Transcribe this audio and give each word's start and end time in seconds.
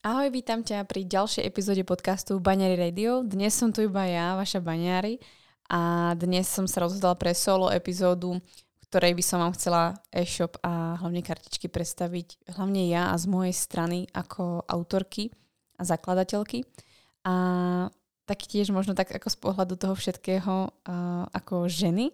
Ahoj, 0.00 0.32
vítam 0.32 0.64
ťa 0.64 0.88
pri 0.88 1.04
ďalšej 1.04 1.44
epizóde 1.44 1.84
podcastu 1.84 2.40
Baňary 2.40 2.72
Radio. 2.72 3.20
Dnes 3.20 3.52
som 3.52 3.68
tu 3.68 3.84
iba 3.84 4.00
ja, 4.08 4.32
vaša 4.32 4.64
Baňári 4.64 5.20
a 5.68 6.16
dnes 6.16 6.48
som 6.48 6.64
sa 6.64 6.88
rozhodla 6.88 7.12
pre 7.20 7.36
solo 7.36 7.68
epizódu, 7.68 8.40
ktorej 8.88 9.12
by 9.12 9.20
som 9.20 9.44
vám 9.44 9.52
chcela 9.60 10.00
e-shop 10.08 10.56
a 10.64 10.96
hlavne 11.04 11.20
kartičky 11.20 11.68
predstaviť 11.68 12.48
hlavne 12.56 12.88
ja 12.88 13.12
a 13.12 13.20
z 13.20 13.28
mojej 13.28 13.52
strany 13.52 14.08
ako 14.16 14.64
autorky 14.72 15.36
a 15.76 15.84
zakladateľky. 15.84 16.64
A 17.28 17.34
taktiež 18.24 18.72
možno 18.72 18.96
tak 18.96 19.12
ako 19.12 19.28
z 19.28 19.36
pohľadu 19.36 19.76
toho 19.76 19.92
všetkého 19.92 20.80
ako 21.28 21.68
ženy, 21.68 22.08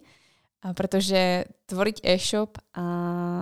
a 0.59 0.75
pretože 0.75 1.47
tvoriť 1.71 2.03
e-shop 2.03 2.59
a, 2.75 2.87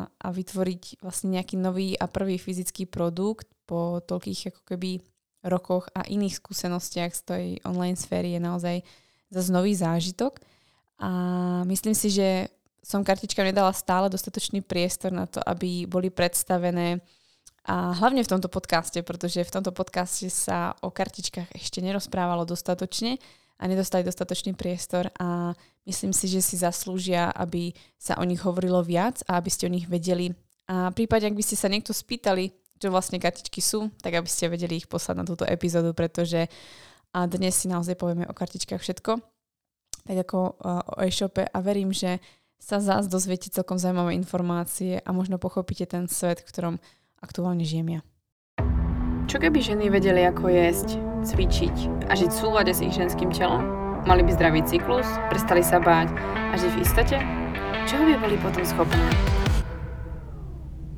a 0.06 0.28
vytvoriť 0.30 1.02
vlastne 1.02 1.34
nejaký 1.34 1.58
nový 1.58 1.98
a 1.98 2.06
prvý 2.06 2.38
fyzický 2.38 2.86
produkt 2.86 3.50
po 3.66 4.02
toľkých 4.06 4.54
ako 4.54 4.62
keby 4.66 5.02
rokoch 5.46 5.90
a 5.94 6.06
iných 6.10 6.42
skúsenostiach 6.42 7.12
z 7.14 7.22
tej 7.22 7.46
online 7.66 7.98
sféry 7.98 8.34
je 8.34 8.42
naozaj 8.42 8.76
zase 9.30 9.50
nový 9.54 9.78
zážitok. 9.78 10.42
A 11.02 11.10
myslím 11.70 11.94
si, 11.94 12.10
že 12.10 12.50
som 12.86 13.02
kartičkám 13.02 13.50
nedala 13.50 13.74
stále 13.74 14.10
dostatočný 14.10 14.62
priestor 14.62 15.10
na 15.10 15.26
to, 15.26 15.42
aby 15.42 15.90
boli 15.90 16.14
predstavené 16.14 17.02
a 17.66 17.98
hlavne 17.98 18.22
v 18.22 18.30
tomto 18.30 18.46
podcaste, 18.46 19.02
pretože 19.02 19.42
v 19.42 19.50
tomto 19.50 19.74
podcaste 19.74 20.30
sa 20.30 20.78
o 20.86 20.94
kartičkách 20.94 21.58
ešte 21.58 21.82
nerozprávalo 21.82 22.46
dostatočne 22.46 23.18
a 23.58 23.64
nedostali 23.66 24.06
dostatočný 24.06 24.54
priestor 24.54 25.10
a 25.18 25.58
myslím 25.90 26.14
si, 26.14 26.30
že 26.30 26.46
si 26.46 26.62
zaslúžia, 26.62 27.34
aby 27.34 27.74
sa 27.98 28.22
o 28.22 28.24
nich 28.28 28.38
hovorilo 28.46 28.86
viac 28.86 29.26
a 29.26 29.42
aby 29.42 29.50
ste 29.50 29.66
o 29.66 29.74
nich 29.74 29.90
vedeli. 29.90 30.38
A 30.70 30.94
v 30.94 31.06
prípade, 31.06 31.26
ak 31.26 31.34
by 31.34 31.42
ste 31.42 31.58
sa 31.58 31.66
niekto 31.66 31.90
spýtali, 31.90 32.54
čo 32.86 32.94
vlastne 32.94 33.18
kartičky 33.18 33.66
sú, 33.66 33.90
tak 33.98 34.14
aby 34.14 34.30
ste 34.30 34.46
vedeli 34.46 34.78
ich 34.78 34.86
poslať 34.86 35.16
na 35.18 35.26
túto 35.26 35.42
epizódu, 35.42 35.98
pretože 35.98 36.46
a 37.18 37.26
dnes 37.26 37.58
si 37.58 37.66
naozaj 37.66 37.98
povieme 37.98 38.30
o 38.30 38.38
kartičkách 38.38 38.78
všetko, 38.78 39.18
tak 40.06 40.18
ako 40.22 40.38
o 40.62 41.02
e-shope 41.02 41.50
a 41.50 41.58
verím, 41.66 41.90
že 41.90 42.22
sa 42.62 42.78
zás 42.78 43.10
dozviete 43.10 43.50
celkom 43.50 43.82
zaujímavé 43.82 44.14
informácie 44.14 45.02
a 45.02 45.10
možno 45.10 45.42
pochopíte 45.42 45.90
ten 45.90 46.06
svet, 46.06 46.46
v 46.46 46.50
ktorom 46.54 46.76
aktuálne 47.26 47.66
žijem 47.66 47.98
ja. 47.98 48.02
Čo 49.26 49.42
keby 49.42 49.58
ženy 49.66 49.90
vedeli, 49.90 50.22
ako 50.30 50.46
jesť, 50.54 51.02
cvičiť 51.26 52.06
a 52.06 52.14
žiť 52.14 52.30
v 52.30 52.38
súlade 52.38 52.70
s 52.70 52.86
ich 52.86 52.94
ženským 52.94 53.34
telom? 53.34 53.66
Mali 54.06 54.22
by 54.22 54.38
zdravý 54.38 54.62
cyklus, 54.62 55.10
prestali 55.34 55.66
sa 55.66 55.82
báť 55.82 56.14
a 56.54 56.54
žiť 56.54 56.72
v 56.78 56.82
istote? 56.86 57.18
Čo 57.90 58.06
by 58.06 58.14
boli 58.22 58.38
potom 58.38 58.62
schopné? 58.62 59.35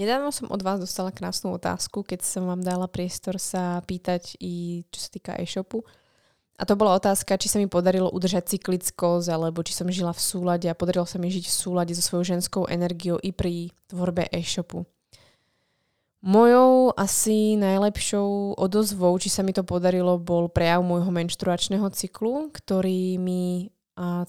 Nedávno 0.00 0.32
som 0.32 0.48
od 0.48 0.64
vás 0.64 0.80
dostala 0.80 1.12
krásnu 1.12 1.52
otázku, 1.60 2.00
keď 2.00 2.24
som 2.24 2.48
vám 2.48 2.64
dala 2.64 2.88
priestor 2.88 3.36
sa 3.36 3.84
pýtať 3.84 4.32
i 4.40 4.80
čo 4.88 4.96
sa 4.96 5.08
týka 5.12 5.36
e-shopu. 5.36 5.84
A 6.56 6.64
to 6.64 6.72
bola 6.72 6.96
otázka, 6.96 7.36
či 7.36 7.52
sa 7.52 7.60
mi 7.60 7.68
podarilo 7.68 8.08
udržať 8.08 8.56
cyklickosť, 8.56 9.28
alebo 9.28 9.60
či 9.60 9.76
som 9.76 9.92
žila 9.92 10.16
v 10.16 10.24
súlade 10.24 10.72
a 10.72 10.76
podarilo 10.76 11.04
sa 11.04 11.20
mi 11.20 11.28
žiť 11.28 11.44
v 11.44 11.52
súlade 11.52 11.92
so 11.92 12.00
svojou 12.00 12.32
ženskou 12.32 12.64
energiou 12.64 13.20
i 13.20 13.28
pri 13.28 13.76
tvorbe 13.92 14.24
e-shopu. 14.32 14.88
Mojou 16.24 16.96
asi 16.96 17.60
najlepšou 17.60 18.56
odozvou, 18.56 19.12
či 19.20 19.28
sa 19.28 19.44
mi 19.44 19.52
to 19.52 19.68
podarilo, 19.68 20.16
bol 20.16 20.48
prejav 20.48 20.80
môjho 20.80 21.12
menštruačného 21.12 21.92
cyklu, 21.92 22.48
ktorý 22.56 23.20
mi 23.20 23.68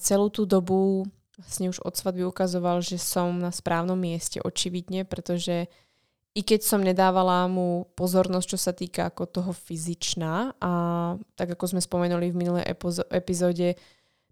celú 0.04 0.28
tú 0.28 0.44
dobu 0.44 1.08
vlastne 1.38 1.72
už 1.72 1.80
od 1.84 1.96
svadby 1.96 2.28
ukazoval, 2.28 2.84
že 2.84 3.00
som 3.00 3.40
na 3.40 3.48
správnom 3.48 3.96
mieste, 3.96 4.42
očividne, 4.42 5.08
pretože 5.08 5.70
i 6.32 6.40
keď 6.40 6.60
som 6.64 6.80
nedávala 6.80 7.44
mu 7.44 7.92
pozornosť, 7.92 8.46
čo 8.48 8.58
sa 8.60 8.72
týka 8.72 9.12
ako 9.12 9.28
toho 9.28 9.52
fyzičná 9.52 10.56
a 10.60 10.72
tak 11.36 11.56
ako 11.56 11.76
sme 11.76 11.80
spomenuli 11.84 12.32
v 12.32 12.38
minulej 12.40 12.64
epizóde, 13.12 13.76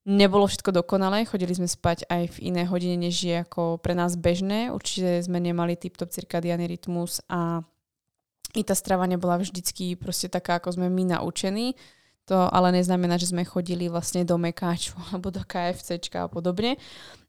nebolo 0.09 0.49
všetko 0.49 0.73
dokonalé, 0.81 1.29
chodili 1.29 1.53
sme 1.53 1.69
spať 1.69 2.09
aj 2.09 2.41
v 2.41 2.53
iné 2.53 2.65
hodine, 2.65 2.97
než 2.97 3.21
je 3.21 3.37
ako 3.37 3.77
pre 3.77 3.93
nás 3.93 4.17
bežné. 4.17 4.73
Určite 4.73 5.21
sme 5.21 5.45
nemali 5.45 5.77
tip-top 5.77 6.09
cirkadiálny 6.09 6.65
rytmus 6.65 7.21
a 7.29 7.61
i 8.57 8.65
tá 8.65 8.75
strava 8.75 9.05
nebola 9.07 9.39
vždycky 9.39 9.95
proste 9.95 10.27
taká, 10.27 10.59
ako 10.59 10.81
sme 10.81 10.89
my 10.89 11.15
naučení. 11.15 11.77
To 12.31 12.47
ale 12.47 12.71
neznamená, 12.79 13.19
že 13.19 13.35
sme 13.35 13.43
chodili 13.43 13.91
vlastne 13.91 14.23
do 14.23 14.39
Mekáču 14.39 14.95
alebo 15.11 15.35
do 15.35 15.43
KFCčka 15.43 16.25
a 16.27 16.31
podobne. 16.31 16.79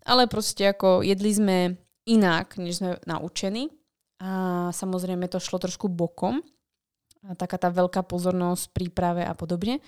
Ale 0.06 0.30
proste 0.30 0.70
ako 0.70 1.02
jedli 1.02 1.34
sme 1.34 1.58
inak, 2.06 2.62
než 2.62 2.82
sme 2.82 3.02
naučení. 3.10 3.74
A 4.22 4.70
samozrejme 4.70 5.26
to 5.26 5.42
šlo 5.42 5.58
trošku 5.58 5.90
bokom. 5.90 6.46
A 7.26 7.34
taká 7.34 7.58
tá 7.58 7.74
veľká 7.74 8.06
pozornosť, 8.06 8.70
príprave 8.74 9.26
a 9.26 9.34
podobne. 9.34 9.82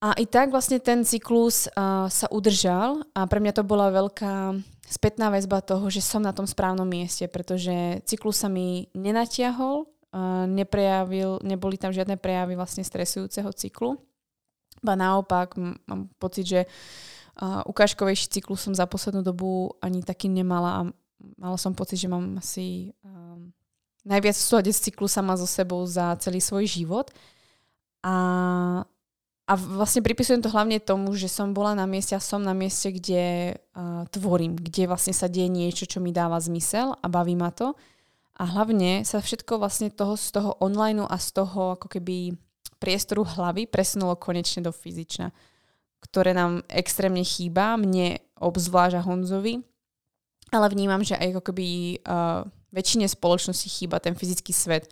A 0.00 0.16
i 0.16 0.24
tak 0.24 0.50
vlastne 0.50 0.80
ten 0.80 1.04
cyklus 1.04 1.68
uh, 1.70 2.08
sa 2.08 2.26
udržal 2.32 3.04
a 3.12 3.28
pre 3.28 3.36
mňa 3.36 3.52
to 3.52 3.68
bola 3.68 3.92
veľká 3.92 4.56
spätná 4.88 5.28
väzba 5.28 5.60
toho, 5.60 5.92
že 5.92 6.00
som 6.00 6.24
na 6.24 6.32
tom 6.32 6.48
správnom 6.48 6.88
mieste, 6.88 7.28
pretože 7.28 8.00
cyklus 8.08 8.40
sa 8.40 8.48
mi 8.48 8.88
nenatiahol, 8.96 9.84
neprejavil, 10.50 11.38
neboli 11.46 11.78
tam 11.78 11.94
žiadne 11.94 12.18
prejavy 12.18 12.58
vlastne 12.58 12.82
stresujúceho 12.82 13.50
cyklu. 13.54 13.94
Ba 14.82 14.98
naopak, 14.98 15.54
mám 15.58 16.10
pocit, 16.18 16.46
že 16.46 16.60
uh, 16.64 17.62
ukážkovejší 17.68 18.26
cyklus 18.32 18.64
som 18.64 18.74
za 18.74 18.88
poslednú 18.90 19.22
dobu 19.22 19.76
ani 19.78 20.02
taký 20.02 20.26
nemala 20.26 20.70
a 20.72 20.80
mala 21.36 21.58
som 21.60 21.76
pocit, 21.76 22.00
že 22.00 22.08
mám 22.08 22.40
asi 22.40 22.96
um, 23.04 23.52
najviac 24.08 24.34
v 24.34 24.46
súlade 24.46 24.72
s 24.72 24.80
cyklu 24.80 25.06
sama 25.06 25.36
so 25.36 25.46
sebou 25.46 25.84
za 25.84 26.16
celý 26.18 26.40
svoj 26.40 26.64
život. 26.64 27.12
A, 28.00 28.16
a 29.44 29.52
vlastne 29.54 30.00
pripisujem 30.00 30.40
to 30.40 30.48
hlavne 30.48 30.80
tomu, 30.80 31.12
že 31.12 31.28
som 31.28 31.52
bola 31.52 31.76
na 31.76 31.84
mieste 31.84 32.16
a 32.16 32.24
som 32.24 32.40
na 32.40 32.56
mieste, 32.56 32.88
kde 32.88 33.54
uh, 33.76 34.08
tvorím, 34.08 34.56
kde 34.56 34.88
vlastne 34.88 35.12
sa 35.12 35.28
deje 35.28 35.52
niečo, 35.52 35.84
čo 35.84 36.00
mi 36.00 36.10
dáva 36.10 36.40
zmysel 36.40 36.96
a 36.96 37.06
baví 37.06 37.36
ma 37.36 37.52
to. 37.52 37.76
A 38.40 38.48
hlavne 38.48 39.04
sa 39.04 39.20
všetko 39.20 39.60
vlastne 39.60 39.92
toho, 39.92 40.16
z 40.16 40.32
toho 40.32 40.56
online 40.64 41.04
a 41.04 41.20
z 41.20 41.28
toho 41.36 41.76
ako 41.76 41.92
keby 41.92 42.32
priestoru 42.80 43.28
hlavy 43.28 43.68
presunulo 43.68 44.16
konečne 44.16 44.64
do 44.64 44.72
fyzična, 44.72 45.28
ktoré 46.00 46.32
nám 46.32 46.64
extrémne 46.72 47.20
chýba, 47.20 47.76
mne 47.76 48.16
obzvlášť 48.40 49.04
Honzovi, 49.04 49.60
ale 50.56 50.66
vnímam, 50.72 51.04
že 51.04 51.20
aj 51.20 51.36
ako 51.36 51.52
keby 51.52 52.00
uh, 52.00 52.48
väčšine 52.72 53.04
spoločnosti 53.04 53.68
chýba 53.68 54.00
ten 54.00 54.16
fyzický 54.16 54.56
svet. 54.56 54.88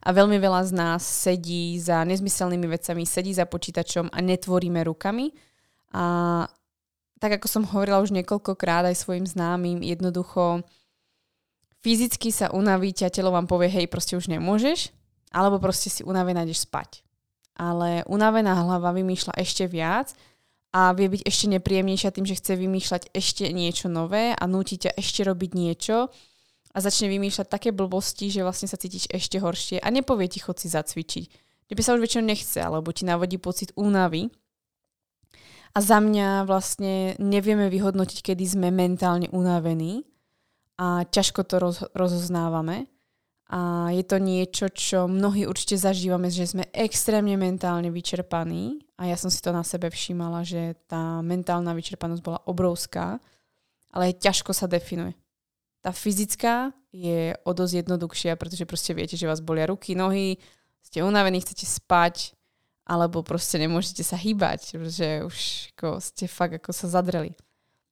A 0.00 0.16
veľmi 0.16 0.40
veľa 0.40 0.64
z 0.64 0.72
nás 0.72 1.04
sedí 1.04 1.76
za 1.76 2.00
nezmyselnými 2.08 2.64
vecami, 2.64 3.04
sedí 3.04 3.36
za 3.36 3.44
počítačom 3.44 4.08
a 4.08 4.18
netvoríme 4.24 4.80
rukami. 4.88 5.28
A 5.92 6.48
tak 7.20 7.36
ako 7.36 7.46
som 7.52 7.68
hovorila 7.68 8.00
už 8.00 8.16
niekoľkokrát 8.16 8.88
aj 8.88 8.96
svojim 8.96 9.28
známym, 9.28 9.84
jednoducho 9.84 10.64
fyzicky 11.80 12.28
sa 12.32 12.52
unavíte 12.52 13.04
a 13.04 13.12
telo 13.12 13.32
vám 13.32 13.48
povie, 13.48 13.68
hej, 13.72 13.86
proste 13.88 14.16
už 14.16 14.28
nemôžeš, 14.28 14.92
alebo 15.32 15.60
proste 15.60 15.88
si 15.88 16.04
unavená 16.04 16.44
ideš 16.44 16.68
spať. 16.68 17.04
Ale 17.60 18.04
unavená 18.08 18.56
hlava 18.56 18.92
vymýšľa 18.96 19.36
ešte 19.36 19.68
viac 19.68 20.16
a 20.72 20.94
vie 20.96 21.10
byť 21.10 21.22
ešte 21.26 21.46
nepríjemnejšia 21.58 22.14
tým, 22.14 22.24
že 22.24 22.38
chce 22.38 22.52
vymýšľať 22.56 23.02
ešte 23.12 23.44
niečo 23.50 23.90
nové 23.90 24.32
a 24.32 24.44
núti 24.48 24.80
ťa 24.80 24.96
ešte 24.96 25.26
robiť 25.26 25.50
niečo 25.52 26.08
a 26.70 26.78
začne 26.78 27.10
vymýšľať 27.10 27.46
také 27.50 27.68
blbosti, 27.74 28.30
že 28.30 28.46
vlastne 28.46 28.70
sa 28.70 28.78
cítiš 28.78 29.10
ešte 29.10 29.42
horšie 29.42 29.82
a 29.82 29.88
nepovie 29.90 30.30
ti 30.30 30.38
chod 30.38 30.62
si 30.62 30.70
zacvičiť. 30.70 31.24
Tebe 31.70 31.82
sa 31.86 31.94
už 31.94 32.02
väčšinou 32.02 32.26
nechce, 32.26 32.58
alebo 32.58 32.90
ti 32.90 33.06
navodí 33.06 33.38
pocit 33.38 33.70
únavy. 33.78 34.30
A 35.70 35.78
za 35.78 36.02
mňa 36.02 36.50
vlastne 36.50 37.14
nevieme 37.22 37.70
vyhodnotiť, 37.70 38.26
kedy 38.26 38.42
sme 38.42 38.74
mentálne 38.74 39.30
unavení 39.30 40.09
a 40.80 41.04
ťažko 41.04 41.44
to 41.44 41.60
roz, 41.60 41.78
rozoznávame. 41.92 42.88
A 43.50 43.90
je 43.92 44.06
to 44.06 44.16
niečo, 44.22 44.70
čo 44.70 45.10
mnohí 45.10 45.44
určite 45.44 45.74
zažívame, 45.76 46.30
že 46.30 46.46
sme 46.46 46.70
extrémne 46.72 47.34
mentálne 47.34 47.90
vyčerpaní 47.90 48.80
a 48.94 49.10
ja 49.10 49.18
som 49.18 49.26
si 49.26 49.42
to 49.42 49.50
na 49.50 49.66
sebe 49.66 49.90
všímala, 49.90 50.46
že 50.46 50.78
tá 50.86 51.18
mentálna 51.20 51.74
vyčerpanosť 51.74 52.22
bola 52.22 52.38
obrovská, 52.46 53.18
ale 53.90 54.14
ťažko 54.14 54.54
sa 54.54 54.70
definuje. 54.70 55.18
tá 55.82 55.90
fyzická 55.90 56.70
je 56.92 57.34
o 57.42 57.50
dosť 57.50 57.84
jednoduchšia, 57.84 58.38
pretože 58.38 58.68
proste 58.68 58.92
viete, 58.94 59.16
že 59.16 59.26
vás 59.26 59.42
bolia 59.42 59.66
ruky, 59.66 59.98
nohy, 59.98 60.36
ste 60.84 61.02
unavení, 61.02 61.40
chcete 61.40 61.66
spať, 61.66 62.36
alebo 62.86 63.24
proste 63.26 63.58
nemôžete 63.58 64.04
sa 64.04 64.14
hýbať, 64.14 64.76
pretože 64.76 65.08
už 65.26 65.36
ako 65.74 65.88
ste 66.02 66.24
fakt 66.26 66.54
ako 66.58 66.70
sa 66.70 66.86
zadreli. 66.86 67.34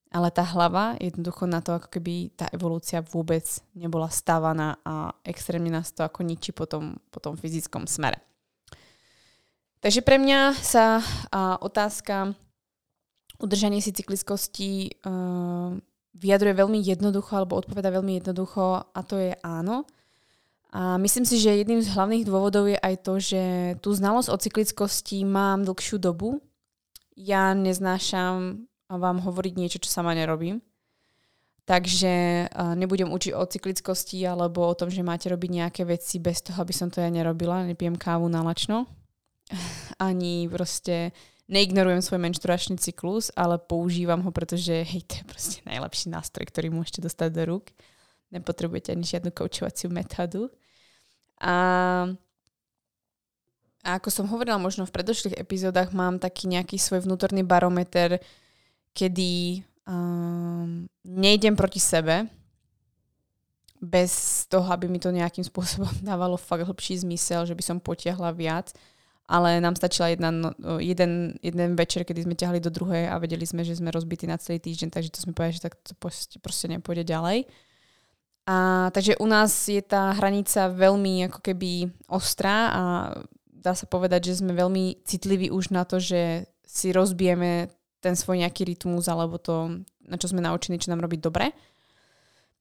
Ale 0.09 0.33
tá 0.33 0.41
hlava, 0.41 0.97
jednoducho 0.97 1.45
na 1.45 1.61
to, 1.61 1.77
ako 1.77 1.93
keby 1.93 2.33
tá 2.33 2.49
evolúcia 2.49 3.05
vôbec 3.05 3.45
nebola 3.77 4.09
stávaná 4.09 4.81
a 4.81 5.13
extrémne 5.21 5.69
nás 5.69 5.93
to 5.93 6.01
ako 6.01 6.25
ničí 6.25 6.57
po 6.57 6.65
tom, 6.65 6.97
po 7.13 7.21
tom 7.21 7.37
fyzickom 7.37 7.85
smere. 7.85 8.17
Takže 9.85 10.01
pre 10.01 10.17
mňa 10.17 10.57
sa 10.59 11.05
a, 11.29 11.61
otázka 11.61 12.33
udržanie 13.39 13.79
si 13.79 13.95
cyklickosti 13.95 14.99
uh, 15.07 15.71
vyjadruje 16.19 16.55
veľmi 16.59 16.79
jednoducho 16.83 17.39
alebo 17.39 17.55
odpoveda 17.63 17.95
veľmi 17.95 18.19
jednoducho 18.19 18.91
a 18.91 19.01
to 19.07 19.17
je 19.19 19.33
áno. 19.47 19.87
A 20.69 21.01
myslím 21.01 21.25
si, 21.25 21.41
že 21.41 21.57
jedným 21.57 21.81
z 21.81 21.95
hlavných 21.97 22.29
dôvodov 22.29 22.69
je 22.69 22.77
aj 22.77 22.95
to, 23.01 23.15
že 23.17 23.43
tú 23.81 23.95
znalosť 23.97 24.29
o 24.29 24.37
cyklickosti 24.37 25.25
mám 25.25 25.65
dlhšiu 25.65 25.97
dobu. 25.97 26.45
Ja 27.17 27.57
neznášam 27.57 28.69
vám 28.89 29.21
hovoriť 29.21 29.55
niečo, 29.61 29.79
čo 29.85 29.93
sama 29.93 30.17
nerobím. 30.17 30.65
Takže 31.69 32.49
nebudem 32.81 33.13
učiť 33.13 33.37
o 33.37 33.45
cyklickosti 33.45 34.25
alebo 34.25 34.65
o 34.65 34.73
tom, 34.73 34.89
že 34.89 35.05
máte 35.05 35.29
robiť 35.29 35.51
nejaké 35.53 35.83
veci 35.85 36.17
bez 36.17 36.41
toho, 36.41 36.65
aby 36.65 36.73
som 36.73 36.89
to 36.89 37.05
ja 37.05 37.13
nerobila. 37.13 37.69
Nepijem 37.69 38.01
kávu 38.01 38.25
na 38.33 38.41
lačno. 38.41 38.89
Ani 40.01 40.49
proste 40.49 41.13
neignorujem 41.45 42.01
svoj 42.01 42.25
menštruačný 42.25 42.81
cyklus, 42.81 43.29
ale 43.37 43.61
používam 43.61 44.25
ho, 44.25 44.31
pretože 44.33 44.81
hej, 44.81 45.05
to 45.05 45.21
je 45.21 45.25
proste 45.29 45.59
najlepší 45.69 46.09
nástroj, 46.09 46.49
ktorý 46.49 46.73
môžete 46.73 47.05
dostať 47.05 47.29
do 47.37 47.43
rúk. 47.45 47.69
Nepotrebujete 48.33 48.97
ani 48.97 49.05
žiadnu 49.05 49.29
koučovaciu 49.33 49.93
metódu. 49.93 50.49
A, 51.41 51.57
a 53.85 53.89
ako 53.97 54.09
som 54.09 54.25
hovorila 54.29 54.57
možno 54.57 54.89
v 54.89 54.95
predošlých 54.97 55.37
epizódach, 55.37 55.93
mám 55.93 56.17
taký 56.17 56.49
nejaký 56.49 56.81
svoj 56.81 57.05
vnútorný 57.05 57.45
barometer, 57.45 58.21
kedy 58.99 59.63
um, 59.87 60.91
nejdem 61.07 61.55
proti 61.55 61.79
sebe, 61.79 62.27
bez 63.79 64.43
toho, 64.51 64.67
aby 64.75 64.91
mi 64.91 64.99
to 64.99 65.15
nejakým 65.15 65.47
spôsobom 65.51 65.91
dávalo 66.03 66.35
fakt 66.35 66.67
hlbší 66.67 67.07
zmysel, 67.07 67.47
že 67.47 67.55
by 67.55 67.63
som 67.63 67.79
potiahla 67.79 68.35
viac. 68.35 68.75
Ale 69.29 69.61
nám 69.61 69.77
stačila 69.77 70.09
jedna, 70.09 70.33
no, 70.33 70.57
jeden, 70.81 71.37
jeden 71.45 71.77
večer, 71.77 72.01
kedy 72.01 72.25
sme 72.25 72.33
ťahli 72.33 72.65
do 72.65 72.73
druhej 72.73 73.13
a 73.13 73.21
vedeli 73.21 73.45
sme, 73.45 73.61
že 73.61 73.77
sme 73.77 73.93
rozbití 73.93 74.25
na 74.25 74.41
celý 74.41 74.57
týždeň, 74.57 74.89
takže 74.89 75.13
to 75.13 75.21
sme 75.21 75.37
povedali, 75.37 75.61
že 75.61 75.65
tak 75.69 75.77
to 75.85 75.93
proste, 76.01 76.41
proste 76.41 76.65
nepôjde 76.73 77.05
ďalej. 77.05 77.45
A, 78.49 78.89
takže 78.89 79.21
u 79.21 79.29
nás 79.29 79.53
je 79.69 79.85
tá 79.85 80.17
hranica 80.17 80.73
veľmi 80.73 81.29
ako 81.29 81.45
keby 81.45 81.93
ostrá 82.09 82.73
a 82.73 82.83
dá 83.53 83.77
sa 83.77 83.85
povedať, 83.85 84.33
že 84.33 84.41
sme 84.41 84.57
veľmi 84.57 85.05
citliví 85.05 85.53
už 85.53 85.77
na 85.77 85.85
to, 85.85 86.01
že 86.01 86.49
si 86.65 86.89
rozbijeme 86.89 87.69
ten 87.99 88.15
svoj 88.15 88.43
nejaký 88.43 88.69
rytmus 88.69 89.11
alebo 89.11 89.39
to, 89.39 89.83
na 90.07 90.17
čo 90.17 90.31
sme 90.31 90.43
naučení, 90.43 90.79
čo 90.79 90.91
nám 90.95 91.03
robí 91.03 91.19
dobre. 91.19 91.51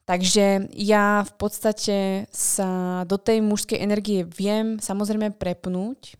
Takže 0.07 0.71
ja 0.71 1.27
v 1.27 1.33
podstate 1.35 1.97
sa 2.31 3.03
do 3.03 3.19
tej 3.19 3.43
mužskej 3.43 3.83
energie 3.83 4.23
viem 4.23 4.79
samozrejme 4.79 5.35
prepnúť, 5.35 6.15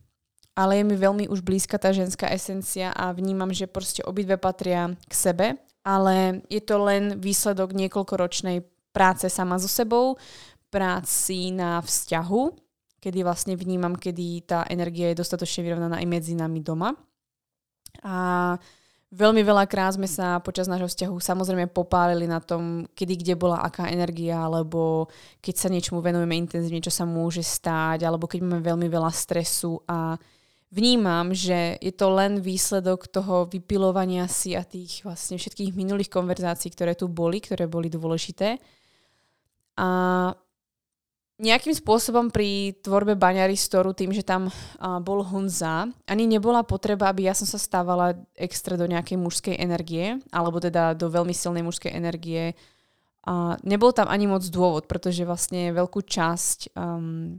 ale 0.60 0.82
je 0.82 0.84
mi 0.84 0.96
veľmi 1.00 1.26
už 1.32 1.40
blízka 1.40 1.80
tá 1.80 1.96
ženská 1.96 2.28
esencia 2.34 2.92
a 2.92 3.16
vnímam, 3.16 3.48
že 3.56 3.70
proste 3.70 4.04
obidve 4.04 4.36
patria 4.36 4.92
k 5.08 5.14
sebe, 5.14 5.48
ale 5.88 6.44
je 6.52 6.60
to 6.60 6.84
len 6.84 7.16
výsledok 7.16 7.72
niekoľkoročnej 7.72 8.60
práce 8.92 9.32
sama 9.32 9.56
so 9.56 9.72
sebou, 9.72 10.20
práci 10.68 11.56
na 11.56 11.80
vzťahu, 11.80 12.44
kedy 13.00 13.24
vlastne 13.24 13.56
vnímam, 13.56 13.96
kedy 13.96 14.44
tá 14.44 14.68
energia 14.68 15.16
je 15.16 15.22
dostatočne 15.24 15.64
vyrovnaná 15.64 16.04
aj 16.04 16.08
medzi 16.12 16.36
nami 16.36 16.60
doma. 16.60 16.92
A 18.04 18.58
Veľmi 19.08 19.40
veľakrát 19.40 19.96
sme 19.96 20.04
sa 20.04 20.36
počas 20.44 20.68
nášho 20.68 20.92
vzťahu 20.92 21.16
samozrejme 21.16 21.72
popálili 21.72 22.28
na 22.28 22.44
tom, 22.44 22.84
kedy 22.92 23.24
kde 23.24 23.36
bola 23.40 23.64
aká 23.64 23.88
energia, 23.88 24.36
alebo 24.36 25.08
keď 25.40 25.56
sa 25.56 25.72
niečomu 25.72 26.04
venujeme 26.04 26.36
intenzívne, 26.36 26.84
čo 26.84 26.92
sa 26.92 27.08
môže 27.08 27.40
stáť, 27.40 28.04
alebo 28.04 28.28
keď 28.28 28.44
máme 28.44 28.60
veľmi 28.60 28.92
veľa 28.92 29.08
stresu 29.16 29.80
a 29.88 30.20
vnímam, 30.76 31.32
že 31.32 31.80
je 31.80 31.94
to 31.96 32.12
len 32.12 32.44
výsledok 32.44 33.08
toho 33.08 33.48
vypilovania 33.48 34.28
si 34.28 34.60
a 34.60 34.68
tých 34.68 35.08
vlastne 35.08 35.40
všetkých 35.40 35.72
minulých 35.72 36.12
konverzácií, 36.12 36.68
ktoré 36.76 36.92
tu 36.92 37.08
boli, 37.08 37.40
ktoré 37.40 37.64
boli 37.64 37.88
dôležité. 37.88 38.60
A 39.80 39.88
nejakým 41.38 41.74
spôsobom 41.78 42.34
pri 42.34 42.74
tvorbe 42.82 43.14
baňaristoru, 43.14 43.94
tým, 43.94 44.10
že 44.10 44.26
tam 44.26 44.50
uh, 44.50 44.98
bol 44.98 45.22
Honza, 45.22 45.86
ani 46.10 46.26
nebola 46.26 46.66
potreba, 46.66 47.14
aby 47.14 47.30
ja 47.30 47.38
som 47.38 47.46
sa 47.46 47.62
stávala 47.62 48.18
extra 48.34 48.74
do 48.74 48.90
nejakej 48.90 49.22
mužskej 49.22 49.56
energie, 49.62 50.18
alebo 50.34 50.58
teda 50.58 50.98
do 50.98 51.14
veľmi 51.14 51.34
silnej 51.38 51.62
mužskej 51.62 51.94
energie. 51.94 52.58
A 53.30 53.54
nebol 53.62 53.94
tam 53.94 54.10
ani 54.10 54.26
moc 54.26 54.42
dôvod, 54.50 54.90
pretože 54.90 55.30
vlastne 55.30 55.70
veľkú 55.78 56.02
časť 56.02 56.74
um, 56.74 57.38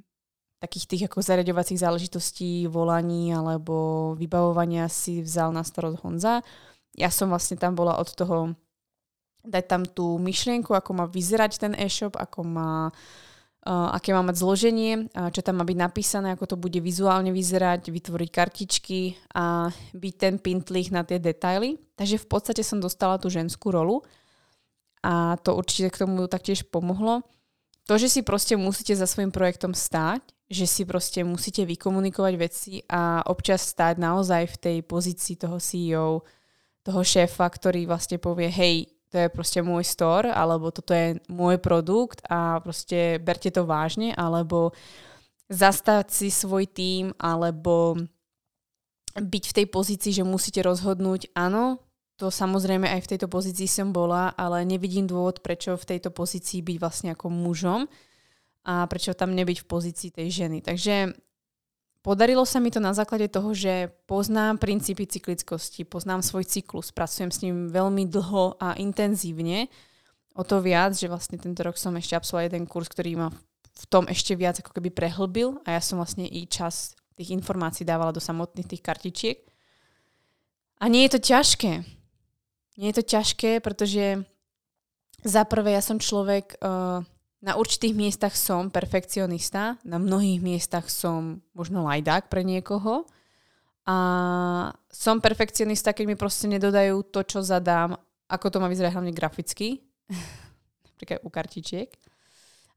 takých 0.62 0.84
tých 0.86 1.02
ako 1.10 1.18
zariadovacích 1.18 1.82
záležitostí, 1.82 2.70
volaní 2.70 3.34
alebo 3.34 4.14
vybavovania 4.14 4.86
si 4.86 5.26
vzal 5.26 5.50
na 5.50 5.66
starosť 5.66 5.98
Honza. 6.06 6.46
Ja 6.94 7.10
som 7.10 7.34
vlastne 7.34 7.58
tam 7.58 7.74
bola 7.74 7.98
od 7.98 8.14
toho 8.14 8.54
dať 9.42 9.64
tam 9.66 9.82
tú 9.82 10.22
myšlienku, 10.22 10.70
ako 10.70 10.90
má 11.02 11.04
vyzerať 11.08 11.66
ten 11.66 11.72
e-shop, 11.72 12.20
ako 12.20 12.44
má 12.44 12.90
uh, 12.90 12.92
uh, 12.92 13.27
aké 13.66 14.14
má 14.14 14.22
mať 14.22 14.40
zloženie, 14.40 15.12
čo 15.34 15.40
tam 15.42 15.60
má 15.60 15.64
byť 15.66 15.78
napísané, 15.78 16.32
ako 16.32 16.54
to 16.54 16.56
bude 16.56 16.78
vizuálne 16.80 17.34
vyzerať, 17.34 17.90
vytvoriť 17.90 18.30
kartičky 18.30 19.18
a 19.34 19.68
byť 19.92 20.14
ten 20.16 20.34
pintlich 20.38 20.88
na 20.94 21.04
tie 21.04 21.18
detaily. 21.20 21.76
Takže 21.98 22.22
v 22.22 22.26
podstate 22.30 22.62
som 22.64 22.78
dostala 22.80 23.18
tú 23.18 23.28
ženskú 23.28 23.74
rolu 23.74 24.06
a 25.02 25.36
to 25.42 25.52
určite 25.54 25.90
k 25.92 26.00
tomu 26.06 26.24
taktiež 26.30 26.64
pomohlo. 26.70 27.26
To, 27.88 27.96
že 27.96 28.08
si 28.08 28.20
proste 28.20 28.52
musíte 28.56 28.92
za 28.92 29.08
svojim 29.08 29.32
projektom 29.32 29.72
stáť, 29.72 30.20
že 30.48 30.64
si 30.64 30.82
proste 30.88 31.20
musíte 31.24 31.64
vykomunikovať 31.68 32.34
veci 32.40 32.72
a 32.88 33.20
občas 33.28 33.68
stáť 33.68 34.00
naozaj 34.00 34.48
v 34.48 34.56
tej 34.56 34.76
pozícii 34.84 35.36
toho 35.36 35.60
CEO, 35.60 36.24
toho 36.84 37.02
šéfa, 37.04 37.44
ktorý 37.44 37.84
vlastne 37.84 38.16
povie, 38.16 38.48
hej, 38.48 38.88
to 39.08 39.16
je 39.16 39.28
proste 39.32 39.60
môj 39.64 39.84
store, 39.88 40.28
alebo 40.28 40.68
toto 40.68 40.92
je 40.92 41.16
môj 41.32 41.56
produkt 41.56 42.20
a 42.28 42.60
proste 42.60 43.16
berte 43.18 43.48
to 43.48 43.64
vážne, 43.64 44.12
alebo 44.12 44.76
zastať 45.48 46.12
si 46.12 46.28
svoj 46.28 46.68
tým, 46.68 47.16
alebo 47.16 47.96
byť 49.16 49.44
v 49.48 49.56
tej 49.56 49.66
pozícii, 49.66 50.12
že 50.12 50.28
musíte 50.28 50.60
rozhodnúť, 50.60 51.32
áno, 51.32 51.80
to 52.18 52.34
samozrejme 52.34 52.84
aj 52.84 53.06
v 53.06 53.10
tejto 53.14 53.30
pozícii 53.30 53.70
som 53.70 53.94
bola, 53.94 54.34
ale 54.34 54.66
nevidím 54.66 55.06
dôvod, 55.06 55.38
prečo 55.38 55.78
v 55.78 55.96
tejto 55.96 56.10
pozícii 56.10 56.66
byť 56.66 56.76
vlastne 56.82 57.08
ako 57.14 57.30
mužom 57.30 57.86
a 58.66 58.84
prečo 58.90 59.14
tam 59.14 59.32
nebyť 59.38 59.62
v 59.62 59.68
pozícii 59.70 60.10
tej 60.10 60.28
ženy. 60.44 60.58
Takže 60.60 61.14
Podarilo 61.98 62.46
sa 62.46 62.62
mi 62.62 62.70
to 62.70 62.78
na 62.78 62.94
základe 62.94 63.26
toho, 63.26 63.50
že 63.50 63.90
poznám 64.06 64.62
princípy 64.62 65.04
cyklickosti, 65.04 65.82
poznám 65.82 66.22
svoj 66.22 66.46
cyklus, 66.46 66.94
pracujem 66.94 67.30
s 67.34 67.42
ním 67.42 67.68
veľmi 67.74 68.06
dlho 68.06 68.54
a 68.62 68.78
intenzívne. 68.78 69.66
O 70.38 70.46
to 70.46 70.62
viac, 70.62 70.94
že 70.94 71.10
vlastne 71.10 71.42
tento 71.42 71.66
rok 71.66 71.74
som 71.74 71.90
ešte 71.98 72.14
absolvoval 72.14 72.46
jeden 72.46 72.64
kurz, 72.70 72.86
ktorý 72.86 73.18
ma 73.18 73.28
v 73.78 73.84
tom 73.90 74.06
ešte 74.06 74.38
viac 74.38 74.62
ako 74.62 74.74
keby 74.78 74.94
prehlbil 74.94 75.58
a 75.66 75.74
ja 75.74 75.82
som 75.82 75.98
vlastne 75.98 76.26
i 76.26 76.46
čas 76.46 76.94
tých 77.18 77.34
informácií 77.34 77.82
dávala 77.82 78.14
do 78.14 78.22
samotných 78.22 78.70
tých 78.70 78.82
kartičiek. 78.82 79.38
A 80.78 80.86
nie 80.86 81.02
je 81.06 81.18
to 81.18 81.34
ťažké. 81.34 81.82
Nie 82.78 82.94
je 82.94 82.96
to 83.02 83.04
ťažké, 83.10 83.58
pretože 83.58 84.22
za 85.26 85.42
prvé 85.42 85.74
ja 85.74 85.82
som 85.82 85.98
človek, 85.98 86.54
uh, 86.62 87.02
na 87.38 87.54
určitých 87.54 87.94
miestach 87.94 88.34
som 88.34 88.66
perfekcionista, 88.66 89.78
na 89.86 89.98
mnohých 90.02 90.42
miestach 90.42 90.90
som 90.90 91.38
možno 91.54 91.86
lajdák 91.86 92.26
pre 92.26 92.42
niekoho. 92.42 93.06
A 93.88 93.96
som 94.90 95.22
perfekcionista, 95.22 95.94
keď 95.94 96.04
mi 96.12 96.16
proste 96.18 96.50
nedodajú 96.50 97.08
to, 97.08 97.22
čo 97.24 97.40
zadám, 97.40 97.94
ako 98.28 98.46
to 98.52 98.60
má 98.60 98.66
vyzerať 98.68 98.92
hlavne 98.92 99.14
graficky, 99.14 99.80
napríklad 100.92 101.22
u 101.22 101.30
kartičiek. 101.30 101.90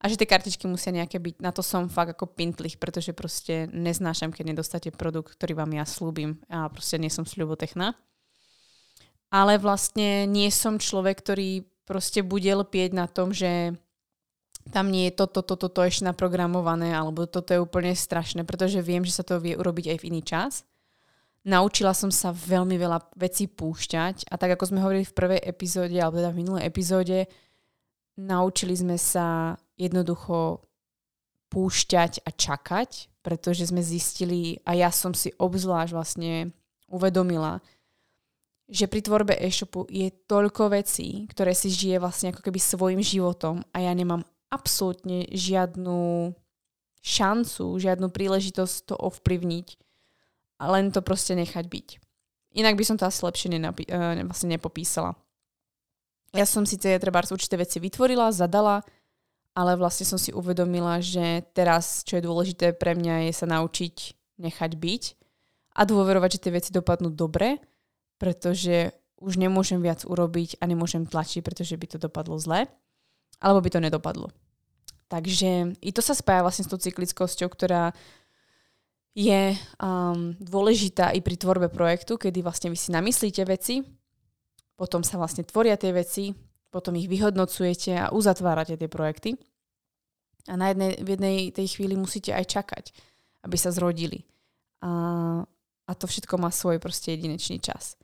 A 0.01 0.09
že 0.09 0.17
tie 0.17 0.29
kartičky 0.29 0.65
musia 0.65 0.89
nejaké 0.89 1.21
byť, 1.21 1.45
na 1.45 1.53
to 1.53 1.61
som 1.61 1.85
fakt 1.85 2.17
ako 2.17 2.25
pintlich, 2.33 2.81
pretože 2.81 3.13
proste 3.13 3.69
neznášam, 3.69 4.33
keď 4.33 4.49
nedostáte 4.49 4.89
produkt, 4.89 5.37
ktorý 5.37 5.61
vám 5.61 5.77
ja 5.77 5.85
slúbim. 5.85 6.41
A 6.49 6.65
proste 6.73 6.97
nie 6.97 7.13
som 7.13 7.21
sľubotechná. 7.21 7.93
Ale 9.29 9.61
vlastne 9.61 10.25
nie 10.25 10.49
som 10.49 10.81
človek, 10.81 11.21
ktorý 11.21 11.69
proste 11.85 12.25
bude 12.25 12.49
lpieť 12.49 12.97
na 12.97 13.05
tom, 13.05 13.29
že 13.29 13.77
tam 14.69 14.93
nie 14.93 15.09
je 15.09 15.17
toto, 15.17 15.41
toto, 15.41 15.65
toto 15.67 15.81
ešte 15.81 16.05
naprogramované, 16.05 16.93
alebo 16.93 17.25
toto 17.25 17.49
je 17.49 17.63
úplne 17.63 17.97
strašné, 17.97 18.45
pretože 18.45 18.77
viem, 18.85 19.01
že 19.01 19.17
sa 19.17 19.25
to 19.25 19.41
vie 19.41 19.57
urobiť 19.57 19.95
aj 19.95 19.97
v 19.97 20.07
iný 20.13 20.21
čas. 20.21 20.61
Naučila 21.41 21.97
som 21.97 22.13
sa 22.13 22.29
veľmi 22.29 22.77
veľa 22.77 23.17
vecí 23.17 23.49
púšťať 23.49 24.29
a 24.29 24.37
tak 24.37 24.53
ako 24.53 24.69
sme 24.69 24.83
hovorili 24.85 25.09
v 25.09 25.17
prvej 25.17 25.41
epizóde, 25.41 25.97
alebo 25.97 26.21
teda 26.21 26.29
v 26.29 26.39
minulej 26.45 26.63
epizóde, 26.69 27.25
naučili 28.13 28.77
sme 28.77 29.01
sa 29.01 29.57
jednoducho 29.73 30.61
púšťať 31.49 32.21
a 32.21 32.29
čakať, 32.29 33.09
pretože 33.25 33.73
sme 33.73 33.81
zistili, 33.81 34.61
a 34.69 34.77
ja 34.77 34.93
som 34.93 35.17
si 35.17 35.33
obzvlášť 35.33 35.91
vlastne 35.97 36.53
uvedomila, 36.85 37.57
že 38.71 38.87
pri 38.87 39.03
tvorbe 39.03 39.35
e-shopu 39.35 39.83
je 39.91 40.07
toľko 40.31 40.71
vecí, 40.71 41.27
ktoré 41.27 41.51
si 41.51 41.67
žije 41.67 41.99
vlastne 41.99 42.31
ako 42.31 42.39
keby 42.39 42.55
svojim 42.55 43.01
životom 43.03 43.59
a 43.75 43.83
ja 43.83 43.91
nemám 43.91 44.23
absolútne 44.51 45.31
žiadnu 45.31 46.31
šancu, 47.01 47.65
žiadnu 47.81 48.13
príležitosť 48.13 48.93
to 48.93 48.95
ovplyvniť 48.99 49.67
a 50.61 50.63
len 50.69 50.93
to 50.93 51.01
proste 51.01 51.33
nechať 51.33 51.65
byť. 51.65 51.87
Inak 52.59 52.77
by 52.77 52.83
som 52.85 52.99
to 52.99 53.07
asi 53.07 53.25
lepšie 53.25 53.49
nenapi- 53.49 53.89
uh, 53.89 54.21
vlastne 54.27 54.53
nepopísala. 54.53 55.17
Ja 56.35 56.45
som 56.45 56.67
síce 56.67 56.99
treba 56.99 57.23
určité 57.23 57.57
veci 57.59 57.79
vytvorila, 57.79 58.31
zadala, 58.31 58.83
ale 59.51 59.75
vlastne 59.75 60.07
som 60.07 60.15
si 60.15 60.31
uvedomila, 60.31 61.03
že 61.03 61.43
teraz, 61.51 62.07
čo 62.07 62.19
je 62.19 62.27
dôležité 62.27 62.71
pre 62.71 62.95
mňa, 62.95 63.27
je 63.27 63.33
sa 63.35 63.47
naučiť 63.47 63.95
nechať 64.39 64.71
byť 64.79 65.03
a 65.75 65.81
dôverovať, 65.83 66.29
že 66.39 66.41
tie 66.47 66.55
veci 66.55 66.69
dopadnú 66.71 67.11
dobre, 67.11 67.59
pretože 68.15 68.95
už 69.19 69.37
nemôžem 69.37 69.83
viac 69.83 70.07
urobiť 70.07 70.59
a 70.59 70.67
nemôžem 70.71 71.03
tlačiť, 71.03 71.43
pretože 71.43 71.75
by 71.75 71.87
to 71.87 71.97
dopadlo 71.99 72.39
zle, 72.39 72.67
alebo 73.41 73.59
by 73.59 73.69
to 73.73 73.79
nedopadlo. 73.81 74.27
Takže 75.11 75.75
i 75.83 75.91
to 75.91 75.99
sa 75.99 76.15
spája 76.15 76.45
vlastne 76.45 76.63
s 76.63 76.71
tou 76.71 76.79
cyklickosťou, 76.79 77.51
ktorá 77.51 77.91
je 79.11 79.59
um, 79.75 80.31
dôležitá 80.39 81.11
i 81.11 81.19
pri 81.19 81.35
tvorbe 81.35 81.67
projektu, 81.67 82.15
kedy 82.15 82.39
vlastne 82.39 82.71
vy 82.71 82.79
si 82.79 82.95
namyslíte 82.95 83.43
veci, 83.43 83.83
potom 84.79 85.03
sa 85.03 85.19
vlastne 85.19 85.43
tvoria 85.43 85.75
tie 85.75 85.91
veci, 85.91 86.31
potom 86.71 86.95
ich 86.95 87.11
vyhodnocujete 87.11 88.07
a 88.07 88.15
uzatvárate 88.15 88.79
tie 88.79 88.87
projekty. 88.87 89.35
A 90.47 90.55
na 90.55 90.71
jednej, 90.71 90.97
v 91.03 91.09
jednej 91.13 91.37
tej 91.51 91.67
chvíli 91.75 91.99
musíte 91.99 92.31
aj 92.31 92.47
čakať, 92.47 92.85
aby 93.45 93.57
sa 93.59 93.69
zrodili. 93.75 94.23
A, 94.81 94.89
a 95.85 95.91
to 95.91 96.07
všetko 96.07 96.39
má 96.39 96.49
svoj 96.49 96.79
proste 96.79 97.13
jedinečný 97.13 97.59
čas. 97.59 97.99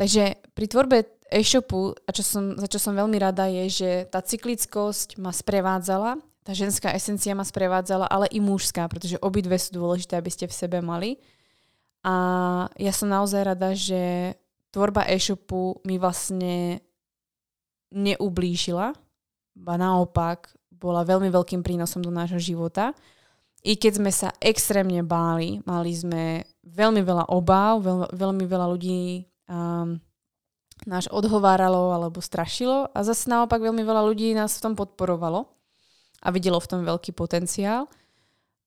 Takže 0.00 0.40
pri 0.56 0.66
tvorbe 0.66 1.21
e-shopu, 1.32 1.96
a 2.04 2.10
čo 2.12 2.20
som, 2.20 2.54
za 2.60 2.68
čo 2.68 2.76
som 2.76 2.92
veľmi 2.92 3.16
rada, 3.16 3.48
je, 3.48 3.64
že 3.68 3.90
tá 4.12 4.20
cyklickosť 4.20 5.16
ma 5.16 5.32
sprevádzala, 5.32 6.20
tá 6.42 6.52
ženská 6.52 6.90
esencia 6.92 7.32
ma 7.38 7.46
sprevádzala, 7.46 8.10
ale 8.10 8.26
i 8.34 8.42
mužská, 8.42 8.86
pretože 8.90 9.18
obidve 9.22 9.54
sú 9.56 9.78
dôležité, 9.78 10.18
aby 10.18 10.30
ste 10.30 10.50
v 10.50 10.58
sebe 10.58 10.78
mali. 10.82 11.22
A 12.02 12.14
ja 12.76 12.90
som 12.90 13.06
naozaj 13.06 13.46
rada, 13.46 13.78
že 13.78 14.34
tvorba 14.74 15.06
e-shopu 15.06 15.78
mi 15.86 16.02
vlastne 16.02 16.82
neublížila, 17.94 18.90
ba 19.54 19.74
naopak 19.78 20.50
bola 20.72 21.06
veľmi 21.06 21.30
veľkým 21.30 21.62
prínosom 21.62 22.02
do 22.02 22.10
nášho 22.10 22.42
života. 22.42 22.90
I 23.62 23.78
keď 23.78 24.02
sme 24.02 24.10
sa 24.10 24.34
extrémne 24.42 25.06
báli, 25.06 25.62
mali 25.62 25.94
sme 25.94 26.42
veľmi 26.66 27.06
veľa 27.06 27.30
obáv, 27.30 27.86
veľ, 27.86 27.98
veľmi 28.10 28.44
veľa 28.50 28.66
ľudí 28.66 29.22
um, 29.46 30.02
nás 30.86 31.06
odhováralo 31.06 31.94
alebo 31.94 32.18
strašilo 32.18 32.90
a 32.90 32.98
zase 33.06 33.30
naopak 33.30 33.62
veľmi 33.62 33.82
veľa 33.86 34.02
ľudí 34.02 34.34
nás 34.34 34.58
v 34.58 34.62
tom 34.70 34.74
podporovalo 34.74 35.46
a 36.22 36.28
videlo 36.30 36.58
v 36.58 36.70
tom 36.70 36.80
veľký 36.82 37.14
potenciál. 37.14 37.86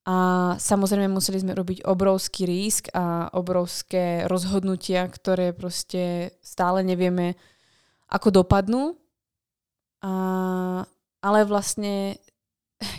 A 0.05 0.53
samozrejme 0.61 1.09
museli 1.09 1.41
sme 1.41 1.57
robiť 1.57 1.81
obrovský 1.81 2.45
risk 2.45 2.93
a 2.93 3.25
obrovské 3.33 4.29
rozhodnutia, 4.29 5.09
ktoré 5.09 5.49
proste 5.49 6.35
stále 6.45 6.85
nevieme, 6.85 7.33
ako 8.05 8.45
dopadnú. 8.45 8.93
A, 10.05 10.13
ale 11.25 11.39
vlastne, 11.49 12.21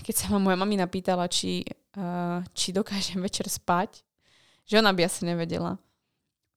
keď 0.03 0.15
sa 0.19 0.27
ma 0.35 0.43
moja 0.43 0.59
mamina 0.59 0.91
pýtala, 0.91 1.31
či, 1.31 1.63
uh, 1.95 2.43
či 2.51 2.75
dokážem 2.75 3.23
večer 3.23 3.47
spať, 3.47 4.03
že 4.67 4.83
ona 4.83 4.91
by 4.91 5.07
asi 5.07 5.31
nevedela. 5.31 5.79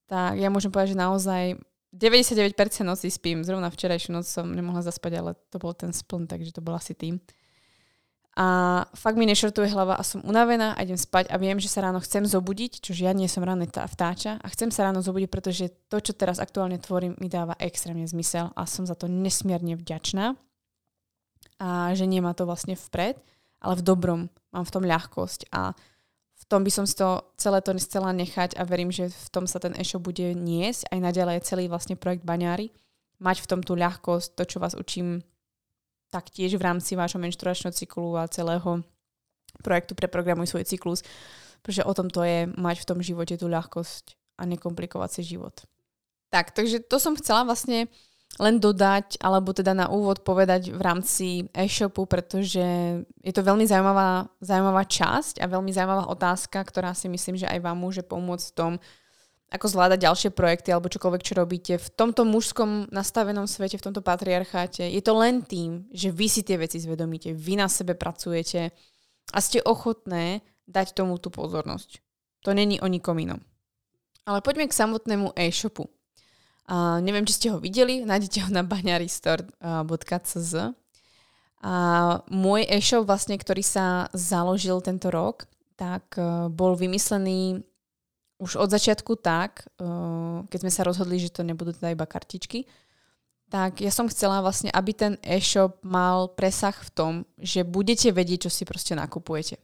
Tak 0.09 0.33
ja 0.41 0.49
môžem 0.49 0.73
povedať, 0.73 0.97
že 0.97 1.03
naozaj 1.05 1.43
99% 1.89 2.53
noci 2.85 3.09
spím. 3.09 3.41
Zrovna 3.41 3.73
včerajšiu 3.73 4.13
noc 4.13 4.25
som 4.29 4.45
nemohla 4.45 4.85
zaspať, 4.85 5.11
ale 5.17 5.31
to 5.49 5.57
bol 5.57 5.73
ten 5.73 5.89
spln, 5.89 6.29
takže 6.29 6.53
to 6.53 6.61
bol 6.61 6.77
asi 6.77 6.93
tým. 6.93 7.17
A 8.39 8.87
fakt 8.95 9.19
mi 9.19 9.27
nešortuje 9.27 9.67
hlava 9.73 9.99
a 9.99 10.03
som 10.05 10.23
unavená 10.23 10.71
a 10.77 10.83
idem 10.85 10.95
spať 10.95 11.27
a 11.27 11.35
viem, 11.35 11.59
že 11.59 11.67
sa 11.67 11.83
ráno 11.83 11.99
chcem 11.99 12.23
zobudiť, 12.23 12.79
čo 12.79 12.95
ja 12.95 13.11
nie 13.11 13.27
som 13.27 13.43
ráno 13.43 13.67
vtáča 13.67 14.39
a 14.39 14.47
chcem 14.53 14.71
sa 14.71 14.87
ráno 14.87 15.03
zobudiť, 15.03 15.27
pretože 15.27 15.67
to, 15.91 15.99
čo 15.99 16.15
teraz 16.15 16.39
aktuálne 16.39 16.79
tvorím, 16.79 17.19
mi 17.19 17.27
dáva 17.27 17.59
extrémne 17.59 18.07
zmysel 18.07 18.53
a 18.55 18.63
som 18.63 18.87
za 18.87 18.95
to 18.95 19.11
nesmierne 19.11 19.75
vďačná 19.75 20.39
a 21.59 21.91
že 21.91 22.07
nie 22.07 22.23
ma 22.23 22.31
to 22.31 22.47
vlastne 22.47 22.79
vpred, 22.79 23.19
ale 23.59 23.73
v 23.75 23.83
dobrom. 23.83 24.21
Mám 24.55 24.65
v 24.65 24.73
tom 24.73 24.87
ľahkosť 24.87 25.51
a 25.51 25.75
tom 26.49 26.65
by 26.65 26.71
som 26.73 26.85
si 26.89 26.97
to 26.97 27.21
celé 27.37 27.61
to 27.61 27.77
chcela 27.77 28.09
nechať 28.09 28.57
a 28.57 28.65
verím, 28.65 28.89
že 28.89 29.13
v 29.13 29.27
tom 29.29 29.45
sa 29.45 29.61
ten 29.61 29.77
e-shop 29.77 30.01
bude 30.01 30.33
niesť 30.33 30.89
aj 30.89 30.99
naďalej 30.99 31.45
celý 31.45 31.69
vlastne 31.69 31.93
projekt 31.93 32.25
Baňári. 32.25 32.73
Mať 33.21 33.45
v 33.45 33.49
tom 33.53 33.61
tú 33.61 33.77
ľahkosť, 33.77 34.33
to, 34.33 34.43
čo 34.49 34.57
vás 34.57 34.73
učím 34.73 35.21
taktiež 36.09 36.57
v 36.57 36.65
rámci 36.65 36.97
vášho 36.97 37.21
menštruačného 37.21 37.75
cyklu 37.75 38.17
a 38.17 38.25
celého 38.25 38.81
projektu 39.61 39.93
Preprogramuj 39.93 40.49
svoj 40.49 40.65
cyklus, 40.65 41.05
pretože 41.61 41.85
o 41.85 41.93
tom 41.93 42.09
to 42.09 42.25
je 42.25 42.49
mať 42.57 42.81
v 42.81 42.87
tom 42.87 42.99
živote 43.03 43.37
tú 43.37 43.45
ľahkosť 43.45 44.17
a 44.41 44.47
nekomplikovať 44.49 45.09
si 45.21 45.37
život. 45.37 45.53
Tak, 46.33 46.57
takže 46.57 46.81
to 46.81 46.97
som 46.97 47.17
chcela 47.17 47.45
vlastne 47.45 47.89
len 48.37 48.61
dodať, 48.61 49.17
alebo 49.19 49.51
teda 49.51 49.73
na 49.73 49.89
úvod 49.89 50.21
povedať 50.21 50.69
v 50.69 50.79
rámci 50.79 51.27
e-shopu, 51.51 52.05
pretože 52.05 52.63
je 53.03 53.33
to 53.33 53.41
veľmi 53.41 53.65
zaujímavá, 53.65 54.29
zaujímavá 54.39 54.85
časť 54.85 55.41
a 55.41 55.49
veľmi 55.49 55.73
zaujímavá 55.73 56.05
otázka, 56.13 56.61
ktorá 56.61 56.93
si 56.93 57.09
myslím, 57.09 57.41
že 57.41 57.49
aj 57.49 57.59
vám 57.59 57.77
môže 57.81 58.05
pomôcť 58.05 58.45
v 58.53 58.55
tom, 58.55 58.71
ako 59.49 59.65
zvládať 59.65 60.05
ďalšie 60.05 60.29
projekty 60.29 60.69
alebo 60.69 60.93
čokoľvek, 60.93 61.25
čo 61.25 61.33
robíte 61.33 61.73
v 61.81 61.87
tomto 61.97 62.21
mužskom 62.21 62.85
nastavenom 62.93 63.49
svete, 63.49 63.81
v 63.81 63.85
tomto 63.89 64.05
patriarcháte. 64.05 64.85
Je 64.85 65.01
to 65.01 65.17
len 65.17 65.41
tým, 65.41 65.89
že 65.89 66.13
vy 66.13 66.29
si 66.29 66.45
tie 66.45 66.61
veci 66.61 66.77
zvedomíte, 66.77 67.33
vy 67.33 67.57
na 67.57 67.65
sebe 67.65 67.97
pracujete 67.97 68.69
a 69.33 69.37
ste 69.41 69.65
ochotné 69.65 70.45
dať 70.69 70.93
tomu 70.93 71.17
tú 71.17 71.33
pozornosť. 71.33 71.97
To 72.45 72.53
není 72.53 72.77
o 72.77 72.87
nikom 72.87 73.17
inom. 73.17 73.41
Ale 74.29 74.45
poďme 74.45 74.69
k 74.69 74.77
samotnému 74.77 75.33
e-shopu. 75.33 75.89
Uh, 76.69 77.01
neviem, 77.01 77.25
či 77.25 77.33
ste 77.33 77.47
ho 77.49 77.57
videli, 77.57 78.05
nájdete 78.05 78.45
ho 78.45 78.49
na 78.53 78.61
baňaristore.cz. 78.61 80.53
A 81.59 81.73
môj 82.29 82.61
e-shop, 82.69 83.09
vlastne, 83.09 83.41
ktorý 83.41 83.65
sa 83.65 84.05
založil 84.13 84.77
tento 84.85 85.09
rok, 85.09 85.49
tak 85.73 86.13
uh, 86.21 86.45
bol 86.53 86.77
vymyslený 86.77 87.65
už 88.37 88.61
od 88.61 88.69
začiatku 88.69 89.17
tak, 89.17 89.65
uh, 89.81 90.45
keď 90.45 90.59
sme 90.61 90.71
sa 90.71 90.85
rozhodli, 90.85 91.17
že 91.17 91.33
to 91.33 91.41
nebudú 91.41 91.73
teda 91.73 91.97
iba 91.97 92.05
kartičky, 92.05 92.69
tak 93.49 93.81
ja 93.81 93.89
som 93.89 94.05
chcela 94.05 94.45
vlastne, 94.45 94.69
aby 94.69 94.93
ten 94.93 95.13
e-shop 95.25 95.81
mal 95.81 96.29
presah 96.37 96.77
v 96.77 96.89
tom, 96.93 97.13
že 97.41 97.65
budete 97.65 98.13
vedieť, 98.13 98.45
čo 98.45 98.51
si 98.53 98.61
proste 98.61 98.93
nakupujete. 98.93 99.57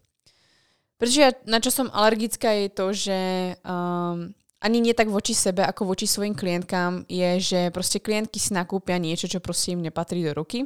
Pretože 0.97 1.19
ja, 1.21 1.31
na 1.45 1.61
čo 1.61 1.69
som 1.69 1.93
alergická 1.93 2.49
je 2.65 2.67
to, 2.73 2.87
že 2.97 3.19
um, 3.61 4.33
ani 4.63 4.77
nie 4.81 4.95
tak 4.95 5.11
voči 5.11 5.35
sebe, 5.35 5.61
ako 5.61 5.91
voči 5.91 6.07
svojim 6.07 6.33
klientkám 6.33 7.05
je, 7.11 7.31
že 7.39 7.59
proste 7.75 7.99
klientky 7.99 8.39
si 8.39 8.55
nakúpia 8.55 8.95
niečo, 8.95 9.27
čo 9.27 9.43
proste 9.43 9.75
im 9.75 9.83
nepatrí 9.83 10.23
do 10.23 10.31
ruky. 10.31 10.65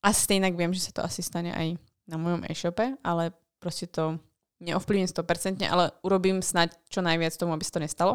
A 0.00 0.10
stejnak 0.10 0.56
viem, 0.56 0.72
že 0.72 0.90
sa 0.90 0.92
to 0.96 1.00
asi 1.04 1.20
stane 1.20 1.52
aj 1.52 1.76
na 2.08 2.16
mojom 2.16 2.42
e-shope, 2.48 2.96
ale 3.04 3.30
proste 3.62 3.86
to 3.86 4.18
neovplyvním 4.60 5.08
100%, 5.08 5.62
ale 5.68 5.92
urobím 6.04 6.44
snať 6.44 6.76
čo 6.92 7.00
najviac 7.00 7.32
tomu, 7.36 7.56
aby 7.56 7.64
sa 7.64 7.80
to 7.80 7.84
nestalo. 7.84 8.12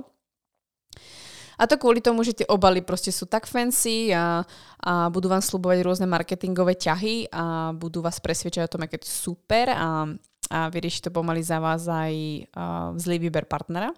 A 1.56 1.64
to 1.72 1.80
kvôli 1.80 2.04
tomu, 2.04 2.20
že 2.22 2.36
tie 2.36 2.48
obaly 2.52 2.84
proste 2.84 3.16
sú 3.16 3.32
tak 3.32 3.48
fancy 3.48 4.12
a, 4.12 4.44
a 4.84 5.08
budú 5.08 5.32
vám 5.32 5.40
slubovať 5.40 5.88
rôzne 5.88 6.08
marketingové 6.08 6.76
ťahy 6.76 7.32
a 7.32 7.72
budú 7.72 8.04
vás 8.04 8.20
presvedčať 8.20 8.68
o 8.68 8.72
tom, 8.76 8.84
aké 8.84 9.00
to 9.00 9.08
super 9.08 9.72
a, 9.72 10.04
a 10.52 10.60
vyrieši 10.68 11.08
to 11.08 11.16
pomaly 11.16 11.40
za 11.40 11.64
vás 11.64 11.88
aj 11.88 12.14
uh, 12.52 12.92
zlý 13.00 13.24
výber 13.24 13.48
partnera. 13.48 13.96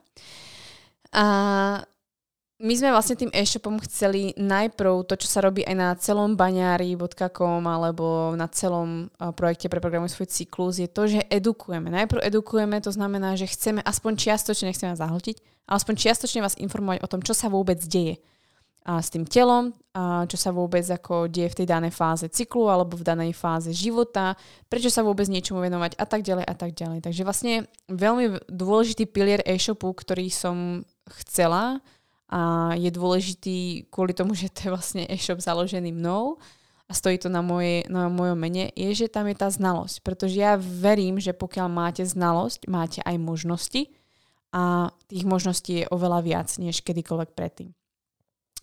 A 1.13 1.25
my 2.57 2.73
sme 2.73 2.89
vlastne 2.89 3.13
tým 3.13 3.29
e-shopom 3.29 3.77
chceli 3.85 4.33
najprv 4.33 5.05
to, 5.05 5.13
čo 5.21 5.29
sa 5.29 5.45
robí 5.45 5.61
aj 5.61 5.75
na 5.77 5.93
celom 5.93 6.33
baňári.com 6.33 7.61
alebo 7.61 8.33
na 8.33 8.49
celom 8.49 9.13
projekte 9.37 9.69
pre 9.69 9.77
programuj 9.77 10.09
svoj 10.09 10.25
cyklus, 10.25 10.81
je 10.81 10.89
to, 10.89 11.05
že 11.05 11.21
edukujeme. 11.29 11.93
Najprv 11.93 12.25
edukujeme, 12.25 12.81
to 12.81 12.89
znamená, 12.89 13.37
že 13.37 13.45
chceme 13.45 13.85
aspoň 13.85 14.17
čiastočne, 14.17 14.73
nechceme 14.73 14.97
vás 14.97 15.05
zahltiť, 15.05 15.37
aspoň 15.69 15.93
čiastočne 16.01 16.41
vás 16.41 16.57
informovať 16.57 17.05
o 17.05 17.11
tom, 17.13 17.21
čo 17.21 17.37
sa 17.37 17.45
vôbec 17.45 17.77
deje 17.77 18.17
a 18.87 19.03
s 19.03 19.11
tým 19.11 19.27
telom, 19.27 19.75
a 19.91 20.23
čo 20.31 20.39
sa 20.39 20.55
vôbec 20.55 20.81
ako 20.81 21.27
deje 21.27 21.51
v 21.51 21.57
tej 21.61 21.67
danej 21.67 21.91
fáze 21.91 22.25
cyklu 22.31 22.71
alebo 22.71 22.95
v 22.95 23.03
danej 23.03 23.35
fáze 23.35 23.69
života, 23.75 24.33
prečo 24.71 24.87
sa 24.87 25.03
vôbec 25.03 25.27
niečomu 25.27 25.59
venovať 25.59 25.99
a 25.99 26.07
tak 26.07 26.23
ďalej 26.23 26.45
a 26.47 26.55
tak 26.55 26.71
ďalej. 26.71 27.03
Takže 27.03 27.21
vlastne 27.27 27.67
veľmi 27.91 28.47
dôležitý 28.47 29.05
pilier 29.11 29.43
e-shopu, 29.43 29.91
ktorý 29.91 30.31
som 30.31 30.87
chcela 31.23 31.79
a 32.27 32.71
je 32.75 32.91
dôležitý 32.91 33.87
kvôli 33.87 34.11
tomu, 34.11 34.35
že 34.35 34.51
to 34.51 34.67
je 34.67 34.73
vlastne 34.75 35.03
e-shop 35.07 35.39
založený 35.39 35.95
mnou 35.95 36.35
a 36.87 36.91
stojí 36.95 37.19
to 37.19 37.27
na, 37.27 37.43
moje, 37.43 37.83
na 37.91 38.07
mojom 38.07 38.39
mene, 38.39 38.71
je, 38.75 38.89
že 38.95 39.11
tam 39.11 39.27
je 39.27 39.35
tá 39.35 39.51
znalosť. 39.51 40.03
Pretože 40.03 40.39
ja 40.39 40.55
verím, 40.59 41.19
že 41.19 41.35
pokiaľ 41.35 41.67
máte 41.67 42.03
znalosť, 42.03 42.67
máte 42.71 42.99
aj 43.03 43.15
možnosti 43.19 43.91
a 44.55 44.91
tých 45.11 45.27
možností 45.27 45.83
je 45.83 45.89
oveľa 45.91 46.19
viac, 46.23 46.49
než 46.59 46.79
kedykoľvek 46.83 47.35
predtým. 47.35 47.75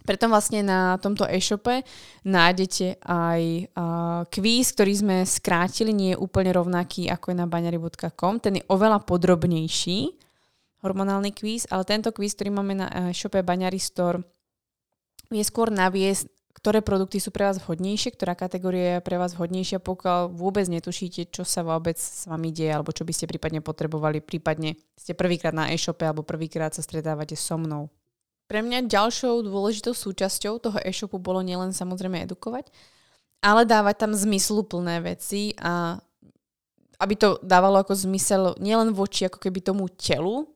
Preto 0.04 0.28
vlastne 0.28 0.60
na 0.60 1.00
tomto 1.00 1.24
e-shope 1.24 1.80
nájdete 2.28 3.00
aj 3.00 3.40
uh, 3.72 4.28
kvíz, 4.28 4.76
ktorý 4.76 4.92
sme 4.92 5.16
skrátili, 5.24 5.96
nie 5.96 6.12
je 6.12 6.20
úplne 6.20 6.52
rovnaký 6.52 7.08
ako 7.08 7.32
je 7.32 7.36
na 7.40 7.48
baňary.com. 7.48 8.36
Ten 8.36 8.60
je 8.60 8.68
oveľa 8.68 9.00
podrobnejší, 9.08 10.12
hormonálny 10.84 11.32
kvíz, 11.32 11.64
ale 11.72 11.88
tento 11.88 12.12
kvíz, 12.12 12.36
ktorý 12.36 12.52
máme 12.52 12.76
na 12.76 12.86
e-shope 13.08 13.40
Baňary 13.40 13.80
Store, 13.80 14.20
je 15.32 15.40
skôr 15.40 15.72
naviesť, 15.72 16.28
ktoré 16.54 16.84
produkty 16.84 17.18
sú 17.18 17.34
pre 17.34 17.50
vás 17.50 17.58
vhodnejšie, 17.58 18.14
ktorá 18.14 18.38
kategória 18.38 19.00
je 19.00 19.04
pre 19.04 19.18
vás 19.18 19.34
vhodnejšia, 19.34 19.82
pokiaľ 19.82 20.30
vôbec 20.30 20.68
netušíte, 20.70 21.32
čo 21.34 21.42
sa 21.42 21.66
vôbec 21.66 21.98
s 21.98 22.30
vami 22.30 22.54
deje, 22.54 22.70
alebo 22.70 22.94
čo 22.94 23.02
by 23.02 23.10
ste 23.10 23.26
prípadne 23.26 23.58
potrebovali, 23.58 24.22
prípadne 24.22 24.78
ste 24.94 25.18
prvýkrát 25.18 25.56
na 25.56 25.72
e-shope 25.74 26.06
alebo 26.06 26.22
prvýkrát 26.22 26.70
sa 26.70 26.84
stretávate 26.84 27.34
so 27.34 27.58
mnou. 27.58 27.90
Pre 28.46 28.60
mňa 28.60 28.86
ďalšou 28.86 29.42
dôležitou 29.44 29.96
súčasťou 29.96 30.60
toho 30.62 30.78
e-shopu 30.84 31.18
bolo 31.18 31.42
nielen 31.42 31.74
samozrejme 31.74 32.22
edukovať, 32.28 32.70
ale 33.42 33.66
dávať 33.66 34.06
tam 34.06 34.12
zmysluplné 34.14 35.02
veci 35.02 35.56
a 35.58 35.98
aby 37.02 37.14
to 37.18 37.42
dávalo 37.42 37.82
ako 37.82 37.98
zmysel 37.98 38.54
nielen 38.62 38.94
voči 38.94 39.26
ako 39.26 39.42
keby 39.42 39.58
tomu 39.58 39.90
telu, 39.90 40.53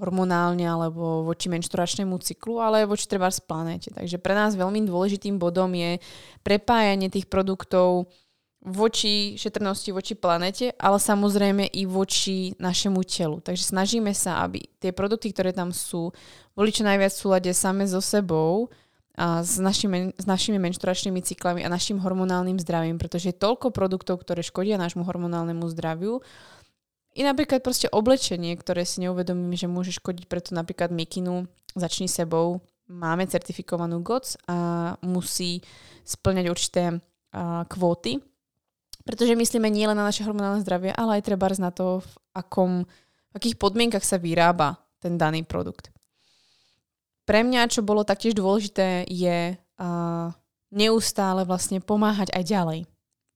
hormonálne 0.00 0.64
alebo 0.64 1.22
voči 1.28 1.52
menšturačnému 1.52 2.16
cyklu, 2.24 2.58
ale 2.58 2.88
voči 2.88 3.04
treba 3.04 3.28
z 3.28 3.44
planéte. 3.44 3.92
Takže 3.92 4.16
pre 4.16 4.32
nás 4.32 4.56
veľmi 4.56 4.88
dôležitým 4.88 5.36
bodom 5.36 5.70
je 5.76 6.00
prepájanie 6.40 7.12
tých 7.12 7.28
produktov 7.28 8.08
voči 8.60 9.40
šetrnosti, 9.40 9.88
voči 9.88 10.12
planete, 10.12 10.76
ale 10.76 11.00
samozrejme 11.00 11.64
i 11.72 11.88
voči 11.88 12.52
našemu 12.60 13.00
telu. 13.08 13.40
Takže 13.40 13.72
snažíme 13.72 14.12
sa, 14.12 14.44
aby 14.44 14.60
tie 14.76 14.92
produkty, 14.92 15.32
ktoré 15.32 15.56
tam 15.56 15.72
sú, 15.72 16.12
boli 16.52 16.68
čo 16.68 16.84
najviac 16.84 17.08
v 17.08 17.22
súlade 17.24 17.50
same 17.56 17.88
so 17.88 18.04
sebou 18.04 18.68
a 19.16 19.40
s 19.44 19.56
našimi, 19.60 20.12
s 20.16 20.24
našimi 20.28 20.60
menšturačnými 20.60 21.20
cyklami 21.24 21.60
a 21.64 21.72
našim 21.72 22.00
hormonálnym 22.00 22.60
zdravím, 22.60 22.96
pretože 23.00 23.32
je 23.32 23.40
toľko 23.40 23.72
produktov, 23.72 24.20
ktoré 24.24 24.44
škodia 24.44 24.80
nášmu 24.80 25.04
hormonálnemu 25.08 25.64
zdraviu. 25.72 26.24
I 27.18 27.26
napríklad 27.26 27.66
proste 27.66 27.90
oblečenie, 27.90 28.54
ktoré 28.54 28.86
si 28.86 29.02
neuvedomím, 29.02 29.58
že 29.58 29.66
môže 29.66 29.90
škodiť, 29.90 30.30
preto 30.30 30.54
napríklad 30.54 30.94
mikinu 30.94 31.50
začni 31.74 32.06
sebou. 32.06 32.62
Máme 32.90 33.26
certifikovanú 33.26 34.02
GOTS 34.02 34.38
a 34.50 34.94
musí 35.02 35.62
splňať 36.02 36.46
určité 36.50 36.82
uh, 36.90 37.62
kvóty, 37.66 38.18
pretože 39.06 39.38
myslíme 39.38 39.70
nielen 39.70 39.94
na 39.94 40.06
naše 40.06 40.26
hormonálne 40.26 40.62
zdravie, 40.62 40.94
ale 40.94 41.18
aj 41.18 41.26
treba 41.26 41.50
na 41.58 41.70
to, 41.70 42.02
v, 42.02 42.10
akom, 42.34 42.86
v 43.30 43.34
akých 43.34 43.58
podmienkach 43.58 44.02
sa 44.02 44.18
vyrába 44.18 44.78
ten 44.98 45.18
daný 45.18 45.46
produkt. 45.46 45.90
Pre 47.26 47.40
mňa, 47.46 47.70
čo 47.70 47.86
bolo 47.86 48.02
taktiež 48.02 48.34
dôležité, 48.34 49.06
je 49.06 49.54
uh, 49.54 50.28
neustále 50.74 51.42
vlastne 51.46 51.78
pomáhať 51.78 52.34
aj 52.34 52.42
ďalej. 52.42 52.80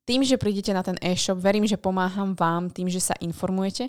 Tým, 0.04 0.20
že 0.20 0.36
prídete 0.36 0.76
na 0.76 0.84
ten 0.84 1.00
e-shop, 1.00 1.40
verím, 1.40 1.64
že 1.64 1.80
pomáham 1.80 2.36
vám 2.36 2.68
tým, 2.68 2.92
že 2.92 3.00
sa 3.00 3.16
informujete. 3.24 3.88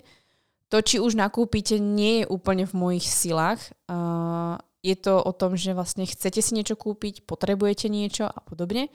To, 0.72 0.80
či 0.80 0.98
už 0.98 1.14
nakúpite, 1.14 1.76
nie 1.76 2.24
je 2.24 2.30
úplne 2.32 2.64
v 2.64 2.74
mojich 2.74 3.06
silách. 3.06 3.60
Uh, 3.86 4.56
je 4.80 4.96
to 4.96 5.20
o 5.20 5.32
tom, 5.36 5.54
že 5.54 5.76
vlastne 5.76 6.08
chcete 6.08 6.40
si 6.40 6.56
niečo 6.56 6.74
kúpiť, 6.74 7.28
potrebujete 7.28 7.92
niečo 7.92 8.26
a 8.26 8.38
podobne. 8.42 8.88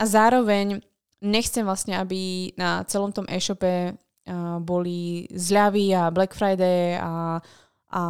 A 0.00 0.08
zároveň 0.08 0.80
nechcem 1.20 1.62
vlastne, 1.62 2.00
aby 2.00 2.50
na 2.56 2.82
celom 2.88 3.12
tom 3.12 3.28
e-shope 3.28 3.92
uh, 3.92 4.58
boli 4.58 5.28
zľavy 5.30 5.92
a 5.94 6.08
Black 6.08 6.32
Friday 6.32 6.96
a, 6.96 7.38
a 7.92 8.02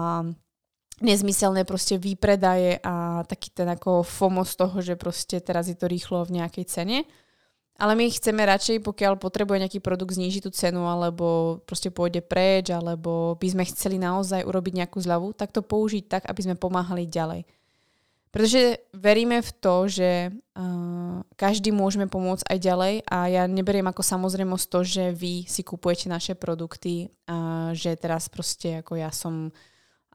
nezmyselné 1.02 1.66
proste 1.66 1.98
výpredaje 1.98 2.78
a 2.82 3.22
taký 3.26 3.50
ten 3.50 3.66
ako 3.70 4.06
FOMO 4.06 4.42
z 4.46 4.54
toho, 4.54 4.76
že 4.82 4.94
proste 4.94 5.38
teraz 5.42 5.66
je 5.70 5.76
to 5.78 5.90
rýchlo 5.90 6.22
v 6.26 6.42
nejakej 6.42 6.64
cene. 6.70 6.98
Ale 7.78 7.94
my 7.94 8.10
chceme 8.10 8.42
radšej, 8.42 8.82
pokiaľ 8.82 9.22
potrebuje 9.22 9.62
nejaký 9.62 9.78
produkt 9.78 10.18
znížiť 10.18 10.42
tú 10.42 10.50
cenu, 10.50 10.82
alebo 10.90 11.58
proste 11.62 11.94
pôjde 11.94 12.26
preč, 12.26 12.74
alebo 12.74 13.38
by 13.38 13.54
sme 13.54 13.70
chceli 13.70 14.02
naozaj 14.02 14.42
urobiť 14.42 14.82
nejakú 14.82 14.98
zľavu, 14.98 15.30
tak 15.38 15.54
to 15.54 15.62
použiť 15.62 16.10
tak, 16.10 16.22
aby 16.26 16.40
sme 16.42 16.58
pomáhali 16.58 17.06
ďalej. 17.06 17.46
Pretože 18.28 18.84
veríme 18.92 19.40
v 19.40 19.50
to, 19.56 19.88
že 19.88 20.10
uh, 20.28 21.22
každý 21.38 21.72
môžeme 21.72 22.10
pomôcť 22.10 22.44
aj 22.44 22.58
ďalej 22.60 22.94
a 23.08 23.18
ja 23.30 23.42
neberiem 23.48 23.88
ako 23.88 24.04
samozrejmosť 24.04 24.66
to, 24.68 24.80
že 24.84 25.04
vy 25.16 25.48
si 25.48 25.64
kupujete 25.64 26.12
naše 26.12 26.36
produkty 26.36 27.08
a 27.24 27.70
že 27.72 27.96
teraz 27.96 28.28
proste 28.28 28.84
ako 28.84 29.00
ja 29.00 29.08
som 29.14 29.48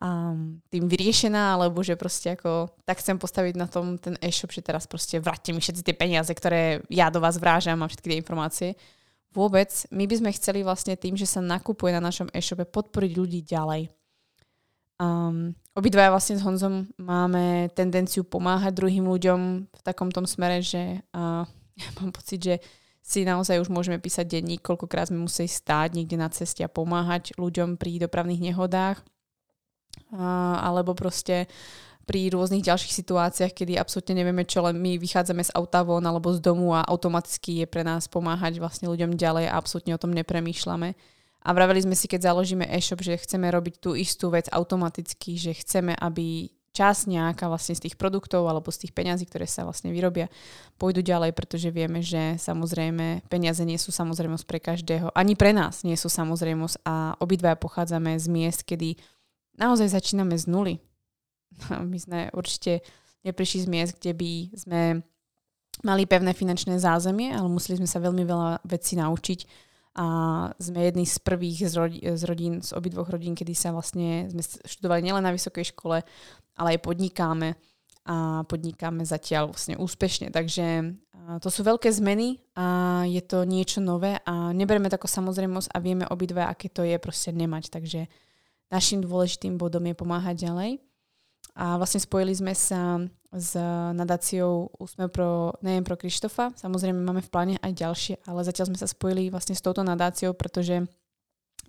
um, 0.03 0.59
tým 0.67 0.85
vyriešená, 0.91 1.55
alebo 1.55 1.79
že 1.79 1.95
proste 1.95 2.35
ako 2.35 2.67
tak 2.83 2.99
chcem 2.99 3.15
postaviť 3.15 3.55
na 3.55 3.71
tom 3.71 3.95
ten 3.95 4.19
e-shop, 4.19 4.51
že 4.51 4.59
teraz 4.59 4.83
proste 4.83 5.23
vráťte 5.23 5.55
mi 5.55 5.63
všetci 5.63 5.81
tie 5.87 5.95
peniaze, 5.95 6.29
ktoré 6.35 6.83
ja 6.91 7.07
do 7.07 7.23
vás 7.23 7.39
vrážam 7.39 7.79
a 7.79 7.87
všetky 7.87 8.11
tie 8.11 8.19
informácie. 8.19 8.69
Vôbec, 9.33 9.71
my 9.89 10.05
by 10.05 10.15
sme 10.19 10.35
chceli 10.37 10.61
vlastne 10.61 10.93
tým, 10.93 11.17
že 11.17 11.25
sa 11.25 11.41
nakupuje 11.41 11.95
na 11.95 12.03
našom 12.03 12.29
e-shope, 12.35 12.67
podporiť 12.67 13.11
ľudí 13.17 13.41
ďalej 13.47 13.89
Um, 15.01 15.57
obidvaja 15.73 16.13
vlastne 16.13 16.37
s 16.37 16.45
Honzom 16.45 16.85
máme 17.01 17.73
tendenciu 17.73 18.21
pomáhať 18.21 18.77
druhým 18.77 19.09
ľuďom 19.09 19.39
v 19.65 19.81
takom 19.81 20.13
tom 20.13 20.29
smere, 20.29 20.61
že 20.61 21.01
uh, 21.17 21.43
ja 21.81 21.87
mám 21.99 22.13
pocit, 22.13 22.39
že 22.39 22.55
si 23.03 23.27
naozaj 23.27 23.59
už 23.59 23.67
môžeme 23.67 23.99
písať 23.99 24.39
denník, 24.39 24.63
koľkokrát 24.63 25.11
sme 25.11 25.19
museli 25.19 25.51
stáť 25.51 25.91
niekde 25.97 26.15
na 26.15 26.31
ceste 26.31 26.63
a 26.63 26.71
pomáhať 26.71 27.35
ľuďom 27.35 27.75
pri 27.75 27.99
dopravných 27.99 28.53
nehodách. 28.53 29.03
Alebo 30.13 30.93
proste 30.93 31.49
pri 32.03 32.27
rôznych 32.35 32.67
ďalších 32.67 32.93
situáciách, 32.99 33.55
kedy 33.55 33.79
absolútne 33.79 34.19
nevieme 34.19 34.43
čo, 34.43 34.59
len 34.59 34.75
my 34.75 34.99
vychádzame 34.99 35.39
z 35.47 35.55
auta 35.55 35.87
von 35.87 36.03
alebo 36.03 36.35
z 36.35 36.43
domu 36.43 36.75
a 36.75 36.83
automaticky 36.83 37.63
je 37.63 37.67
pre 37.67 37.87
nás 37.87 38.11
pomáhať 38.11 38.59
vlastne 38.59 38.91
ľuďom 38.91 39.15
ďalej 39.15 39.47
a 39.47 39.55
absolútne 39.55 39.95
o 39.95 40.01
tom 40.01 40.11
nepremýšľame. 40.11 40.99
A 41.43 41.49
vraveli 41.51 41.83
sme 41.83 41.95
si, 41.95 42.07
keď 42.07 42.31
založíme 42.31 42.67
e-shop, 42.67 43.03
že 43.03 43.19
chceme 43.19 43.47
robiť 43.51 43.79
tú 43.79 43.95
istú 43.95 44.31
vec 44.31 44.47
automaticky, 44.51 45.35
že 45.35 45.55
chceme, 45.55 45.95
aby 45.95 46.51
čas 46.73 47.05
nejaká 47.05 47.45
vlastne 47.45 47.77
z 47.77 47.87
tých 47.87 47.95
produktov 47.95 48.49
alebo 48.49 48.73
z 48.73 48.87
tých 48.87 48.95
peňazí, 48.97 49.29
ktoré 49.29 49.45
sa 49.45 49.61
vlastne 49.61 49.93
vyrobia, 49.93 50.27
pôjdu 50.81 51.05
ďalej, 51.05 51.37
pretože 51.37 51.69
vieme, 51.69 52.01
že 52.01 52.35
samozrejme 52.41 53.29
peniaze 53.29 53.61
nie 53.61 53.77
sú 53.77 53.93
samozrejmosť 53.93 54.45
pre 54.49 54.59
každého. 54.59 55.13
Ani 55.13 55.37
pre 55.37 55.53
nás 55.53 55.85
nie 55.85 55.93
sú 55.93 56.09
samozrejmosť 56.09 56.81
a 56.83 57.13
obidva 57.21 57.53
pochádzame 57.53 58.17
z 58.17 58.25
miest, 58.27 58.65
kedy 58.65 58.97
naozaj 59.57 59.93
začíname 59.93 60.37
z 60.37 60.45
nuly. 60.49 60.75
My 61.91 61.97
sme 61.97 62.19
určite 62.33 62.81
neprišli 63.23 63.63
z 63.63 63.67
miest, 63.71 63.93
kde 63.99 64.11
by 64.13 64.31
sme 64.57 64.81
mali 65.81 66.03
pevné 66.05 66.37
finančné 66.37 66.77
zázemie, 66.77 67.33
ale 67.33 67.49
museli 67.49 67.81
sme 67.81 67.89
sa 67.89 68.03
veľmi 68.03 68.23
veľa 68.27 68.61
vecí 68.67 68.93
naučiť 68.93 69.39
a 69.93 70.05
sme 70.57 70.89
jedni 70.89 71.05
z 71.05 71.17
prvých 71.21 71.69
z, 71.69 71.73
rodi, 71.77 71.99
z 72.01 72.23
rodín, 72.25 72.53
z 72.65 72.73
obidvoch 72.73 73.09
rodín, 73.09 73.37
kedy 73.37 73.53
sa 73.53 73.69
vlastne 73.69 74.29
sme 74.29 74.41
študovali 74.41 75.05
nielen 75.05 75.21
na 75.21 75.33
vysokej 75.33 75.73
škole, 75.73 76.01
ale 76.57 76.67
aj 76.77 76.79
podnikáme 76.81 77.53
a 78.03 78.43
podnikáme 78.43 79.05
zatiaľ 79.07 79.53
vlastne 79.53 79.79
úspešne. 79.79 80.33
Takže 80.33 80.97
to 81.39 81.47
sú 81.47 81.63
veľké 81.63 81.87
zmeny 81.87 82.43
a 82.57 82.99
je 83.07 83.21
to 83.23 83.47
niečo 83.47 83.79
nové 83.79 84.19
a 84.27 84.51
nebereme 84.51 84.91
to 84.91 84.99
ako 84.99 85.07
samozrejmosť 85.07 85.71
a 85.71 85.77
vieme 85.79 86.03
obidve, 86.11 86.43
aké 86.43 86.67
to 86.67 86.83
je 86.83 86.99
proste 86.99 87.31
nemať. 87.31 87.71
Takže 87.71 88.11
našim 88.73 89.05
dôležitým 89.05 89.61
bodom 89.61 89.85
je 89.85 89.93
pomáhať 89.93 90.49
ďalej. 90.49 90.81
A 91.53 91.77
vlastne 91.77 92.01
spojili 92.01 92.33
sme 92.33 92.57
sa 92.57 92.97
s 93.29 93.53
nadáciou 93.93 94.73
Úsmev 94.81 95.13
pro, 95.13 95.53
neviem, 95.61 95.85
pro 95.85 95.93
Krištofa. 95.93 96.49
Samozrejme 96.57 96.97
máme 96.97 97.21
v 97.21 97.29
pláne 97.29 97.55
aj 97.61 97.73
ďalšie, 97.77 98.15
ale 98.25 98.41
zatiaľ 98.41 98.73
sme 98.73 98.81
sa 98.81 98.89
spojili 98.89 99.29
vlastne 99.29 99.53
s 99.53 99.61
touto 99.61 99.85
nadáciou, 99.85 100.33
pretože 100.33 100.81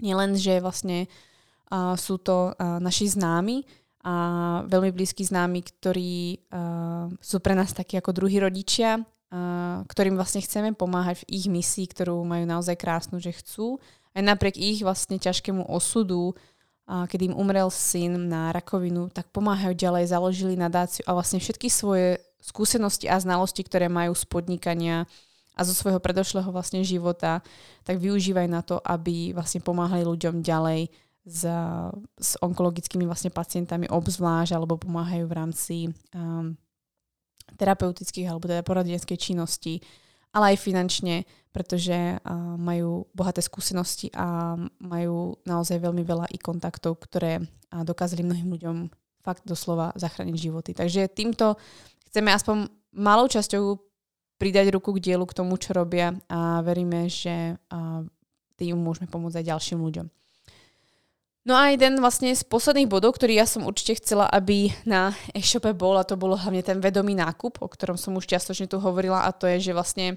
nielen, 0.00 0.40
že 0.40 0.64
vlastne 0.64 1.04
uh, 1.04 1.96
sú 2.00 2.16
to 2.16 2.56
uh, 2.56 2.80
naši 2.80 3.12
známi 3.12 3.68
a 4.04 4.14
veľmi 4.68 4.92
blízki 4.92 5.24
známi, 5.24 5.60
ktorí 5.64 6.44
uh, 6.52 7.08
sú 7.20 7.40
pre 7.40 7.52
nás 7.56 7.72
takí 7.72 7.96
ako 7.96 8.12
druhí 8.12 8.40
rodičia, 8.40 9.00
uh, 9.00 9.84
ktorým 9.88 10.16
vlastne 10.16 10.44
chceme 10.44 10.72
pomáhať 10.76 11.24
v 11.24 11.28
ich 11.28 11.46
misii, 11.48 11.88
ktorú 11.92 12.24
majú 12.24 12.44
naozaj 12.44 12.76
krásnu, 12.76 13.20
že 13.20 13.36
chcú 13.36 13.80
aj 14.14 14.22
napriek 14.22 14.56
ich 14.56 14.80
vlastne 14.86 15.18
ťažkému 15.18 15.66
osudu 15.66 16.38
a 16.84 17.08
keď 17.08 17.32
im 17.32 17.34
umrel 17.36 17.72
syn 17.72 18.28
na 18.28 18.52
rakovinu, 18.52 19.08
tak 19.08 19.32
pomáhajú 19.32 19.72
ďalej, 19.72 20.12
založili 20.12 20.52
nadáciu 20.52 21.00
a 21.08 21.16
vlastne 21.16 21.40
všetky 21.40 21.72
svoje 21.72 22.20
skúsenosti 22.44 23.08
a 23.08 23.16
znalosti, 23.16 23.64
ktoré 23.64 23.88
majú 23.88 24.12
z 24.12 24.28
podnikania 24.28 25.08
a 25.56 25.60
zo 25.64 25.72
svojho 25.72 26.02
predošlého 26.02 26.50
vlastne 26.52 26.84
života, 26.84 27.40
tak 27.88 27.96
využívajú 27.96 28.48
na 28.50 28.60
to, 28.60 28.82
aby 28.84 29.32
vlastne 29.32 29.64
pomáhali 29.64 30.04
ľuďom 30.04 30.44
ďalej 30.44 30.92
s, 31.24 31.42
s 32.20 32.30
onkologickými 32.44 33.08
vlastne 33.08 33.32
pacientami 33.32 33.88
obzvlášť 33.88 34.52
alebo 34.52 34.76
pomáhajú 34.76 35.24
v 35.24 35.36
rámci 35.36 35.76
um, 36.12 36.52
terapeutických 37.56 38.28
alebo 38.28 38.44
teda 38.44 38.60
poradenskej 38.60 39.16
činnosti 39.16 39.80
ale 40.34 40.52
aj 40.52 40.66
finančne, 40.66 41.22
pretože 41.54 42.18
majú 42.58 43.06
bohaté 43.14 43.38
skúsenosti 43.38 44.10
a 44.10 44.58
majú 44.82 45.38
naozaj 45.46 45.78
veľmi 45.78 46.02
veľa 46.02 46.26
i 46.34 46.38
kontaktov, 46.42 46.98
ktoré 46.98 47.38
dokázali 47.70 48.26
mnohým 48.26 48.50
ľuďom 48.58 48.76
fakt 49.22 49.46
doslova 49.46 49.94
zachrániť 49.94 50.34
životy. 50.34 50.74
Takže 50.74 51.06
týmto 51.14 51.54
chceme 52.10 52.34
aspoň 52.34 52.66
malou 52.98 53.30
časťou 53.30 53.78
pridať 54.34 54.74
ruku 54.74 54.98
k 54.98 55.02
dielu 55.14 55.22
k 55.30 55.36
tomu, 55.38 55.54
čo 55.54 55.78
robia 55.78 56.10
a 56.26 56.58
veríme, 56.66 57.06
že 57.06 57.54
tým 58.58 58.74
môžeme 58.74 59.06
pomôcť 59.06 59.38
aj 59.38 59.48
ďalším 59.54 59.78
ľuďom. 59.78 60.06
No 61.44 61.52
a 61.52 61.68
jeden 61.68 62.00
vlastne 62.00 62.32
z 62.32 62.40
posledných 62.40 62.88
bodov, 62.88 63.20
ktorý 63.20 63.36
ja 63.36 63.44
som 63.44 63.68
určite 63.68 64.00
chcela, 64.00 64.24
aby 64.32 64.72
na 64.88 65.12
e-shope 65.36 65.76
bol, 65.76 66.00
a 66.00 66.08
to 66.08 66.16
bolo 66.16 66.40
hlavne 66.40 66.64
ten 66.64 66.80
vedomý 66.80 67.12
nákup, 67.12 67.60
o 67.60 67.68
ktorom 67.68 68.00
som 68.00 68.16
už 68.16 68.24
čiastočne 68.24 68.64
tu 68.64 68.80
hovorila, 68.80 69.28
a 69.28 69.30
to 69.30 69.44
je, 69.52 69.70
že 69.70 69.76
vlastne 69.76 70.16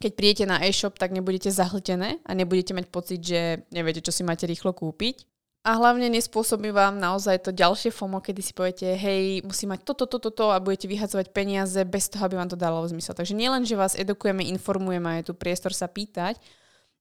keď 0.00 0.12
prídete 0.16 0.44
na 0.48 0.64
e-shop, 0.64 0.96
tak 0.96 1.12
nebudete 1.12 1.52
zahltené 1.52 2.24
a 2.24 2.30
nebudete 2.32 2.72
mať 2.72 2.86
pocit, 2.88 3.20
že 3.20 3.68
neviete, 3.68 4.00
čo 4.00 4.16
si 4.16 4.24
máte 4.24 4.48
rýchlo 4.48 4.72
kúpiť. 4.72 5.28
A 5.64 5.80
hlavne 5.80 6.12
nespôsobí 6.12 6.72
vám 6.72 7.00
naozaj 7.00 7.44
to 7.44 7.50
ďalšie 7.52 7.88
FOMO, 7.88 8.20
kedy 8.20 8.40
si 8.44 8.52
poviete, 8.52 8.84
hej, 8.96 9.40
musím 9.44 9.72
mať 9.72 9.80
toto, 9.84 10.04
toto, 10.04 10.28
toto 10.28 10.52
a 10.52 10.60
budete 10.60 10.88
vyhadzovať 10.88 11.32
peniaze 11.32 11.80
bez 11.88 12.12
toho, 12.12 12.28
aby 12.28 12.36
vám 12.36 12.52
to 12.52 12.56
dalo 12.56 12.84
zmysel. 12.84 13.16
Takže 13.16 13.32
nielen, 13.32 13.64
že 13.64 13.76
vás 13.76 13.96
edukujeme, 13.96 14.44
informujeme, 14.44 15.20
je 15.20 15.32
tu 15.32 15.32
priestor 15.32 15.72
sa 15.72 15.88
pýtať, 15.88 16.36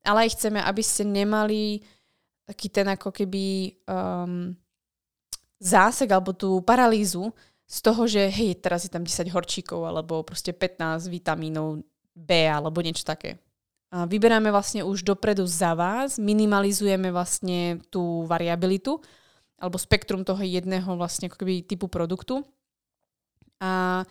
ale 0.07 0.27
aj 0.27 0.39
chceme, 0.39 0.63
aby 0.63 0.79
ste 0.79 1.03
nemali 1.03 1.83
taký 2.43 2.67
ten 2.67 2.88
ako 2.91 3.10
keby 3.12 3.75
um, 3.88 4.56
zásek 5.63 6.12
alebo 6.12 6.36
tú 6.36 6.60
paralýzu 6.60 7.32
z 7.63 7.77
toho, 7.79 8.03
že 8.06 8.27
hej, 8.27 8.60
teraz 8.60 8.84
je 8.84 8.91
tam 8.91 9.08
10 9.08 9.32
horčíkov 9.32 9.88
alebo 9.88 10.21
proste 10.27 10.51
15 10.51 11.08
vitamínov 11.08 11.82
B 12.13 12.29
alebo 12.45 12.84
niečo 12.84 13.08
také. 13.08 13.39
A 13.93 14.10
vyberáme 14.10 14.49
vlastne 14.49 14.82
už 14.82 15.06
dopredu 15.06 15.45
za 15.45 15.77
vás, 15.77 16.17
minimalizujeme 16.17 17.13
vlastne 17.13 17.77
tú 17.93 18.25
variabilitu 18.25 18.99
alebo 19.62 19.77
spektrum 19.79 20.25
toho 20.25 20.41
jedného 20.41 20.97
vlastne 20.97 21.29
ako 21.29 21.39
keby 21.39 21.63
typu 21.63 21.88
produktu. 21.88 22.43
A 23.63 24.03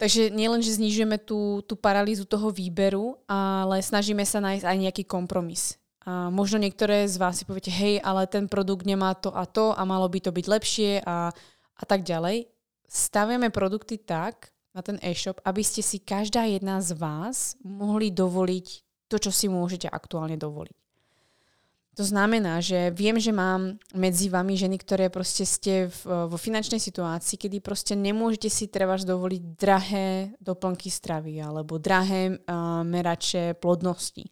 takže 0.00 0.32
nielen, 0.32 0.64
že 0.64 0.78
znižujeme 0.80 1.20
tú, 1.20 1.60
tú 1.68 1.76
paralýzu 1.76 2.24
toho 2.24 2.48
výberu, 2.48 3.20
ale 3.28 3.84
snažíme 3.84 4.24
sa 4.24 4.40
nájsť 4.40 4.64
aj 4.64 4.76
nejaký 4.88 5.04
kompromis. 5.04 5.76
A 6.04 6.28
možno 6.28 6.60
niektoré 6.60 7.08
z 7.08 7.16
vás 7.16 7.40
si 7.40 7.48
poviete, 7.48 7.72
hej, 7.72 7.96
ale 8.04 8.28
ten 8.28 8.44
produkt 8.44 8.84
nemá 8.84 9.16
to 9.16 9.32
a 9.32 9.48
to 9.48 9.72
a 9.72 9.82
malo 9.88 10.04
by 10.12 10.20
to 10.20 10.36
byť 10.36 10.46
lepšie 10.46 10.90
a, 11.00 11.32
a 11.80 11.84
tak 11.88 12.04
ďalej. 12.04 12.44
Staviame 12.84 13.48
produkty 13.48 13.96
tak 13.96 14.52
na 14.76 14.84
ten 14.84 15.00
e-shop, 15.00 15.40
aby 15.48 15.64
ste 15.64 15.80
si 15.80 16.04
každá 16.04 16.44
jedna 16.44 16.84
z 16.84 16.92
vás 16.92 17.56
mohli 17.64 18.12
dovoliť 18.12 18.66
to, 19.08 19.16
čo 19.16 19.30
si 19.32 19.48
môžete 19.48 19.88
aktuálne 19.88 20.36
dovoliť. 20.36 20.76
To 21.94 22.02
znamená, 22.02 22.58
že 22.58 22.90
viem, 22.90 23.14
že 23.22 23.30
mám 23.30 23.78
medzi 23.94 24.26
vami 24.26 24.58
ženy, 24.58 24.82
ktoré 24.82 25.14
proste 25.14 25.46
ste 25.46 25.86
v, 25.86 26.26
vo 26.26 26.34
finančnej 26.34 26.82
situácii, 26.82 27.38
kedy 27.38 27.62
proste 27.62 27.94
nemôžete 27.94 28.50
si 28.50 28.66
treba 28.66 28.98
dovoliť 28.98 29.42
drahé 29.54 30.34
doplnky 30.42 30.90
stravy 30.90 31.38
alebo 31.38 31.78
drahé 31.78 32.34
uh, 32.34 32.82
merače 32.82 33.54
plodnosti 33.62 34.26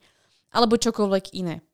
alebo 0.52 0.76
čokoľvek 0.76 1.32
iné. 1.34 1.64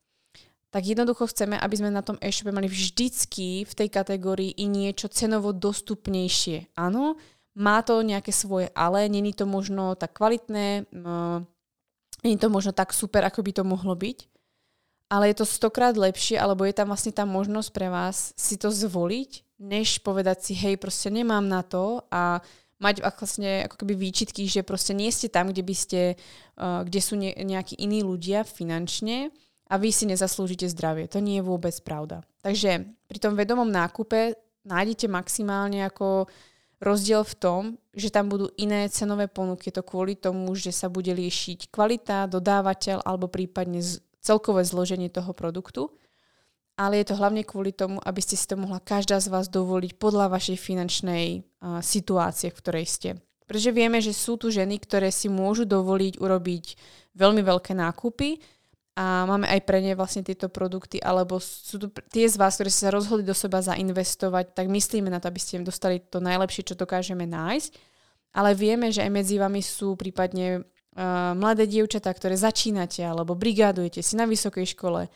Tak 0.69 0.85
jednoducho 0.85 1.27
chceme, 1.33 1.57
aby 1.57 1.75
sme 1.81 1.91
na 1.91 2.05
tom 2.05 2.21
e-shope 2.21 2.53
mali 2.53 2.69
vždycky 2.69 3.65
v 3.65 3.73
tej 3.73 3.89
kategórii 3.89 4.53
i 4.53 4.69
niečo 4.69 5.09
cenovo 5.09 5.57
dostupnejšie. 5.57 6.77
Áno, 6.77 7.17
má 7.59 7.81
to 7.83 8.05
nejaké 8.05 8.31
svoje 8.31 8.69
ale, 8.77 9.11
není 9.11 9.35
to 9.35 9.49
možno 9.49 9.97
tak 9.99 10.15
kvalitné, 10.15 10.87
není 12.23 12.39
to 12.39 12.49
možno 12.53 12.71
tak 12.71 12.95
super, 12.95 13.25
ako 13.25 13.43
by 13.43 13.51
to 13.51 13.63
mohlo 13.67 13.97
byť, 13.97 14.19
ale 15.09 15.33
je 15.33 15.41
to 15.41 15.47
stokrát 15.49 15.97
lepšie, 15.97 16.37
alebo 16.37 16.69
je 16.69 16.77
tam 16.77 16.93
vlastne 16.93 17.17
tá 17.17 17.25
možnosť 17.25 17.71
pre 17.73 17.89
vás 17.89 18.37
si 18.37 18.61
to 18.61 18.69
zvoliť, 18.69 19.59
než 19.59 20.05
povedať 20.05 20.39
si, 20.45 20.53
hej, 20.55 20.77
proste 20.77 21.09
nemám 21.09 21.43
na 21.43 21.65
to 21.65 22.05
a 22.13 22.45
mať 22.79 23.03
vlastne 23.03 23.67
ako 23.67 23.85
keby 23.85 23.95
výčitky, 23.99 24.47
že 24.47 24.63
proste 24.63 24.95
nie 24.95 25.11
ste 25.11 25.27
tam, 25.27 25.51
kde 25.51 25.63
by 25.67 25.75
ste, 25.75 26.01
uh, 26.59 26.87
kde 26.87 27.01
sú 27.03 27.19
ne, 27.19 27.35
nejakí 27.35 27.75
iní 27.79 28.07
ľudia 28.07 28.47
finančne 28.47 29.35
a 29.69 29.75
vy 29.77 29.91
si 29.91 30.07
nezaslúžite 30.07 30.71
zdravie. 30.71 31.11
To 31.11 31.19
nie 31.19 31.43
je 31.43 31.47
vôbec 31.47 31.75
pravda. 31.83 32.23
Takže 32.41 32.87
pri 33.11 33.19
tom 33.19 33.35
vedomom 33.35 33.69
nákupe 33.69 34.39
nájdete 34.65 35.11
maximálne 35.11 35.85
ako 35.85 36.31
rozdiel 36.79 37.27
v 37.27 37.35
tom, 37.37 37.63
že 37.91 38.15
tam 38.15 38.31
budú 38.31 38.49
iné 38.55 38.87
cenové 38.89 39.27
ponuky. 39.27 39.75
To 39.75 39.83
kvôli 39.83 40.15
tomu, 40.15 40.55
že 40.55 40.71
sa 40.71 40.87
bude 40.87 41.11
liešiť 41.11 41.75
kvalita, 41.75 42.31
dodávateľ 42.31 43.03
alebo 43.03 43.27
prípadne 43.27 43.83
celkové 44.23 44.63
zloženie 44.63 45.11
toho 45.11 45.35
produktu 45.35 45.91
ale 46.79 47.03
je 47.03 47.11
to 47.11 47.19
hlavne 47.19 47.43
kvôli 47.43 47.75
tomu, 47.75 47.99
aby 48.07 48.23
ste 48.23 48.39
si 48.39 48.47
to 48.47 48.55
mohla 48.55 48.79
každá 48.79 49.19
z 49.19 49.35
vás 49.35 49.51
dovoliť 49.51 49.99
podľa 49.99 50.31
vašej 50.31 50.55
finančnej 50.63 51.27
uh, 51.43 51.83
situácie, 51.83 52.55
v 52.55 52.59
ktorej 52.63 52.87
ste. 52.87 53.11
Pretože 53.51 53.75
vieme, 53.75 53.99
že 53.99 54.15
sú 54.15 54.39
tu 54.39 54.55
ženy, 54.55 54.79
ktoré 54.79 55.11
si 55.11 55.27
môžu 55.27 55.67
dovoliť 55.67 56.23
urobiť 56.23 56.65
veľmi 57.19 57.43
veľké 57.43 57.75
nákupy 57.75 58.39
a 58.95 59.27
máme 59.27 59.51
aj 59.51 59.61
pre 59.67 59.83
ne 59.83 59.99
vlastne 59.99 60.23
tieto 60.23 60.47
produkty, 60.47 61.03
alebo 61.03 61.43
sú 61.43 61.83
tu 61.83 61.87
tie 62.15 62.31
z 62.31 62.39
vás, 62.39 62.55
ktoré 62.55 62.71
sa 62.71 62.95
rozhodli 62.95 63.27
do 63.27 63.35
seba 63.35 63.59
zainvestovať, 63.59 64.55
tak 64.55 64.71
myslíme 64.71 65.11
na 65.11 65.19
to, 65.19 65.31
aby 65.33 65.41
ste 65.43 65.59
im 65.59 65.67
dostali 65.67 65.99
to 65.99 66.23
najlepšie, 66.23 66.63
čo 66.63 66.79
dokážeme 66.79 67.27
nájsť. 67.27 67.71
Ale 68.39 68.55
vieme, 68.55 68.93
že 68.95 69.03
aj 69.03 69.11
medzi 69.11 69.41
vami 69.41 69.65
sú 69.65 69.97
prípadne 69.97 70.63
uh, 70.63 71.33
mladé 71.35 71.67
dievčatá, 71.67 72.13
ktoré 72.13 72.39
začínate 72.39 73.03
alebo 73.03 73.35
brigádujete 73.35 74.05
si 74.05 74.15
na 74.15 74.29
vysokej 74.29 74.77
škole, 74.77 75.09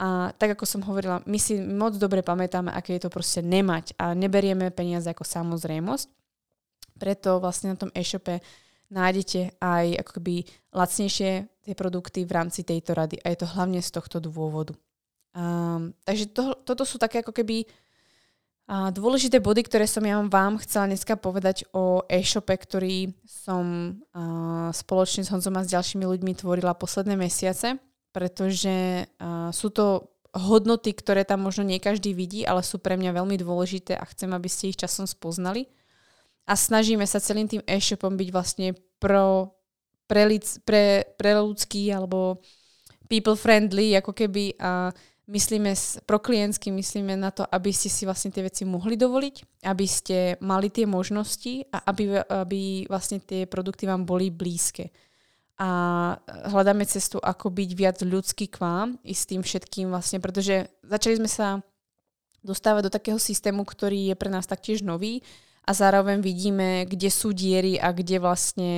a 0.00 0.32
tak 0.32 0.56
ako 0.56 0.64
som 0.64 0.80
hovorila, 0.88 1.20
my 1.28 1.36
si 1.36 1.60
moc 1.60 1.92
dobre 2.00 2.24
pamätáme, 2.24 2.72
aké 2.72 2.96
je 2.96 3.04
to 3.04 3.12
proste 3.12 3.44
nemať 3.44 3.92
a 4.00 4.16
neberieme 4.16 4.72
peniaze 4.72 5.04
ako 5.12 5.28
samozrejmosť. 5.28 6.08
Preto 6.96 7.36
vlastne 7.36 7.76
na 7.76 7.76
tom 7.76 7.92
e-shope 7.92 8.40
nájdete 8.88 9.60
aj 9.60 10.00
ako 10.00 10.10
lacnejšie 10.72 11.30
tie 11.68 11.74
produkty 11.76 12.24
v 12.24 12.32
rámci 12.32 12.64
tejto 12.64 12.96
rady 12.96 13.20
a 13.20 13.28
je 13.28 13.44
to 13.44 13.52
hlavne 13.52 13.76
z 13.84 13.90
tohto 13.92 14.24
dôvodu. 14.24 14.72
Um, 15.36 15.92
takže 16.08 16.32
to, 16.32 16.56
toto 16.64 16.88
sú 16.88 16.96
také 16.96 17.20
ako 17.20 17.36
keby 17.36 17.68
a 18.70 18.94
dôležité 18.94 19.42
body, 19.42 19.66
ktoré 19.66 19.82
som 19.90 20.06
ja 20.06 20.14
vám 20.22 20.54
chcela 20.62 20.94
dneska 20.94 21.18
povedať 21.18 21.66
o 21.74 22.06
e-shope, 22.06 22.54
ktorý 22.54 23.10
som 23.26 23.98
uh, 24.14 24.70
spoločne 24.70 25.26
s 25.26 25.32
Honzom 25.34 25.58
a 25.58 25.66
s 25.66 25.74
ďalšími 25.74 26.06
ľuďmi 26.06 26.38
tvorila 26.38 26.78
posledné 26.78 27.18
mesiace 27.18 27.82
pretože 28.10 29.06
uh, 29.06 29.50
sú 29.54 29.70
to 29.70 30.10
hodnoty, 30.34 30.94
ktoré 30.94 31.26
tam 31.26 31.42
možno 31.42 31.66
nie 31.66 31.82
každý 31.82 32.14
vidí, 32.14 32.46
ale 32.46 32.62
sú 32.62 32.78
pre 32.78 32.94
mňa 32.94 33.18
veľmi 33.18 33.36
dôležité 33.38 33.98
a 33.98 34.06
chcem, 34.06 34.30
aby 34.30 34.46
ste 34.46 34.70
ich 34.70 34.78
časom 34.78 35.06
spoznali. 35.06 35.66
A 36.46 36.54
snažíme 36.54 37.06
sa 37.06 37.22
celým 37.22 37.46
tým 37.50 37.62
e-shopom 37.66 38.14
byť 38.14 38.28
vlastne 38.30 38.68
pro, 39.02 39.54
pre, 40.06 40.26
pre, 40.66 41.06
pre 41.18 41.30
ľudský 41.38 41.90
alebo 41.90 42.42
people 43.10 43.34
friendly, 43.34 43.98
ako 43.98 44.14
keby 44.14 44.54
a 44.58 44.94
myslíme 45.30 45.74
pro 46.06 46.18
klientsky, 46.18 46.74
myslíme 46.74 47.14
na 47.14 47.30
to, 47.30 47.46
aby 47.46 47.70
ste 47.70 47.86
si 47.86 48.02
vlastne 48.02 48.34
tie 48.34 48.42
veci 48.42 48.66
mohli 48.66 48.98
dovoliť, 48.98 49.62
aby 49.66 49.86
ste 49.86 50.38
mali 50.42 50.70
tie 50.74 50.86
možnosti 50.86 51.70
a 51.70 51.86
aby, 51.90 52.18
aby 52.22 52.62
vlastne 52.90 53.22
tie 53.22 53.46
produkty 53.46 53.86
vám 53.86 54.02
boli 54.02 54.30
blízke 54.30 54.90
a 55.60 55.68
hľadáme 56.48 56.88
cestu, 56.88 57.20
ako 57.20 57.52
byť 57.52 57.70
viac 57.76 58.00
ľudský 58.00 58.48
k 58.48 58.64
vám 58.64 58.96
i 59.04 59.12
s 59.12 59.28
tým 59.28 59.44
všetkým 59.44 59.92
vlastne, 59.92 60.16
pretože 60.16 60.72
začali 60.80 61.20
sme 61.20 61.28
sa 61.28 61.60
dostávať 62.40 62.88
do 62.88 62.94
takého 62.96 63.20
systému, 63.20 63.68
ktorý 63.68 64.08
je 64.08 64.16
pre 64.16 64.32
nás 64.32 64.48
taktiež 64.48 64.80
nový 64.80 65.20
a 65.68 65.76
zároveň 65.76 66.24
vidíme, 66.24 66.88
kde 66.88 67.12
sú 67.12 67.36
diery 67.36 67.76
a 67.76 67.92
kde 67.92 68.16
vlastne 68.16 68.72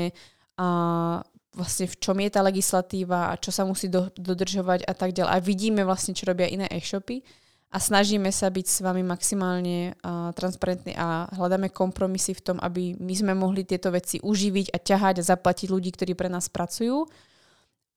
a 0.58 1.22
vlastne 1.54 1.86
v 1.86 1.96
čom 2.00 2.16
je 2.18 2.30
tá 2.32 2.40
legislatíva 2.42 3.30
a 3.30 3.38
čo 3.38 3.54
sa 3.54 3.62
musí 3.62 3.86
do, 3.86 4.08
dodržovať 4.16 4.88
a 4.88 4.92
tak 4.96 5.12
ďalej. 5.14 5.30
A 5.30 5.44
vidíme 5.44 5.84
vlastne, 5.84 6.16
čo 6.16 6.26
robia 6.26 6.48
iné 6.48 6.66
e-shopy 6.72 7.22
a 7.72 7.78
snažíme 7.80 8.28
sa 8.28 8.52
byť 8.52 8.66
s 8.68 8.78
vami 8.84 9.00
maximálne 9.00 9.96
uh, 10.04 10.28
transparentní 10.36 10.92
a 10.92 11.24
hľadáme 11.32 11.72
kompromisy 11.72 12.36
v 12.36 12.44
tom, 12.52 12.56
aby 12.60 12.92
my 13.00 13.14
sme 13.16 13.32
mohli 13.32 13.64
tieto 13.64 13.88
veci 13.88 14.20
uživiť 14.20 14.76
a 14.76 14.78
ťahať 14.78 15.24
a 15.24 15.28
zaplatiť 15.32 15.72
ľudí, 15.72 15.88
ktorí 15.96 16.12
pre 16.12 16.28
nás 16.28 16.52
pracujú 16.52 17.08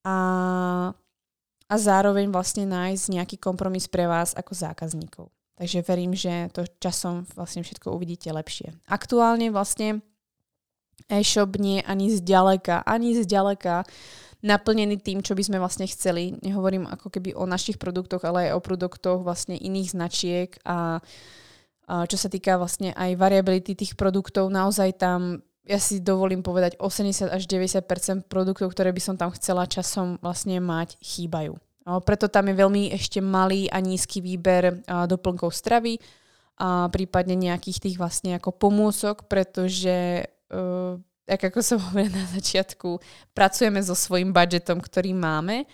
a, 0.07 0.17
a 1.67 1.75
zároveň 1.75 2.31
vlastne 2.31 2.63
nájsť 2.63 3.05
nejaký 3.19 3.35
kompromis 3.35 3.91
pre 3.91 4.07
vás 4.07 4.31
ako 4.31 4.55
zákazníkov. 4.55 5.27
Takže 5.59 5.83
verím, 5.83 6.15
že 6.15 6.51
to 6.55 6.63
časom 6.79 7.27
vlastne 7.35 7.63
všetko 7.63 7.91
uvidíte 7.91 8.31
lepšie. 8.31 8.75
Aktuálne 8.87 9.51
vlastne 9.51 10.03
e-shop 11.11 11.59
nie 11.59 11.83
ani 11.83 12.11
zďaleka, 12.11 12.83
ani 12.87 13.15
zďaleka 13.19 13.83
naplnený 14.45 15.01
tým, 15.01 15.25
čo 15.25 15.33
by 15.33 15.41
sme 15.41 15.57
vlastne 15.57 15.89
chceli. 15.89 16.37
Nehovorím 16.45 16.85
ako 16.85 17.09
keby 17.09 17.33
o 17.33 17.49
našich 17.49 17.81
produktoch, 17.81 18.21
ale 18.21 18.49
aj 18.49 18.61
o 18.61 18.61
produktoch 18.61 19.25
vlastne 19.25 19.57
iných 19.57 19.89
značiek 19.97 20.49
a, 20.61 21.01
a 21.89 22.05
čo 22.05 22.17
sa 22.21 22.29
týka 22.29 22.61
vlastne 22.61 22.93
aj 22.93 23.17
variability 23.17 23.73
tých 23.73 23.97
produktov, 23.97 24.53
naozaj 24.53 25.01
tam 25.01 25.41
ja 25.65 25.81
si 25.81 25.97
dovolím 25.97 26.45
povedať 26.45 26.77
80 26.77 27.33
až 27.33 27.49
90 27.49 28.29
produktov, 28.29 28.69
ktoré 28.69 28.93
by 28.93 29.01
som 29.01 29.17
tam 29.17 29.33
chcela 29.33 29.65
časom 29.65 30.21
vlastne 30.21 30.61
mať, 30.61 30.93
chýbajú. 31.01 31.57
No, 31.85 32.01
preto 32.05 32.29
tam 32.29 32.49
je 32.49 32.55
veľmi 32.57 32.93
ešte 32.93 33.17
malý 33.17 33.69
a 33.69 33.81
nízky 33.81 34.21
výber 34.21 34.85
doplnkov 34.85 35.53
stravy 35.53 35.97
a 36.57 36.89
prípadne 36.89 37.37
nejakých 37.37 37.81
tých 37.81 37.97
vlastne 37.97 38.37
ako 38.37 38.53
pomôcok, 38.57 39.25
pretože 39.29 40.25
uh, 40.53 40.97
tak 41.25 41.51
ako 41.51 41.59
som 41.61 41.77
hovorila 41.89 42.21
na 42.21 42.27
začiatku, 42.29 43.01
pracujeme 43.33 43.81
so 43.81 43.97
svojím 43.97 44.31
budžetom, 44.31 44.79
ktorý 44.79 45.11
máme 45.17 45.65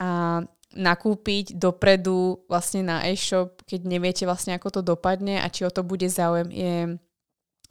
a 0.00 0.40
nakúpiť 0.70 1.58
dopredu 1.58 2.46
vlastne 2.46 2.86
na 2.86 3.02
e-shop, 3.10 3.66
keď 3.66 3.80
neviete 3.90 4.22
vlastne 4.22 4.54
ako 4.54 4.78
to 4.78 4.80
dopadne 4.86 5.42
a 5.42 5.50
či 5.50 5.66
o 5.66 5.70
to 5.72 5.82
bude 5.82 6.06
záujem, 6.06 6.46
je 6.54 6.74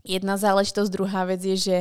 jedna 0.04 0.36
záležitosť. 0.36 0.92
Druhá 0.92 1.24
vec 1.24 1.40
je, 1.40 1.56
že 1.56 1.78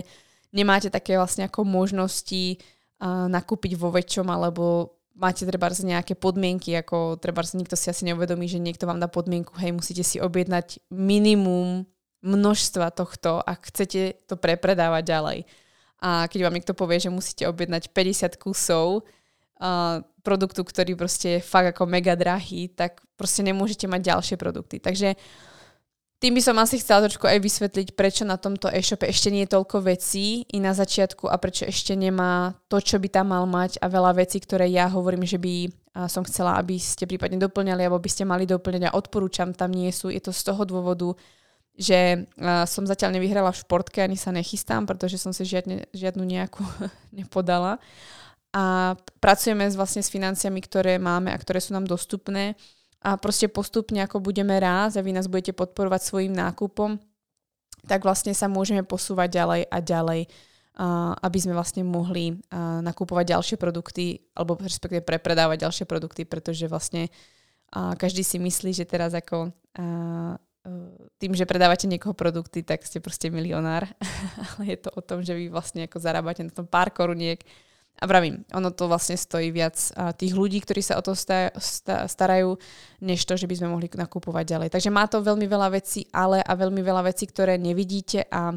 nemáte 0.55 0.95
také 0.95 1.19
vlastne 1.19 1.51
ako 1.51 1.67
možnosti 1.67 2.63
uh, 3.03 3.27
nakúpiť 3.27 3.75
vo 3.75 3.91
väčšom 3.91 4.31
alebo 4.31 4.95
máte 5.19 5.43
treba 5.43 5.67
nejaké 5.75 6.15
podmienky, 6.15 6.79
ako 6.79 7.19
treba 7.19 7.43
nikto 7.51 7.75
si 7.75 7.91
asi 7.91 8.07
neuvedomí, 8.07 8.47
že 8.47 8.63
niekto 8.63 8.87
vám 8.87 9.03
dá 9.03 9.11
podmienku, 9.11 9.59
hej, 9.59 9.75
musíte 9.75 10.07
si 10.07 10.23
objednať 10.23 10.79
minimum 10.95 11.83
množstva 12.23 12.91
tohto 12.95 13.39
a 13.39 13.53
chcete 13.59 14.27
to 14.27 14.35
prepredávať 14.35 15.03
ďalej. 15.07 15.39
A 15.99 16.31
keď 16.31 16.47
vám 16.47 16.55
niekto 16.55 16.75
povie, 16.79 17.03
že 17.03 17.11
musíte 17.11 17.47
objednať 17.47 17.91
50 17.91 18.39
kusov 18.39 19.03
uh, 19.03 20.03
produktu, 20.23 20.63
ktorý 20.63 20.95
proste 20.95 21.39
je 21.39 21.47
fakt 21.47 21.75
ako 21.75 21.91
mega 21.91 22.15
drahý, 22.15 22.71
tak 22.71 23.03
proste 23.19 23.43
nemôžete 23.43 23.91
mať 23.91 24.15
ďalšie 24.15 24.37
produkty. 24.39 24.79
Takže 24.79 25.19
tým 26.19 26.35
by 26.35 26.43
som 26.43 26.59
asi 26.59 26.83
chcela 26.83 27.07
trošku 27.07 27.31
aj 27.31 27.39
vysvetliť, 27.39 27.95
prečo 27.95 28.27
na 28.27 28.35
tomto 28.35 28.67
e-shope 28.75 29.07
ešte 29.07 29.31
nie 29.31 29.47
je 29.47 29.55
toľko 29.55 29.87
vecí 29.87 30.43
i 30.51 30.59
na 30.59 30.75
začiatku 30.75 31.31
a 31.31 31.39
prečo 31.39 31.63
ešte 31.63 31.95
nemá 31.95 32.59
to, 32.67 32.83
čo 32.83 32.99
by 32.99 33.07
tam 33.07 33.31
mal 33.31 33.47
mať 33.47 33.79
a 33.79 33.87
veľa 33.87 34.19
vecí, 34.19 34.43
ktoré 34.43 34.67
ja 34.67 34.91
hovorím, 34.91 35.23
že 35.23 35.39
by 35.39 35.71
som 36.11 36.27
chcela, 36.27 36.59
aby 36.59 36.75
ste 36.75 37.07
prípadne 37.07 37.39
doplňali 37.39 37.87
alebo 37.87 38.03
by 38.03 38.11
ste 38.11 38.27
mali 38.27 38.51
doplňať 38.51 38.91
a 38.91 38.99
odporúčam, 38.99 39.55
tam 39.55 39.71
nie 39.71 39.95
sú. 39.95 40.11
Je 40.11 40.19
to 40.19 40.35
z 40.35 40.43
toho 40.43 40.67
dôvodu, 40.67 41.15
že 41.79 42.27
som 42.67 42.83
zatiaľ 42.83 43.15
nevyhrala 43.15 43.55
v 43.55 43.63
športke, 43.63 44.03
ani 44.03 44.19
sa 44.19 44.35
nechystám, 44.35 44.83
pretože 44.83 45.15
som 45.15 45.31
si 45.31 45.47
žiadne, 45.47 45.87
žiadnu 45.95 46.27
nejakú 46.27 46.67
nepodala. 47.19 47.79
A 48.51 48.97
pracujeme 49.23 49.71
vlastne 49.71 50.03
s 50.03 50.11
financiami, 50.11 50.59
ktoré 50.59 50.99
máme 50.99 51.31
a 51.31 51.39
ktoré 51.39 51.63
sú 51.63 51.71
nám 51.79 51.87
dostupné 51.87 52.59
a 52.99 53.15
proste 53.15 53.47
postupne, 53.47 54.03
ako 54.03 54.19
budeme 54.19 54.59
rásť 54.59 54.99
a 54.99 55.05
vy 55.07 55.15
nás 55.15 55.31
budete 55.31 55.55
podporovať 55.55 56.01
svojim 56.03 56.35
nákupom, 56.35 56.99
tak 57.87 58.03
vlastne 58.03 58.35
sa 58.35 58.51
môžeme 58.51 58.83
posúvať 58.83 59.39
ďalej 59.39 59.63
a 59.71 59.79
ďalej, 59.79 60.21
uh, 60.27 61.15
aby 61.23 61.39
sme 61.39 61.55
vlastne 61.55 61.87
mohli 61.87 62.35
uh, 62.35 62.83
nakupovať 62.83 63.39
ďalšie 63.39 63.57
produkty 63.61 64.19
alebo 64.35 64.59
respektíve 64.59 65.07
prepredávať 65.07 65.63
ďalšie 65.63 65.85
produkty, 65.87 66.27
pretože 66.27 66.67
vlastne 66.67 67.07
uh, 67.71 67.95
každý 67.95 68.27
si 68.27 68.43
myslí, 68.43 68.75
že 68.75 68.83
teraz 68.83 69.15
ako 69.15 69.55
uh, 69.55 70.35
tým, 71.19 71.33
že 71.33 71.49
predávate 71.49 71.89
niekoho 71.89 72.13
produkty, 72.13 72.63
tak 72.63 72.85
ste 72.85 73.01
proste 73.01 73.33
milionár. 73.33 73.89
Ale 74.57 74.75
je 74.75 74.79
to 74.79 74.91
o 74.95 75.01
tom, 75.01 75.25
že 75.25 75.33
vy 75.33 75.49
vlastne 75.49 75.87
ako 75.87 75.99
zarábate 76.03 76.45
na 76.45 76.53
tom 76.53 76.67
pár 76.67 76.93
koruniek 76.93 77.41
a 77.99 78.07
vravím, 78.07 78.47
ono 78.55 78.71
to 78.71 78.87
vlastne 78.87 79.19
stojí 79.19 79.51
viac 79.51 79.75
tých 80.15 80.31
ľudí, 80.31 80.63
ktorí 80.63 80.79
sa 80.87 81.03
o 81.03 81.03
to 81.03 81.19
starajú, 82.07 82.55
než 83.03 83.27
to, 83.27 83.35
že 83.35 83.51
by 83.51 83.59
sme 83.59 83.75
mohli 83.75 83.91
nakupovať 83.91 84.45
ďalej. 84.55 84.69
Takže 84.71 84.91
má 84.95 85.11
to 85.11 85.19
veľmi 85.19 85.51
veľa 85.51 85.75
vecí, 85.75 86.07
ale 86.15 86.39
a 86.39 86.53
veľmi 86.55 86.79
veľa 86.79 87.11
vecí, 87.11 87.27
ktoré 87.27 87.59
nevidíte 87.59 88.23
a 88.31 88.55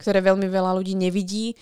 ktoré 0.00 0.24
veľmi 0.24 0.48
veľa 0.48 0.72
ľudí 0.72 0.96
nevidí, 0.96 1.52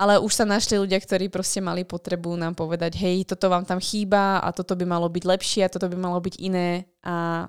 ale 0.00 0.16
už 0.16 0.32
sa 0.32 0.48
našli 0.48 0.80
ľudia, 0.80 0.96
ktorí 0.96 1.28
proste 1.28 1.60
mali 1.60 1.84
potrebu 1.84 2.32
nám 2.32 2.56
povedať, 2.56 2.96
hej, 2.96 3.28
toto 3.28 3.52
vám 3.52 3.68
tam 3.68 3.76
chýba 3.76 4.40
a 4.40 4.48
toto 4.48 4.72
by 4.72 4.88
malo 4.88 5.12
byť 5.12 5.24
lepšie 5.28 5.60
a 5.68 5.72
toto 5.72 5.84
by 5.84 6.00
malo 6.00 6.16
byť 6.16 6.34
iné 6.40 6.88
a 7.04 7.44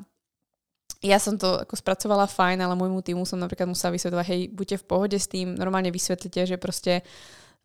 ja 1.02 1.18
som 1.18 1.34
to 1.34 1.66
ako 1.66 1.74
spracovala 1.74 2.30
fajn, 2.30 2.62
ale 2.62 2.78
môjmu 2.78 3.02
týmu 3.02 3.26
som 3.26 3.42
napríklad 3.42 3.66
musela 3.66 3.94
vysvetľovať, 3.98 4.28
hej, 4.30 4.42
buďte 4.54 4.78
v 4.82 4.88
pohode 4.88 5.18
s 5.18 5.26
tým, 5.26 5.58
normálne 5.58 5.90
vysvetlite, 5.90 6.46
že 6.46 6.58
proste 6.62 7.02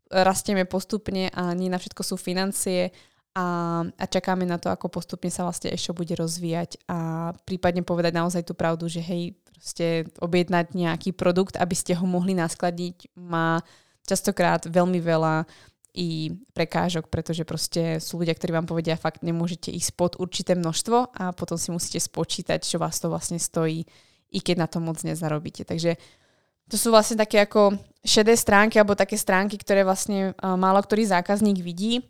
rastieme 0.09 0.65
postupne 0.65 1.29
a 1.35 1.53
nie 1.53 1.69
na 1.69 1.77
všetko 1.77 2.03
sú 2.03 2.17
financie 2.17 2.95
a, 3.37 3.47
a 3.85 4.05
čakáme 4.09 4.49
na 4.49 4.57
to, 4.57 4.73
ako 4.73 4.89
postupne 4.89 5.29
sa 5.29 5.45
vlastne 5.45 5.69
ešte 5.69 5.93
bude 5.93 6.17
rozvíjať 6.17 6.89
a 6.89 7.31
prípadne 7.45 7.85
povedať 7.85 8.17
naozaj 8.17 8.43
tú 8.49 8.57
pravdu, 8.57 8.89
že 8.89 9.05
hej, 9.05 9.37
proste 9.53 10.09
objednať 10.23 10.73
nejaký 10.73 11.13
produkt, 11.13 11.61
aby 11.61 11.77
ste 11.77 11.93
ho 11.93 12.07
mohli 12.09 12.33
naskladiť, 12.33 13.13
má 13.21 13.61
častokrát 14.07 14.65
veľmi 14.65 15.03
veľa 15.03 15.45
i 15.97 16.29
prekážok, 16.53 17.09
pretože 17.09 17.49
proste 17.49 17.97
sú 18.05 18.21
ľudia, 18.21 18.37
ktorí 18.37 18.53
vám 18.53 18.69
povedia, 18.69 19.01
fakt 19.01 19.25
nemôžete 19.25 19.73
ísť 19.73 19.91
pod 19.97 20.13
určité 20.21 20.53
množstvo 20.53 21.17
a 21.17 21.33
potom 21.33 21.57
si 21.57 21.73
musíte 21.73 21.97
spočítať, 21.97 22.61
čo 22.61 22.77
vás 22.77 23.01
to 23.01 23.09
vlastne 23.09 23.41
stojí, 23.41 23.89
i 24.29 24.39
keď 24.45 24.57
na 24.61 24.69
to 24.69 24.79
moc 24.85 25.01
nezarobíte. 25.01 25.65
Takže 25.65 25.97
to 26.69 26.77
sú 26.77 26.93
vlastne 26.93 27.17
také 27.17 27.41
ako 27.41 27.81
šedé 28.05 28.37
stránky 28.37 28.77
alebo 28.77 28.99
také 28.99 29.17
stránky, 29.17 29.57
ktoré 29.57 29.89
vlastne 29.89 30.37
uh, 30.37 30.59
málo 30.61 30.85
ktorý 30.85 31.09
zákazník 31.09 31.65
vidí 31.65 32.05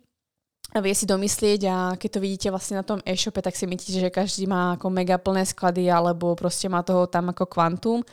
a 0.75 0.83
vie 0.83 0.91
si 0.91 1.07
domyslieť 1.07 1.61
a 1.71 1.77
keď 1.95 2.09
to 2.11 2.19
vidíte 2.19 2.47
vlastne 2.51 2.81
na 2.81 2.85
tom 2.85 2.99
e-shope, 3.07 3.39
tak 3.39 3.55
si 3.55 3.63
myslíte, 3.63 4.03
že 4.03 4.11
každý 4.11 4.51
má 4.51 4.75
ako 4.75 4.91
mega 4.91 5.15
plné 5.15 5.47
sklady 5.47 5.87
alebo 5.87 6.35
proste 6.35 6.67
má 6.67 6.83
toho 6.83 7.07
tam 7.07 7.31
ako 7.31 7.47
kvantum 7.47 8.03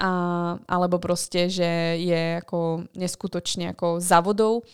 a, 0.00 0.10
alebo 0.64 0.96
proste, 0.96 1.52
že 1.52 2.00
je 2.00 2.40
ako 2.40 2.88
neskutočne 2.96 3.76
ako 3.76 4.00
závodov, 4.00 4.64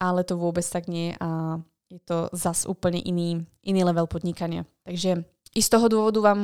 ale 0.00 0.24
to 0.24 0.36
vôbec 0.36 0.64
tak 0.64 0.88
nie 0.88 1.16
a 1.16 1.60
je 1.86 2.02
to 2.02 2.26
zas 2.34 2.66
úplne 2.66 2.98
iný, 2.98 3.46
iný 3.62 3.80
level 3.86 4.10
podnikania. 4.10 4.66
Takže 4.82 5.22
i 5.54 5.60
z 5.62 5.68
toho 5.70 5.86
dôvodu 5.86 6.20
vám 6.20 6.40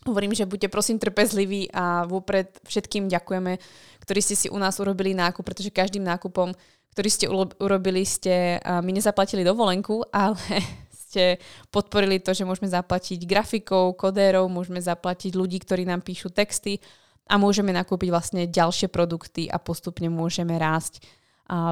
Hovorím, 0.00 0.32
že 0.32 0.48
buďte 0.48 0.72
prosím 0.72 0.96
trpezliví 0.96 1.68
a 1.76 2.08
vopred 2.08 2.56
všetkým 2.64 3.12
ďakujeme, 3.12 3.60
ktorí 4.00 4.20
ste 4.24 4.32
si 4.32 4.48
u 4.48 4.56
nás 4.56 4.80
urobili 4.80 5.12
nákup, 5.12 5.44
pretože 5.44 5.68
každým 5.68 6.00
nákupom, 6.00 6.56
ktorý 6.96 7.08
ste 7.12 7.26
urobili, 7.60 8.08
ste 8.08 8.64
my 8.64 8.96
nezaplatili 8.96 9.44
dovolenku, 9.44 10.00
ale 10.16 10.40
ste 10.88 11.36
podporili 11.68 12.16
to, 12.16 12.32
že 12.32 12.48
môžeme 12.48 12.72
zaplatiť 12.72 13.28
grafikov, 13.28 13.92
kodérov, 14.00 14.48
môžeme 14.48 14.80
zaplatiť 14.80 15.36
ľudí, 15.36 15.60
ktorí 15.60 15.84
nám 15.84 16.00
píšu 16.00 16.32
texty 16.32 16.80
a 17.28 17.36
môžeme 17.36 17.68
nakúpiť 17.68 18.08
vlastne 18.08 18.48
ďalšie 18.48 18.88
produkty 18.88 19.52
a 19.52 19.60
postupne 19.60 20.08
môžeme 20.08 20.56
rásť 20.56 21.04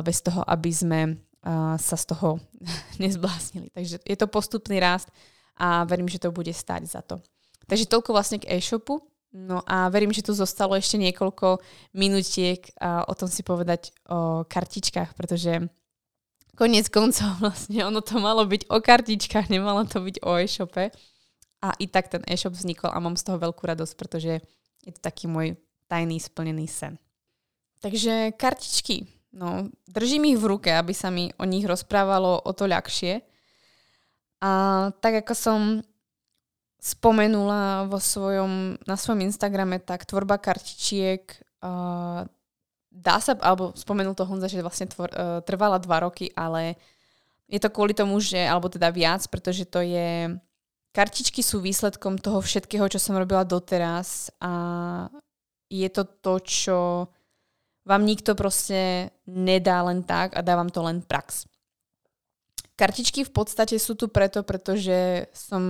bez 0.03 0.19
toho, 0.21 0.43
aby 0.43 0.71
sme 0.75 1.01
sa 1.79 1.97
z 1.97 2.05
toho 2.11 2.43
nezbláznili. 3.03 3.71
Takže 3.71 4.03
je 4.03 4.17
to 4.19 4.27
postupný 4.27 4.83
rast 4.83 5.09
a 5.59 5.87
verím, 5.87 6.11
že 6.11 6.23
to 6.23 6.35
bude 6.35 6.51
stáť 6.51 6.83
za 6.87 7.01
to. 7.03 7.23
Takže 7.69 7.91
toľko 7.91 8.11
vlastne 8.17 8.38
k 8.43 8.49
e-shopu. 8.49 9.05
No 9.29 9.61
a 9.69 9.93
verím, 9.93 10.09
že 10.09 10.25
tu 10.25 10.33
zostalo 10.33 10.73
ešte 10.73 10.97
niekoľko 10.97 11.61
minutiek 11.93 12.64
a 12.81 13.05
o 13.05 13.12
tom 13.12 13.29
si 13.29 13.45
povedať 13.45 13.93
o 14.09 14.49
kartičkách, 14.49 15.12
pretože 15.12 15.69
koniec 16.57 16.88
koncov 16.88 17.37
vlastne 17.45 17.85
ono 17.85 18.01
to 18.01 18.17
malo 18.17 18.49
byť 18.49 18.73
o 18.73 18.81
kartičkách, 18.81 19.53
nemalo 19.53 19.85
to 19.85 20.01
byť 20.01 20.25
o 20.25 20.33
e-shope. 20.41 20.88
A 21.59 21.75
i 21.83 21.91
tak 21.91 22.07
ten 22.07 22.23
e-shop 22.25 22.55
vznikol 22.55 22.95
a 22.95 23.03
mám 23.03 23.19
z 23.19 23.27
toho 23.27 23.37
veľkú 23.43 23.67
radosť, 23.67 23.95
pretože 23.99 24.41
je 24.87 24.93
to 24.95 25.01
taký 25.03 25.27
môj 25.27 25.59
tajný 25.91 26.23
splnený 26.23 26.71
sen. 26.71 26.97
Takže 27.83 28.33
kartičky, 28.38 29.17
no 29.33 29.69
držím 29.88 30.33
ich 30.33 30.38
v 30.41 30.49
ruke, 30.57 30.71
aby 30.73 30.93
sa 30.97 31.12
mi 31.12 31.33
o 31.37 31.45
nich 31.45 31.64
rozprávalo 31.64 32.41
o 32.45 32.53
to 32.53 32.64
ľahšie. 32.64 33.21
A 34.38 34.51
tak 35.03 35.27
ako 35.27 35.35
som 35.35 35.61
spomenula 36.79 37.91
vo 37.91 37.99
svojom, 37.99 38.79
na 38.87 38.95
svojom 38.95 39.27
Instagrame, 39.27 39.83
tak 39.83 40.07
tvorba 40.07 40.38
kartičiek 40.38 41.27
uh, 41.67 42.23
dá 42.88 43.17
sa, 43.19 43.35
alebo 43.43 43.75
spomenul 43.75 44.14
to 44.14 44.23
Honza, 44.23 44.47
že 44.47 44.62
vlastne 44.62 44.87
tvor, 44.87 45.11
uh, 45.11 45.43
trvala 45.43 45.83
dva 45.83 46.07
roky, 46.07 46.31
ale 46.38 46.79
je 47.51 47.59
to 47.59 47.75
kvôli 47.75 47.99
tomu, 47.99 48.23
že, 48.23 48.38
alebo 48.38 48.71
teda 48.71 48.95
viac, 48.95 49.27
pretože 49.27 49.67
to 49.67 49.83
je, 49.83 50.38
kartičky 50.95 51.43
sú 51.43 51.59
výsledkom 51.59 52.23
toho 52.23 52.38
všetkého, 52.38 52.87
čo 52.87 53.03
som 53.03 53.19
robila 53.19 53.43
doteraz 53.43 54.31
a 54.38 54.53
je 55.67 55.88
to 55.91 56.07
to, 56.23 56.35
čo 56.47 56.79
vám 57.88 58.05
nikto 58.05 58.37
proste 58.37 59.09
nedá 59.24 59.81
len 59.81 60.05
tak 60.05 60.37
a 60.37 60.44
dávam 60.44 60.68
to 60.68 60.85
len 60.85 61.01
prax. 61.01 61.48
Kartičky 62.77 63.24
v 63.24 63.33
podstate 63.33 63.74
sú 63.81 63.96
tu 63.96 64.07
preto, 64.07 64.44
pretože 64.44 65.27
som 65.33 65.62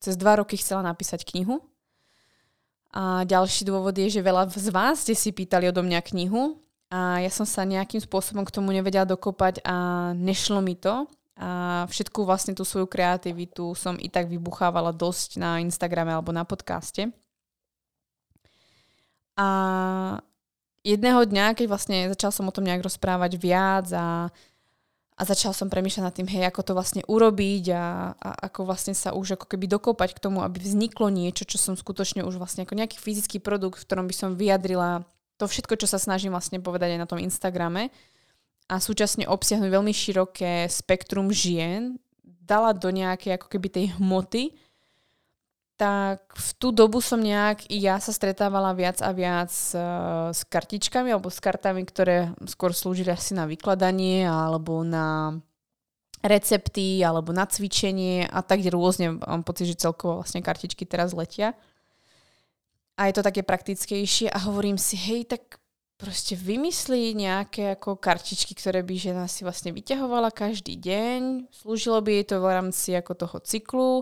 cez 0.00 0.16
dva 0.16 0.40
roky 0.40 0.56
chcela 0.56 0.82
napísať 0.82 1.22
knihu. 1.28 1.60
A 2.90 3.22
ďalší 3.28 3.68
dôvod 3.68 3.92
je, 3.94 4.08
že 4.08 4.24
veľa 4.24 4.48
z 4.48 4.72
vás 4.72 5.04
ste 5.04 5.12
si 5.12 5.30
pýtali 5.30 5.68
odo 5.68 5.84
mňa 5.84 6.00
knihu 6.08 6.56
a 6.88 7.20
ja 7.20 7.28
som 7.28 7.44
sa 7.44 7.68
nejakým 7.68 8.00
spôsobom 8.00 8.48
k 8.48 8.54
tomu 8.58 8.72
nevedela 8.72 9.04
dokopať 9.04 9.60
a 9.60 9.76
nešlo 10.16 10.64
mi 10.64 10.72
to. 10.72 11.04
A 11.38 11.86
všetku 11.86 12.26
vlastne 12.26 12.56
tú 12.56 12.66
svoju 12.66 12.90
kreativitu 12.90 13.76
som 13.78 13.94
i 14.00 14.10
tak 14.10 14.26
vybuchávala 14.26 14.90
dosť 14.90 15.38
na 15.38 15.62
Instagrame 15.62 16.10
alebo 16.10 16.34
na 16.34 16.42
podcaste. 16.42 17.14
A 19.38 19.46
jedného 20.86 21.24
dňa, 21.24 21.56
keď 21.58 21.66
vlastne 21.66 21.98
začal 22.12 22.30
som 22.30 22.46
o 22.48 22.54
tom 22.54 22.66
nejak 22.66 22.84
rozprávať 22.84 23.38
viac 23.38 23.86
a, 23.94 24.28
a 25.18 25.22
začal 25.26 25.50
som 25.50 25.66
premýšľať 25.66 26.04
nad 26.04 26.14
tým, 26.14 26.28
hej, 26.30 26.46
ako 26.46 26.60
to 26.62 26.72
vlastne 26.78 27.02
urobiť 27.06 27.64
a, 27.74 28.14
a 28.14 28.28
ako 28.46 28.68
vlastne 28.68 28.94
sa 28.94 29.14
už 29.14 29.38
ako 29.38 29.46
keby 29.50 29.66
dokopať 29.66 30.14
k 30.14 30.22
tomu, 30.22 30.46
aby 30.46 30.62
vzniklo 30.62 31.10
niečo, 31.10 31.42
čo 31.42 31.58
som 31.58 31.74
skutočne 31.74 32.22
už 32.22 32.38
vlastne 32.38 32.62
ako 32.62 32.78
nejaký 32.78 33.02
fyzický 33.02 33.42
produkt, 33.42 33.82
v 33.82 33.86
ktorom 33.90 34.06
by 34.06 34.14
som 34.14 34.38
vyjadrila 34.38 35.02
to 35.38 35.46
všetko, 35.46 35.78
čo 35.78 35.86
sa 35.86 36.02
snažím 36.02 36.34
vlastne 36.34 36.58
povedať 36.58 36.98
aj 36.98 37.00
na 37.02 37.10
tom 37.10 37.22
Instagrame. 37.22 37.94
A 38.68 38.82
súčasne 38.82 39.24
obsiahnuť 39.24 39.70
veľmi 39.70 39.94
široké 39.96 40.68
spektrum 40.68 41.32
žien, 41.32 41.96
dala 42.22 42.76
do 42.76 42.92
nejakej 42.92 43.36
ako 43.40 43.46
keby 43.48 43.68
tej 43.68 43.86
hmoty, 43.96 44.56
tak 45.78 46.34
v 46.34 46.50
tú 46.58 46.74
dobu 46.74 46.98
som 46.98 47.22
nejak 47.22 47.70
i 47.70 47.78
ja 47.78 48.02
sa 48.02 48.10
stretávala 48.10 48.74
viac 48.74 48.98
a 48.98 49.14
viac 49.14 49.54
uh, 49.78 50.34
s 50.34 50.42
kartičkami 50.42 51.14
alebo 51.14 51.30
s 51.30 51.38
kartami, 51.38 51.86
ktoré 51.86 52.34
skôr 52.50 52.74
slúžili 52.74 53.14
asi 53.14 53.38
na 53.38 53.46
vykladanie 53.46 54.26
alebo 54.26 54.82
na 54.82 55.38
recepty 56.18 56.98
alebo 57.06 57.30
na 57.30 57.46
cvičenie 57.46 58.26
a 58.26 58.42
tak 58.42 58.66
rôzne. 58.66 59.22
Mám 59.22 59.46
pocit, 59.46 59.70
že 59.70 59.78
celkovo 59.78 60.26
vlastne 60.26 60.42
kartičky 60.42 60.82
teraz 60.82 61.14
letia. 61.14 61.54
A 62.98 63.06
je 63.06 63.14
to 63.14 63.22
také 63.22 63.46
praktickejšie 63.46 64.26
a 64.26 64.50
hovorím 64.50 64.74
si, 64.74 64.98
hej, 64.98 65.30
tak 65.30 65.62
proste 65.94 66.34
vymyslí 66.34 67.14
nejaké 67.14 67.78
ako 67.78 67.94
kartičky, 67.94 68.58
ktoré 68.58 68.82
by 68.82 68.94
žena 68.98 69.24
si 69.30 69.46
vlastne 69.46 69.70
vyťahovala 69.70 70.34
každý 70.34 70.74
deň. 70.74 71.46
Slúžilo 71.54 72.02
by 72.02 72.18
jej 72.18 72.26
to 72.26 72.42
v 72.42 72.50
rámci 72.50 72.98
ako 72.98 73.12
toho 73.14 73.38
cyklu 73.46 73.92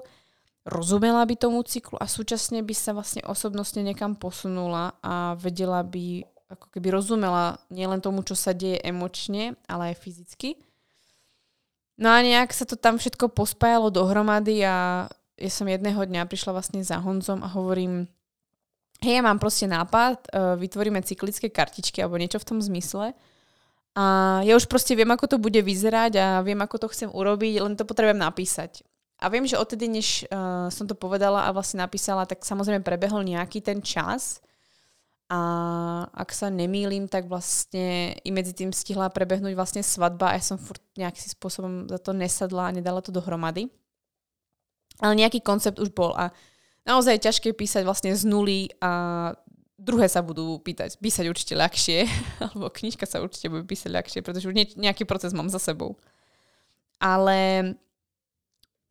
rozumela 0.67 1.23
by 1.23 1.39
tomu 1.39 1.63
cyklu 1.63 1.95
a 2.03 2.11
súčasne 2.11 2.61
by 2.61 2.75
sa 2.75 2.91
vlastne 2.91 3.23
osobnostne 3.23 3.87
niekam 3.87 4.19
posunula 4.19 4.99
a 4.99 5.39
vedela 5.39 5.87
by, 5.87 6.27
ako 6.51 6.67
keby 6.75 6.91
rozumela 6.91 7.63
nielen 7.71 8.03
tomu, 8.03 8.27
čo 8.27 8.35
sa 8.35 8.51
deje 8.51 8.83
emočne, 8.83 9.55
ale 9.71 9.95
aj 9.95 10.03
fyzicky. 10.03 10.59
No 11.97 12.13
a 12.13 12.21
nejak 12.21 12.53
sa 12.53 12.69
to 12.69 12.77
tam 12.77 12.99
všetko 12.99 13.33
pospájalo 13.33 13.89
dohromady 13.89 14.61
a 14.67 15.09
ja 15.39 15.51
som 15.53 15.71
jedného 15.71 16.03
dňa 16.03 16.29
prišla 16.29 16.53
vlastne 16.53 16.83
za 16.83 17.01
Honzom 17.01 17.41
a 17.41 17.49
hovorím, 17.49 18.11
hej, 19.01 19.21
ja 19.21 19.23
mám 19.25 19.41
proste 19.41 19.65
nápad, 19.71 20.29
uh, 20.29 20.59
vytvoríme 20.61 21.01
cyklické 21.01 21.49
kartičky 21.49 22.03
alebo 22.03 22.21
niečo 22.21 22.43
v 22.43 22.49
tom 22.53 22.59
zmysle. 22.61 23.17
A 23.97 24.05
ja 24.45 24.53
už 24.61 24.69
proste 24.69 24.93
viem, 24.93 25.09
ako 25.09 25.25
to 25.25 25.37
bude 25.41 25.57
vyzerať 25.57 26.13
a 26.21 26.27
viem, 26.45 26.61
ako 26.61 26.85
to 26.85 26.93
chcem 26.93 27.09
urobiť, 27.09 27.65
len 27.65 27.81
to 27.81 27.89
potrebujem 27.89 28.21
napísať. 28.21 28.85
A 29.17 29.33
viem, 29.33 29.49
že 29.49 29.57
odtedy, 29.57 29.89
než 29.89 30.29
uh, 30.29 30.69
som 30.69 30.85
to 30.85 30.93
povedala 30.93 31.49
a 31.49 31.55
vlastne 31.55 31.81
napísala, 31.81 32.29
tak 32.29 32.45
samozrejme 32.45 32.85
prebehol 32.85 33.25
nejaký 33.25 33.65
ten 33.65 33.81
čas. 33.81 34.45
A 35.27 35.41
ak 36.15 36.31
sa 36.31 36.53
nemýlim, 36.53 37.11
tak 37.11 37.27
vlastne 37.27 38.15
i 38.23 38.31
medzi 38.31 38.55
tým 38.55 38.71
stihla 38.71 39.11
prebehnúť 39.11 39.59
vlastne 39.59 39.83
svadba 39.83 40.31
a 40.31 40.37
ja 40.39 40.45
som 40.45 40.61
furt 40.61 40.85
nejakým 40.95 41.33
spôsobom 41.35 41.91
za 41.91 41.99
to 41.99 42.15
nesadla 42.15 42.71
a 42.71 42.75
nedala 42.77 43.03
to 43.03 43.11
dohromady. 43.11 43.67
Ale 45.03 45.19
nejaký 45.19 45.43
koncept 45.43 45.83
už 45.83 45.91
bol 45.91 46.15
a 46.15 46.31
naozaj 46.87 47.19
je 47.19 47.27
ťažké 47.27 47.49
písať 47.59 47.83
vlastne 47.83 48.15
z 48.15 48.23
nuly 48.23 48.71
a 48.79 49.35
druhé 49.77 50.09
sa 50.09 50.25
budú 50.25 50.57
pýtať, 50.63 50.97
písať 50.97 51.27
určite 51.27 51.55
ľahšie, 51.59 52.07
alebo 52.47 52.71
knižka 52.71 53.05
sa 53.05 53.19
určite 53.19 53.51
bude 53.51 53.67
písať 53.67 53.91
ľahšie, 53.93 54.21
pretože 54.23 54.47
už 54.47 54.79
nejaký 54.79 55.09
proces 55.09 55.35
mám 55.37 55.51
za 55.51 55.59
sebou. 55.59 55.99
Ale 56.97 57.75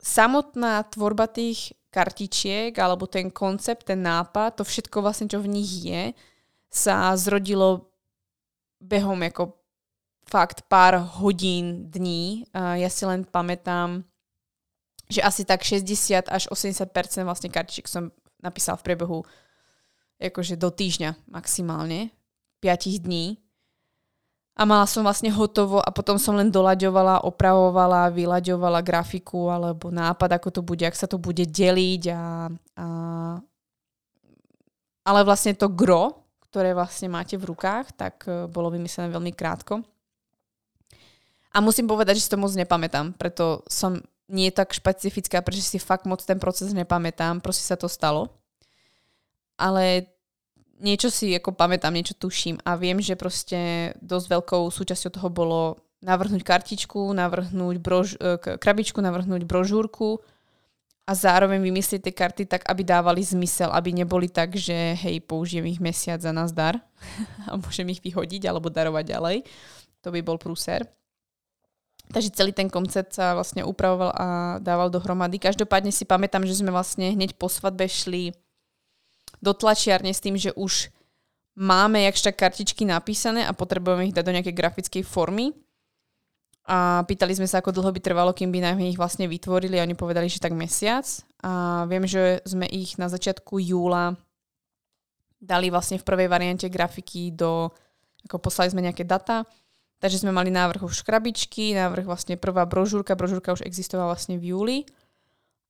samotná 0.06 0.86
tvorba 0.86 1.26
tých 1.26 1.74
kartičiek 1.90 2.70
alebo 2.78 3.10
ten 3.10 3.34
koncept, 3.34 3.90
ten 3.90 4.06
nápad, 4.06 4.62
to 4.62 4.62
všetko 4.62 5.02
vlastne, 5.02 5.26
čo 5.26 5.42
v 5.42 5.50
nich 5.50 5.82
je, 5.82 6.14
sa 6.70 7.10
zrodilo 7.18 7.90
behom 8.78 9.18
ako 9.26 9.58
fakt 10.28 10.70
pár 10.70 11.00
hodín, 11.18 11.90
dní. 11.90 12.46
Ja 12.54 12.86
si 12.86 13.02
len 13.02 13.26
pamätám, 13.26 14.06
že 15.10 15.22
asi 15.22 15.42
tak 15.42 15.66
60 15.66 16.30
až 16.30 16.50
80% 16.50 16.90
vlastne 17.26 17.50
kartičiek 17.50 17.86
som 17.90 18.14
napísala 18.42 18.78
v 18.78 18.86
priebehu 18.86 19.18
akože 20.20 20.54
do 20.60 20.70
týždňa 20.70 21.30
maximálne, 21.30 22.14
5 22.60 23.02
dní 23.02 23.45
a 24.56 24.62
mala 24.64 24.88
som 24.88 25.04
vlastne 25.04 25.28
hotovo 25.28 25.84
a 25.84 25.92
potom 25.92 26.16
som 26.16 26.32
len 26.32 26.48
doľaďovala, 26.48 27.28
opravovala, 27.28 28.08
vyľaďovala 28.08 28.80
grafiku 28.80 29.52
alebo 29.52 29.92
nápad, 29.92 30.40
ako 30.40 30.48
to 30.48 30.60
bude, 30.64 30.80
ak 30.80 30.96
sa 30.96 31.04
to 31.04 31.20
bude 31.20 31.44
deliť 31.44 32.02
a, 32.08 32.48
a 32.80 32.86
ale 35.06 35.20
vlastne 35.22 35.52
to 35.52 35.68
gro, 35.68 36.24
ktoré 36.48 36.72
vlastne 36.72 37.12
máte 37.12 37.36
v 37.36 37.52
rukách, 37.52 37.94
tak 37.94 38.24
e, 38.26 38.48
bolo 38.50 38.72
vymyslené 38.72 39.12
veľmi 39.12 39.30
krátko. 39.36 39.84
A 41.52 41.62
musím 41.62 41.86
povedať, 41.86 42.18
že 42.18 42.26
si 42.26 42.32
to 42.32 42.40
moc 42.40 42.50
nepamätám, 42.56 43.14
preto 43.14 43.62
som 43.70 44.00
nie 44.26 44.50
tak 44.50 44.74
špecifická, 44.74 45.44
pretože 45.44 45.68
si 45.68 45.78
fakt 45.78 46.08
moc 46.08 46.24
ten 46.24 46.40
proces 46.42 46.74
nepamätám, 46.74 47.38
proste 47.38 47.62
sa 47.62 47.78
to 47.78 47.86
stalo. 47.86 48.32
Ale 49.54 50.10
niečo 50.80 51.08
si 51.08 51.32
ako 51.32 51.56
pamätám, 51.56 51.94
niečo 51.94 52.16
tuším 52.16 52.60
a 52.64 52.76
viem, 52.76 53.00
že 53.00 53.16
proste 53.16 53.92
dosť 54.00 54.26
veľkou 54.32 54.62
súčasťou 54.68 55.10
toho 55.12 55.28
bolo 55.32 55.60
navrhnúť 56.04 56.42
kartičku, 56.44 57.12
navrhnúť 57.16 57.76
brož, 57.80 58.08
e, 58.20 58.36
krabičku, 58.38 59.00
navrhnúť 59.00 59.48
brožúrku 59.48 60.20
a 61.06 61.12
zároveň 61.14 61.62
vymyslieť 61.62 62.10
tie 62.10 62.14
karty 62.14 62.42
tak, 62.50 62.62
aby 62.66 62.82
dávali 62.82 63.22
zmysel, 63.22 63.70
aby 63.70 63.94
neboli 63.94 64.28
tak, 64.28 64.58
že 64.58 64.98
hej, 64.98 65.22
použijem 65.22 65.64
ich 65.70 65.80
mesiac 65.80 66.18
za 66.20 66.34
nás 66.34 66.50
dar 66.50 66.82
a 67.48 67.56
môžem 67.56 67.86
ich 67.90 68.02
vyhodiť 68.02 68.50
alebo 68.50 68.68
darovať 68.68 69.04
ďalej. 69.06 69.36
To 70.02 70.10
by 70.12 70.20
bol 70.22 70.36
prúser. 70.36 70.86
Takže 72.06 72.38
celý 72.38 72.54
ten 72.54 72.70
koncept 72.70 73.18
sa 73.18 73.34
vlastne 73.34 73.66
upravoval 73.66 74.14
a 74.14 74.26
dával 74.62 74.94
dohromady. 74.94 75.42
Každopádne 75.42 75.90
si 75.90 76.06
pamätám, 76.06 76.46
že 76.46 76.54
sme 76.54 76.70
vlastne 76.70 77.10
hneď 77.10 77.34
po 77.34 77.50
svadbe 77.50 77.90
šli 77.90 78.30
do 79.46 79.54
tlačiarne 79.54 80.10
s 80.10 80.18
tým, 80.18 80.34
že 80.34 80.50
už 80.58 80.90
máme 81.54 82.02
jakž 82.02 82.26
tak 82.26 82.36
kartičky 82.42 82.82
napísané 82.82 83.46
a 83.46 83.54
potrebujeme 83.54 84.10
ich 84.10 84.16
dať 84.16 84.24
do 84.26 84.34
nejakej 84.34 84.58
grafickej 84.58 85.02
formy. 85.06 85.54
A 86.66 87.06
pýtali 87.06 87.30
sme 87.30 87.46
sa, 87.46 87.62
ako 87.62 87.70
dlho 87.70 87.94
by 87.94 88.00
trvalo, 88.02 88.34
kým 88.34 88.50
by 88.50 88.58
nám 88.58 88.82
ich 88.82 88.98
vlastne 88.98 89.30
vytvorili 89.30 89.78
a 89.78 89.86
oni 89.86 89.94
povedali, 89.94 90.26
že 90.26 90.42
tak 90.42 90.50
mesiac. 90.50 91.06
A 91.46 91.86
viem, 91.86 92.02
že 92.10 92.42
sme 92.42 92.66
ich 92.66 92.98
na 92.98 93.06
začiatku 93.06 93.62
júla 93.62 94.18
dali 95.38 95.70
vlastne 95.70 96.02
v 96.02 96.06
prvej 96.06 96.26
variante 96.26 96.66
grafiky 96.66 97.30
do, 97.30 97.70
ako 98.26 98.50
poslali 98.50 98.74
sme 98.74 98.82
nejaké 98.82 99.06
data, 99.06 99.46
takže 100.02 100.26
sme 100.26 100.34
mali 100.34 100.50
návrh 100.50 100.82
už 100.82 101.06
krabičky, 101.06 101.70
návrh 101.78 102.02
vlastne 102.02 102.34
prvá 102.34 102.66
brožúrka, 102.66 103.14
brožúrka 103.14 103.54
už 103.54 103.62
existovala 103.62 104.10
vlastne 104.10 104.34
v 104.34 104.50
júli 104.50 104.78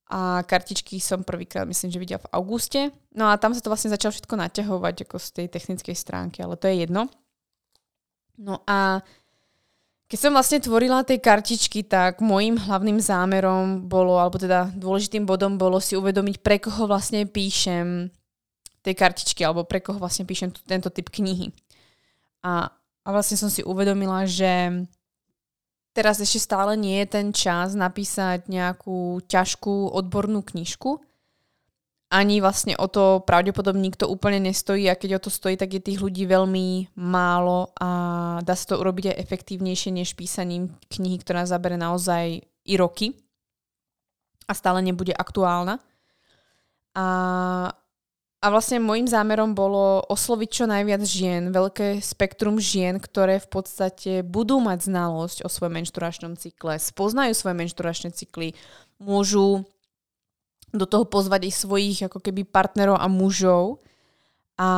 a 0.07 0.39
kartičky 0.47 1.03
som 1.03 1.23
prvýkrát 1.23 1.67
myslím, 1.67 1.91
že 1.91 1.99
videla 1.99 2.23
v 2.23 2.31
auguste. 2.31 2.95
No 3.11 3.27
a 3.27 3.35
tam 3.35 3.51
sa 3.51 3.59
to 3.59 3.67
vlastne 3.67 3.91
začalo 3.91 4.15
všetko 4.15 4.35
naťahovať 4.39 4.95
ako 5.03 5.17
z 5.19 5.27
tej 5.35 5.47
technickej 5.51 5.95
stránky, 5.99 6.39
ale 6.39 6.55
to 6.55 6.71
je 6.71 6.87
jedno. 6.87 7.11
No 8.39 8.63
a 8.63 9.03
keď 10.07 10.19
som 10.23 10.31
vlastne 10.31 10.63
tvorila 10.63 11.03
tie 11.03 11.19
kartičky, 11.19 11.83
tak 11.83 12.23
môjim 12.23 12.55
hlavným 12.55 12.95
zámerom 13.03 13.91
bolo, 13.91 14.15
alebo 14.15 14.39
teda 14.39 14.71
dôležitým 14.71 15.27
bodom 15.27 15.59
bolo 15.59 15.83
si 15.83 15.99
uvedomiť, 15.99 16.39
pre 16.39 16.63
koho 16.63 16.87
vlastne 16.87 17.27
píšem 17.27 18.07
tie 18.87 18.93
kartičky, 18.95 19.43
alebo 19.43 19.67
pre 19.67 19.83
koho 19.83 19.99
vlastne 19.99 20.23
píšem 20.23 20.55
t- 20.55 20.63
tento 20.63 20.87
typ 20.87 21.11
knihy. 21.11 21.51
A, 22.39 22.71
a 23.03 23.07
vlastne 23.11 23.35
som 23.35 23.51
si 23.51 23.59
uvedomila, 23.67 24.23
že 24.23 24.87
teraz 25.97 26.21
ešte 26.21 26.45
stále 26.45 26.77
nie 26.77 27.01
je 27.01 27.07
ten 27.09 27.33
čas 27.33 27.73
napísať 27.73 28.45
nejakú 28.45 29.25
ťažkú 29.25 29.89
odbornú 29.89 30.45
knižku. 30.45 31.01
Ani 32.13 32.39
vlastne 32.39 32.77
o 32.77 32.85
to 32.85 33.25
pravdepodobne 33.25 33.81
nikto 33.81 34.05
úplne 34.05 34.39
nestojí 34.39 34.85
a 34.87 34.95
keď 34.95 35.17
o 35.17 35.23
to 35.25 35.33
stojí, 35.33 35.57
tak 35.57 35.73
je 35.73 35.81
tých 35.81 35.99
ľudí 35.99 36.29
veľmi 36.29 36.95
málo 36.95 37.73
a 37.81 37.89
dá 38.45 38.53
sa 38.53 38.71
to 38.71 38.79
urobiť 38.79 39.11
aj 39.11 39.19
efektívnejšie 39.25 39.91
než 39.91 40.13
písaním 40.13 40.71
knihy, 40.87 41.17
ktorá 41.19 41.43
zabere 41.49 41.75
naozaj 41.75 42.45
i 42.45 42.73
roky 42.77 43.17
a 44.47 44.53
stále 44.55 44.79
nebude 44.85 45.11
aktuálna. 45.11 45.83
A 46.95 47.05
a 48.37 48.53
vlastne 48.53 48.77
môjim 48.77 49.09
zámerom 49.09 49.57
bolo 49.57 50.05
osloviť 50.13 50.49
čo 50.53 50.65
najviac 50.69 51.01
žien, 51.01 51.49
veľké 51.49 52.05
spektrum 52.05 52.61
žien, 52.61 53.01
ktoré 53.01 53.41
v 53.41 53.49
podstate 53.49 54.21
budú 54.21 54.61
mať 54.61 54.85
znalosť 54.85 55.37
o 55.41 55.49
svojom 55.49 55.81
menšturačnom 55.81 56.37
cykle, 56.37 56.77
spoznajú 56.77 57.33
svoje 57.33 57.55
menšturačné 57.57 58.13
cykly, 58.13 58.53
môžu 59.01 59.65
do 60.69 60.85
toho 60.85 61.09
pozvať 61.09 61.49
aj 61.49 61.53
svojich 61.65 61.97
ako 62.05 62.21
keby 62.21 62.45
partnerov 62.45 63.01
a 63.01 63.09
mužov. 63.09 63.81
A 64.61 64.69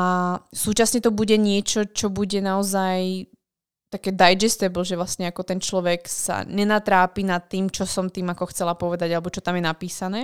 súčasne 0.55 1.03
to 1.03 1.12
bude 1.12 1.36
niečo, 1.36 1.84
čo 1.84 2.07
bude 2.07 2.39
naozaj 2.39 3.28
také 3.91 4.16
digestible, 4.16 4.88
že 4.88 4.95
vlastne 4.95 5.28
ako 5.28 5.43
ten 5.43 5.60
človek 5.60 6.07
sa 6.07 6.47
nenatrápi 6.47 7.28
nad 7.28 7.43
tým, 7.51 7.68
čo 7.68 7.84
som 7.84 8.07
tým 8.07 8.32
ako 8.32 8.55
chcela 8.55 8.78
povedať, 8.80 9.12
alebo 9.12 9.28
čo 9.34 9.43
tam 9.43 9.60
je 9.60 9.64
napísané 9.68 10.22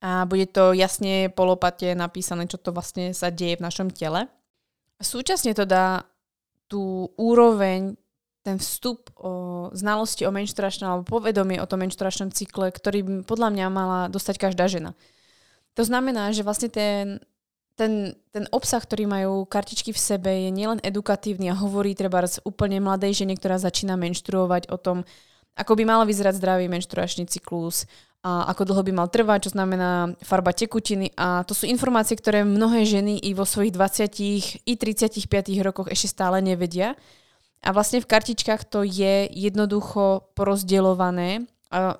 a 0.00 0.24
bude 0.24 0.48
to 0.48 0.72
jasne 0.72 1.28
polopate 1.28 1.92
napísané, 1.92 2.48
čo 2.48 2.56
to 2.56 2.72
vlastne 2.72 3.12
sa 3.12 3.28
deje 3.28 3.60
v 3.60 3.64
našom 3.64 3.92
tele. 3.92 4.26
Súčasne 4.96 5.52
to 5.52 5.68
dá 5.68 6.08
tú 6.68 7.12
úroveň, 7.20 8.00
ten 8.40 8.56
vstup 8.56 9.12
o 9.20 9.68
znalosti 9.76 10.24
o 10.24 10.32
menšturačnom 10.32 10.88
alebo 10.88 11.20
povedomie 11.20 11.60
o 11.60 11.68
tom 11.68 11.84
menšturačnom 11.84 12.32
cykle, 12.32 12.72
ktorý 12.72 13.04
by 13.04 13.12
podľa 13.28 13.48
mňa 13.52 13.66
mala 13.68 14.00
dostať 14.08 14.36
každá 14.40 14.64
žena. 14.64 14.96
To 15.76 15.84
znamená, 15.84 16.32
že 16.32 16.40
vlastne 16.40 16.72
ten, 16.72 17.20
ten, 17.76 18.16
ten 18.32 18.44
obsah, 18.48 18.80
ktorý 18.80 19.04
majú 19.04 19.44
kartičky 19.44 19.92
v 19.92 20.00
sebe, 20.00 20.32
je 20.32 20.50
nielen 20.52 20.80
edukatívny 20.80 21.52
a 21.52 21.60
hovorí 21.60 21.92
treba 21.92 22.24
úplne 22.48 22.80
mladej 22.80 23.24
žene, 23.24 23.36
ktorá 23.36 23.60
začína 23.60 24.00
menštruovať 24.00 24.72
o 24.72 24.76
tom, 24.80 25.04
ako 25.56 25.76
by 25.76 25.84
mal 25.84 26.00
vyzerať 26.08 26.40
zdravý 26.40 26.72
menštruačný 26.72 27.28
cyklus, 27.28 27.84
a 28.20 28.52
ako 28.52 28.68
dlho 28.68 28.82
by 28.84 28.92
mal 28.92 29.08
trvať, 29.08 29.48
čo 29.48 29.54
znamená 29.56 30.12
farba 30.20 30.52
tekutiny 30.52 31.08
a 31.16 31.40
to 31.48 31.56
sú 31.56 31.64
informácie, 31.64 32.20
ktoré 32.20 32.44
mnohé 32.44 32.84
ženy 32.84 33.16
i 33.16 33.32
vo 33.32 33.48
svojich 33.48 33.72
20 33.72 34.68
i 34.68 34.74
35 34.76 35.24
rokoch 35.64 35.88
ešte 35.88 36.12
stále 36.12 36.44
nevedia. 36.44 37.00
A 37.64 37.72
vlastne 37.72 38.00
v 38.00 38.08
kartičkách 38.08 38.68
to 38.68 38.84
je 38.84 39.28
jednoducho 39.32 40.32
porozdeľované 40.36 41.48
v 41.72 41.96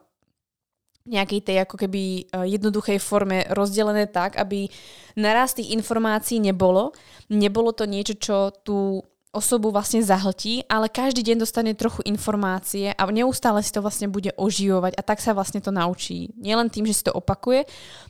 nejakej 1.08 1.40
tej 1.40 1.56
ako 1.64 1.76
keby 1.80 2.02
e, 2.02 2.22
jednoduchej 2.54 3.00
forme 3.00 3.48
rozdelené 3.56 4.04
tak, 4.08 4.36
aby 4.36 4.68
naraz 5.16 5.56
tých 5.56 5.72
informácií 5.72 6.38
nebolo. 6.38 6.92
Nebolo 7.32 7.72
to 7.72 7.88
niečo, 7.88 8.14
čo 8.20 8.36
tú 8.52 9.00
osobu 9.30 9.70
vlastne 9.70 10.02
zahltí, 10.02 10.66
ale 10.66 10.90
každý 10.90 11.22
deň 11.22 11.46
dostane 11.46 11.72
trochu 11.78 12.02
informácie 12.02 12.90
a 12.90 13.02
neustále 13.14 13.62
si 13.62 13.70
to 13.70 13.78
vlastne 13.78 14.10
bude 14.10 14.34
oživovať 14.34 14.98
a 14.98 15.02
tak 15.06 15.22
sa 15.22 15.30
vlastne 15.30 15.62
to 15.62 15.70
naučí. 15.70 16.34
Nielen 16.34 16.66
tým, 16.66 16.82
že 16.82 16.98
si 16.98 17.06
to 17.06 17.14
opakuje, 17.14 17.62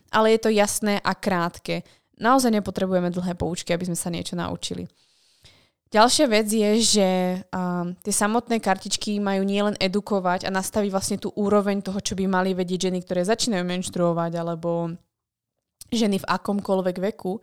ale 0.09 0.33
je 0.33 0.41
to 0.41 0.51
jasné 0.51 0.97
a 0.97 1.13
krátke. 1.13 1.85
Naozaj 2.17 2.57
nepotrebujeme 2.57 3.13
dlhé 3.13 3.37
poučky, 3.37 3.73
aby 3.77 3.89
sme 3.93 3.99
sa 4.01 4.09
niečo 4.09 4.33
naučili. 4.33 4.89
Ďalšia 5.91 6.27
vec 6.31 6.47
je, 6.47 6.71
že 6.79 7.09
um, 7.51 7.99
tie 7.99 8.15
samotné 8.15 8.63
kartičky 8.63 9.19
majú 9.19 9.43
nielen 9.43 9.75
edukovať 9.75 10.47
a 10.47 10.55
nastaviť 10.55 10.91
vlastne 10.95 11.19
tú 11.19 11.35
úroveň 11.35 11.83
toho, 11.83 11.99
čo 11.99 12.15
by 12.15 12.31
mali 12.31 12.55
vedieť 12.55 12.89
ženy, 12.89 13.03
ktoré 13.03 13.27
začínajú 13.27 13.67
menštruovať, 13.67 14.33
alebo 14.39 14.95
ženy 15.91 16.23
v 16.23 16.29
akomkoľvek 16.31 16.97
veku, 17.11 17.43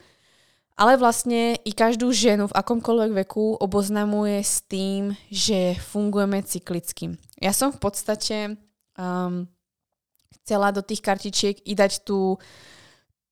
ale 0.78 0.94
vlastne 1.02 1.58
i 1.66 1.74
každú 1.74 2.14
ženu 2.14 2.46
v 2.46 2.58
akomkoľvek 2.58 3.12
veku 3.26 3.58
oboznamuje 3.58 4.46
s 4.46 4.62
tým, 4.62 5.18
že 5.34 5.74
fungujeme 5.82 6.46
cyklicky. 6.46 7.18
Ja 7.42 7.50
som 7.50 7.74
v 7.74 7.82
podstate 7.82 8.62
um, 8.94 9.50
chcela 10.38 10.70
do 10.70 10.86
tých 10.86 11.02
kartičiek 11.02 11.66
i 11.66 11.74
dať 11.74 12.06
tú, 12.06 12.38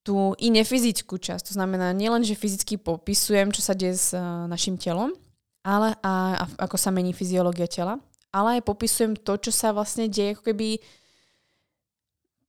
tú 0.02 0.34
i 0.42 0.50
nefyzickú 0.50 1.22
časť. 1.22 1.54
To 1.54 1.58
znamená 1.62 1.94
nielen, 1.94 2.26
že 2.26 2.34
fyzicky 2.34 2.82
popisujem, 2.82 3.54
čo 3.54 3.62
sa 3.62 3.78
deje 3.78 3.94
s 3.94 4.10
uh, 4.18 4.50
našim 4.50 4.82
telom, 4.82 5.14
ale 5.62 5.94
a, 6.02 6.42
a 6.42 6.46
ako 6.66 6.82
sa 6.82 6.90
mení 6.90 7.14
fyziológia 7.14 7.70
tela, 7.70 8.02
ale 8.34 8.58
aj 8.58 8.66
popisujem 8.66 9.14
to, 9.22 9.38
čo 9.38 9.54
sa 9.54 9.70
vlastne 9.70 10.10
deje 10.10 10.34
ako 10.34 10.50
keby 10.50 10.82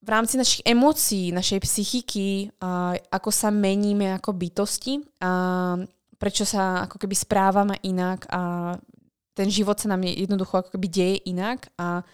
v 0.06 0.08
rámci 0.08 0.38
našich 0.38 0.62
emócií, 0.62 1.34
našej 1.34 1.66
psychiky, 1.66 2.54
ako 3.10 3.30
sa 3.34 3.50
meníme 3.50 4.14
ako 4.14 4.38
bytosti 4.38 5.02
a 5.18 5.74
prečo 6.14 6.46
sa 6.46 6.86
ako 6.86 7.02
keby 7.02 7.14
správame 7.18 7.74
inak 7.82 8.22
a 8.30 8.72
ten 9.34 9.50
život 9.50 9.76
sa 9.76 9.90
nám 9.90 10.06
jednoducho 10.06 10.62
ako 10.62 10.78
keby 10.78 10.86
deje 10.86 11.16
inak 11.26 11.66
a 11.74 12.06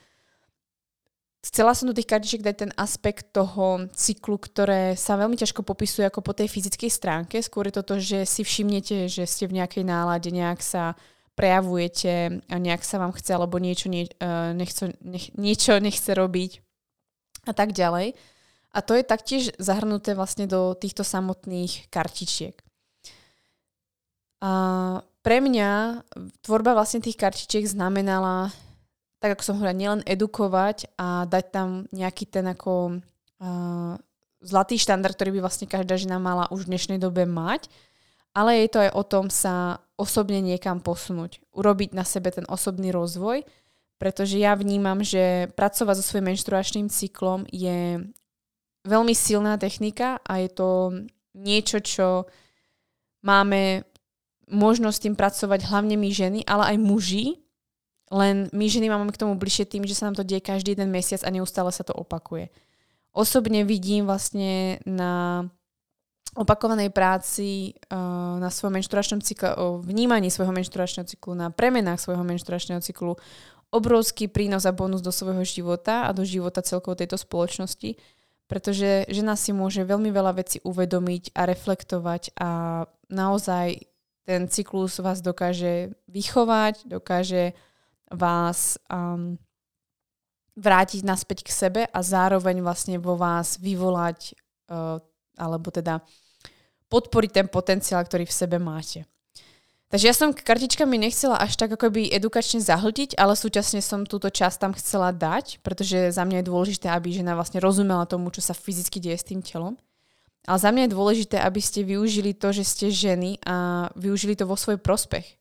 chcela 1.45 1.76
som 1.76 1.86
do 1.86 1.95
tých 1.95 2.09
kartičiek 2.09 2.40
dať 2.40 2.57
ten 2.57 2.72
aspekt 2.80 3.30
toho 3.30 3.86
cyklu, 3.93 4.40
ktoré 4.40 4.97
sa 4.97 5.20
veľmi 5.20 5.36
ťažko 5.36 5.61
popisuje 5.61 6.09
ako 6.09 6.24
po 6.24 6.32
tej 6.32 6.49
fyzickej 6.49 6.90
stránke. 6.90 7.45
Skôr 7.45 7.68
je 7.68 7.76
to 7.76 7.84
to, 7.84 7.95
že 8.01 8.18
si 8.24 8.43
všimnete, 8.43 9.07
že 9.07 9.28
ste 9.28 9.47
v 9.47 9.61
nejakej 9.61 9.84
nálade, 9.84 10.32
nejak 10.32 10.64
sa 10.64 10.97
prejavujete 11.36 12.40
a 12.49 12.57
nejak 12.57 12.82
sa 12.82 12.97
vám 12.99 13.12
chce, 13.12 13.36
alebo 13.36 13.61
niečo, 13.61 13.93
nie, 13.93 14.09
uh, 14.18 14.57
nechce, 14.57 14.97
nech, 15.05 15.30
niečo 15.36 15.76
nechce 15.76 16.11
robiť 16.16 16.71
a 17.47 17.53
tak 17.53 17.74
ďalej. 17.74 18.14
A 18.72 18.78
to 18.80 18.97
je 18.97 19.05
taktiež 19.05 19.43
zahrnuté 19.61 20.16
vlastne 20.16 20.49
do 20.49 20.72
týchto 20.72 21.05
samotných 21.05 21.93
kartičiek. 21.93 22.57
A 24.43 24.53
pre 25.22 25.38
mňa 25.38 26.03
tvorba 26.43 26.74
vlastne 26.74 27.05
tých 27.05 27.20
kartičiek 27.20 27.62
znamenala, 27.68 28.51
tak 29.22 29.38
ako 29.38 29.43
som 29.45 29.55
hovorila, 29.61 29.76
nielen 29.76 30.03
edukovať 30.03 30.90
a 30.99 31.28
dať 31.30 31.45
tam 31.55 31.68
nejaký 31.95 32.26
ten 32.26 32.49
ako 32.51 32.99
uh, 32.99 33.95
zlatý 34.43 34.74
štandard, 34.80 35.14
ktorý 35.14 35.38
by 35.38 35.40
vlastne 35.47 35.70
každá 35.70 35.95
žena 35.95 36.18
mala 36.18 36.51
už 36.51 36.66
v 36.66 36.74
dnešnej 36.74 36.99
dobe 36.99 37.22
mať, 37.22 37.70
ale 38.34 38.66
je 38.66 38.68
to 38.72 38.78
aj 38.82 38.90
o 38.97 39.03
tom 39.07 39.30
sa 39.30 39.78
osobne 39.95 40.43
niekam 40.43 40.82
posunúť, 40.82 41.38
urobiť 41.55 41.95
na 41.95 42.03
sebe 42.03 42.34
ten 42.34 42.49
osobný 42.51 42.90
rozvoj 42.90 43.47
pretože 44.03 44.34
ja 44.34 44.59
vnímam, 44.59 44.98
že 45.07 45.46
pracovať 45.55 46.03
so 46.03 46.05
svojím 46.11 46.34
menštruačným 46.34 46.90
cyklom 46.90 47.46
je 47.55 48.03
veľmi 48.82 49.14
silná 49.14 49.55
technika 49.62 50.18
a 50.26 50.42
je 50.42 50.50
to 50.50 50.70
niečo, 51.38 51.78
čo 51.78 52.26
máme 53.22 53.86
možnosť 54.50 54.98
tým 55.07 55.14
pracovať 55.14 55.70
hlavne 55.70 55.94
my 55.94 56.11
ženy, 56.11 56.42
ale 56.50 56.74
aj 56.74 56.82
muži, 56.82 57.46
len 58.11 58.50
my 58.50 58.66
ženy 58.66 58.90
máme 58.90 59.14
k 59.14 59.22
tomu 59.22 59.38
bližšie 59.38 59.70
tým, 59.70 59.86
že 59.86 59.94
sa 59.94 60.11
nám 60.11 60.18
to 60.18 60.26
deje 60.26 60.42
každý 60.42 60.74
jeden 60.74 60.90
mesiac 60.90 61.22
a 61.22 61.30
neustále 61.30 61.70
sa 61.70 61.86
to 61.86 61.94
opakuje. 61.94 62.50
Osobne 63.14 63.62
vidím 63.62 64.11
vlastne 64.11 64.82
na 64.82 65.46
opakovanej 66.34 66.90
práci 66.90 67.76
uh, 67.92 68.40
na 68.42 68.50
svojom 68.50 68.82
menštruačnom 68.82 69.20
cykle, 69.22 69.53
vnímaní 69.84 70.32
svojho 70.32 70.50
menštruačného 70.50 71.07
cyklu, 71.07 71.38
na 71.38 71.55
premenách 71.55 72.03
svojho 72.03 72.24
menštruačného 72.24 72.82
cyklu, 72.82 73.14
obrovský 73.72 74.28
prínos 74.28 74.68
a 74.68 74.76
bonus 74.76 75.00
do 75.00 75.08
svojho 75.08 75.42
života 75.48 76.06
a 76.06 76.12
do 76.12 76.22
života 76.22 76.60
celkovo 76.60 76.92
tejto 76.92 77.16
spoločnosti, 77.16 77.96
pretože 78.46 79.08
žena 79.08 79.32
si 79.32 79.56
môže 79.56 79.80
veľmi 79.80 80.12
veľa 80.12 80.36
vecí 80.36 80.60
uvedomiť 80.60 81.32
a 81.32 81.48
reflektovať 81.48 82.36
a 82.36 82.50
naozaj 83.08 83.88
ten 84.28 84.46
cyklus 84.46 85.00
vás 85.00 85.24
dokáže 85.24 85.96
vychovať, 86.06 86.86
dokáže 86.86 87.56
vás 88.12 88.76
um, 88.92 89.40
vrátiť 90.54 91.00
naspäť 91.02 91.48
k 91.48 91.50
sebe 91.50 91.82
a 91.88 91.98
zároveň 92.04 92.60
vlastne 92.60 93.00
vo 93.00 93.16
vás 93.16 93.56
vyvolať 93.56 94.36
uh, 94.68 95.00
alebo 95.40 95.72
teda 95.72 96.04
podporiť 96.92 97.30
ten 97.32 97.46
potenciál, 97.48 98.04
ktorý 98.04 98.28
v 98.28 98.36
sebe 98.36 98.60
máte. 98.60 99.08
Takže 99.93 100.09
ja 100.09 100.16
som 100.16 100.32
kartičkami 100.32 100.97
nechcela 100.97 101.36
až 101.36 101.61
tak 101.61 101.76
ako 101.76 101.93
by 101.93 102.09
edukačne 102.16 102.64
zahltiť, 102.64 103.12
ale 103.20 103.36
súčasne 103.36 103.84
som 103.84 104.09
túto 104.09 104.32
časť 104.32 104.57
tam 104.57 104.72
chcela 104.72 105.12
dať, 105.12 105.61
pretože 105.61 106.16
za 106.16 106.24
mňa 106.24 106.40
je 106.40 106.49
dôležité, 106.49 106.88
aby 106.88 107.12
žena 107.12 107.36
vlastne 107.36 107.61
rozumela 107.61 108.09
tomu, 108.09 108.32
čo 108.32 108.40
sa 108.40 108.57
fyzicky 108.57 109.05
deje 109.05 109.20
s 109.20 109.28
tým 109.28 109.45
telom. 109.45 109.76
Ale 110.49 110.57
za 110.57 110.72
mňa 110.72 110.88
je 110.88 110.97
dôležité, 110.97 111.36
aby 111.45 111.61
ste 111.61 111.84
využili 111.84 112.32
to, 112.32 112.57
že 112.57 112.64
ste 112.64 112.86
ženy 112.88 113.36
a 113.45 113.93
využili 113.93 114.32
to 114.32 114.49
vo 114.49 114.57
svoj 114.57 114.80
prospech. 114.80 115.36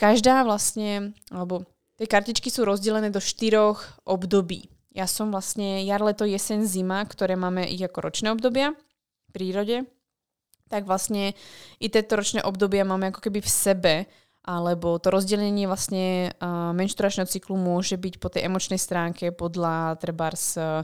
Každá 0.00 0.48
vlastne, 0.48 1.12
alebo 1.28 1.68
tie 2.00 2.08
kartičky 2.08 2.48
sú 2.48 2.64
rozdelené 2.64 3.12
do 3.12 3.20
štyroch 3.20 4.00
období. 4.08 4.72
Ja 4.96 5.04
som 5.04 5.28
vlastne 5.28 5.84
jar, 5.84 6.00
leto, 6.00 6.24
jeseň, 6.24 6.64
zima, 6.64 7.04
ktoré 7.04 7.36
máme 7.36 7.68
ich 7.68 7.84
ako 7.84 8.00
ročné 8.00 8.32
obdobia 8.32 8.72
v 8.72 9.30
prírode 9.36 9.84
tak 10.74 10.90
vlastne 10.90 11.38
i 11.78 11.86
tieto 11.86 12.18
ročné 12.18 12.42
obdobia 12.42 12.82
máme 12.82 13.14
ako 13.14 13.30
keby 13.30 13.38
v 13.38 13.46
sebe, 13.46 13.94
alebo 14.42 14.98
to 14.98 15.14
rozdelenie 15.14 15.70
vlastne 15.70 16.34
uh, 16.34 16.74
menšturačného 16.74 17.30
cyklu 17.30 17.54
môže 17.54 17.94
byť 17.94 18.14
po 18.18 18.26
tej 18.26 18.50
emočnej 18.50 18.82
stránke 18.82 19.30
podľa 19.30 20.02
trebárs 20.02 20.58
uh, 20.58 20.82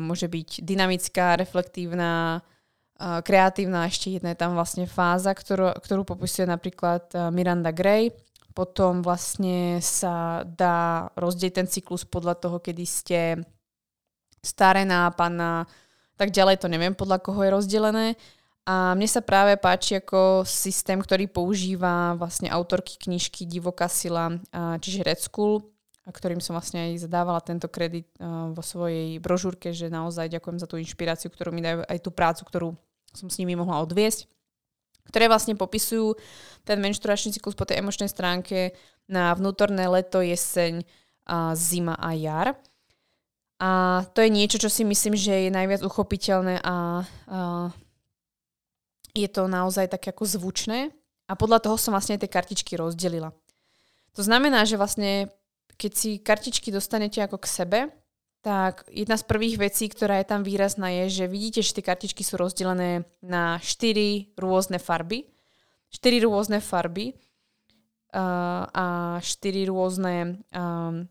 môže 0.00 0.24
byť 0.32 0.64
dynamická, 0.64 1.36
reflektívna, 1.36 2.40
uh, 2.40 3.20
kreatívna, 3.20 3.84
ešte 3.92 4.16
jedna 4.16 4.32
je 4.32 4.40
tam 4.40 4.56
vlastne 4.56 4.88
fáza, 4.88 5.36
ktorú, 5.36 5.76
ktorú 5.76 6.08
popisuje 6.08 6.48
napríklad 6.48 7.12
uh, 7.12 7.28
Miranda 7.28 7.70
Gray. 7.70 8.08
Potom 8.56 9.06
vlastne 9.06 9.78
sa 9.78 10.42
dá 10.42 11.12
rozdieť 11.14 11.62
ten 11.62 11.66
cyklus 11.70 12.02
podľa 12.02 12.42
toho, 12.42 12.58
kedy 12.58 12.84
ste 12.88 13.20
starená, 14.42 15.14
panna, 15.14 15.70
tak 16.18 16.34
ďalej 16.34 16.58
to 16.58 16.66
neviem 16.66 16.98
podľa 16.98 17.22
koho 17.22 17.38
je 17.46 17.54
rozdelené. 17.54 18.06
A 18.68 18.92
mne 18.92 19.08
sa 19.08 19.24
práve 19.24 19.56
páči 19.56 19.96
ako 19.96 20.44
systém, 20.44 21.00
ktorý 21.00 21.24
používa 21.24 22.12
vlastne 22.20 22.52
autorky 22.52 23.00
knižky 23.00 23.48
Divoká 23.48 23.88
sila, 23.88 24.36
čiže 24.52 25.08
Red 25.08 25.24
School, 25.24 25.64
ktorým 26.04 26.44
som 26.44 26.52
vlastne 26.52 26.92
aj 26.92 27.08
zadávala 27.08 27.40
tento 27.40 27.64
kredit 27.72 28.12
vo 28.52 28.60
svojej 28.60 29.16
brožúrke, 29.24 29.72
že 29.72 29.88
naozaj 29.88 30.28
ďakujem 30.36 30.60
za 30.60 30.68
tú 30.68 30.76
inšpiráciu, 30.76 31.32
ktorú 31.32 31.48
mi 31.48 31.64
dajú, 31.64 31.80
aj 31.88 31.98
tú 32.04 32.12
prácu, 32.12 32.44
ktorú 32.44 32.68
som 33.16 33.32
s 33.32 33.40
nimi 33.40 33.56
mohla 33.56 33.80
odviesť, 33.80 34.28
ktoré 35.08 35.32
vlastne 35.32 35.56
popisujú 35.56 36.12
ten 36.68 36.76
menšturačný 36.76 37.40
cyklus 37.40 37.56
po 37.56 37.64
tej 37.64 37.80
emočnej 37.80 38.12
stránke 38.12 38.76
na 39.08 39.32
vnútorné 39.32 39.88
leto, 39.88 40.20
jeseň, 40.20 40.84
zima 41.56 41.96
a 41.96 42.12
jar. 42.12 42.52
A 43.64 44.04
to 44.12 44.20
je 44.20 44.28
niečo, 44.28 44.60
čo 44.60 44.68
si 44.68 44.84
myslím, 44.84 45.16
že 45.16 45.48
je 45.48 45.56
najviac 45.56 45.80
uchopiteľné 45.80 46.60
a, 46.60 47.00
a 47.32 47.38
je 49.16 49.28
to 49.28 49.48
naozaj 49.48 49.88
tak 49.88 50.08
ako 50.08 50.24
zvučné 50.24 50.92
A 51.28 51.36
podľa 51.36 51.60
toho 51.60 51.76
som 51.76 51.92
vlastne 51.92 52.16
tie 52.16 52.28
kartičky 52.28 52.76
rozdelila. 52.80 53.36
To 54.16 54.24
znamená, 54.24 54.64
že 54.64 54.80
vlastne 54.80 55.28
keď 55.78 55.92
si 55.94 56.10
kartičky 56.18 56.74
dostanete 56.74 57.22
ako 57.22 57.38
k 57.38 57.46
sebe, 57.46 57.80
tak 58.42 58.86
jedna 58.90 59.18
z 59.18 59.24
prvých 59.28 59.56
vecí, 59.60 59.86
ktorá 59.86 60.18
je 60.18 60.26
tam 60.26 60.42
výrazná, 60.42 60.90
je, 61.04 61.22
že 61.22 61.24
vidíte, 61.30 61.60
že 61.62 61.74
tie 61.78 61.84
kartičky 61.84 62.22
sú 62.24 62.40
rozdelené 62.40 63.06
na 63.22 63.60
4 63.60 64.34
rôzne 64.38 64.80
farby. 64.80 65.28
4 65.92 66.24
rôzne 66.26 66.58
farby 66.64 67.12
uh, 68.14 68.64
a 68.68 68.86
4 69.20 69.68
rôzne 69.68 70.40
um, 70.54 71.08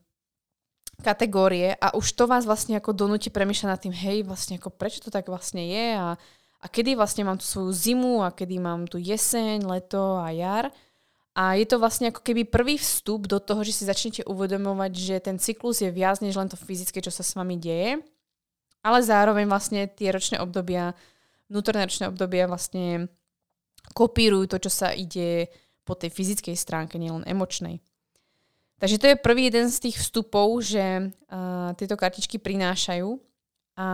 kategórie 1.02 1.78
a 1.78 1.94
už 1.94 2.18
to 2.18 2.26
vás 2.26 2.46
vlastne 2.50 2.78
ako 2.78 2.90
donúti 2.94 3.30
premýšľať 3.30 3.70
nad 3.70 3.82
tým, 3.82 3.94
hej, 3.94 4.26
vlastne 4.26 4.58
ako 4.58 4.74
prečo 4.74 5.06
to 5.06 5.14
tak 5.14 5.30
vlastne 5.30 5.62
je 5.62 5.86
a, 5.94 6.18
a 6.58 6.66
kedy 6.66 6.98
vlastne 6.98 7.22
mám 7.22 7.38
tú 7.38 7.46
svoju 7.46 7.72
zimu 7.72 8.26
a 8.26 8.34
kedy 8.34 8.58
mám 8.58 8.90
tu 8.90 8.98
jeseň, 8.98 9.62
leto 9.66 10.18
a 10.18 10.34
jar. 10.34 10.66
A 11.38 11.54
je 11.54 11.70
to 11.70 11.78
vlastne 11.78 12.10
ako 12.10 12.26
keby 12.26 12.50
prvý 12.50 12.82
vstup 12.82 13.30
do 13.30 13.38
toho, 13.38 13.62
že 13.62 13.78
si 13.78 13.84
začnete 13.86 14.26
uvedomovať, 14.26 14.92
že 14.98 15.16
ten 15.22 15.38
cyklus 15.38 15.86
je 15.86 15.94
viac 15.94 16.18
než 16.18 16.34
len 16.34 16.50
to 16.50 16.58
fyzické, 16.58 16.98
čo 16.98 17.14
sa 17.14 17.22
s 17.22 17.38
vami 17.38 17.62
deje, 17.62 18.02
ale 18.82 19.00
zároveň 19.06 19.46
vlastne 19.46 19.86
tie 19.86 20.10
ročné 20.10 20.42
obdobia, 20.42 20.98
vnútorné 21.46 21.86
ročné 21.86 22.10
obdobia 22.10 22.50
vlastne 22.50 23.06
kopírujú 23.94 24.50
to, 24.50 24.58
čo 24.66 24.72
sa 24.74 24.90
ide 24.98 25.54
po 25.86 25.94
tej 25.94 26.10
fyzickej 26.10 26.58
stránke, 26.58 26.98
nielen 26.98 27.22
emočnej. 27.30 27.86
Takže 28.78 28.98
to 28.98 29.06
je 29.10 29.24
prvý 29.24 29.50
jeden 29.50 29.70
z 29.70 29.90
tých 29.90 29.98
vstupov, 29.98 30.62
že 30.62 31.10
uh, 31.10 31.74
tieto 31.78 31.98
kartičky 31.98 32.38
prinášajú. 32.38 33.10
A 33.78 33.88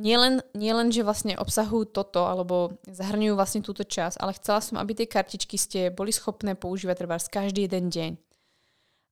nielen, 0.00 0.40
nielen, 0.56 0.88
že 0.88 1.04
vlastne 1.04 1.36
obsahujú 1.36 1.92
toto, 1.92 2.24
alebo 2.24 2.80
zahrňujú 2.88 3.36
vlastne 3.36 3.60
túto 3.60 3.84
čas, 3.84 4.16
ale 4.16 4.32
chcela 4.40 4.64
som, 4.64 4.80
aby 4.80 4.96
tie 4.96 5.06
kartičky 5.06 5.60
ste 5.60 5.92
boli 5.92 6.10
schopné 6.10 6.56
používať 6.56 6.96
treba 6.96 7.20
každý 7.20 7.68
jeden 7.68 7.92
deň. 7.92 8.12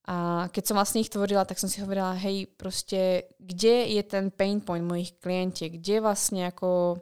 A 0.09 0.49
keď 0.49 0.62
som 0.64 0.80
vlastne 0.80 1.05
ich 1.05 1.12
tvorila, 1.12 1.45
tak 1.45 1.61
som 1.61 1.68
si 1.68 1.84
hovorila, 1.84 2.16
hej, 2.16 2.49
proste, 2.57 3.28
kde 3.36 3.93
je 3.93 4.03
ten 4.09 4.32
pain 4.32 4.64
point 4.64 4.80
mojich 4.80 5.20
klientiek, 5.20 5.76
kde 5.76 6.01
vlastne 6.01 6.49
ako 6.49 6.97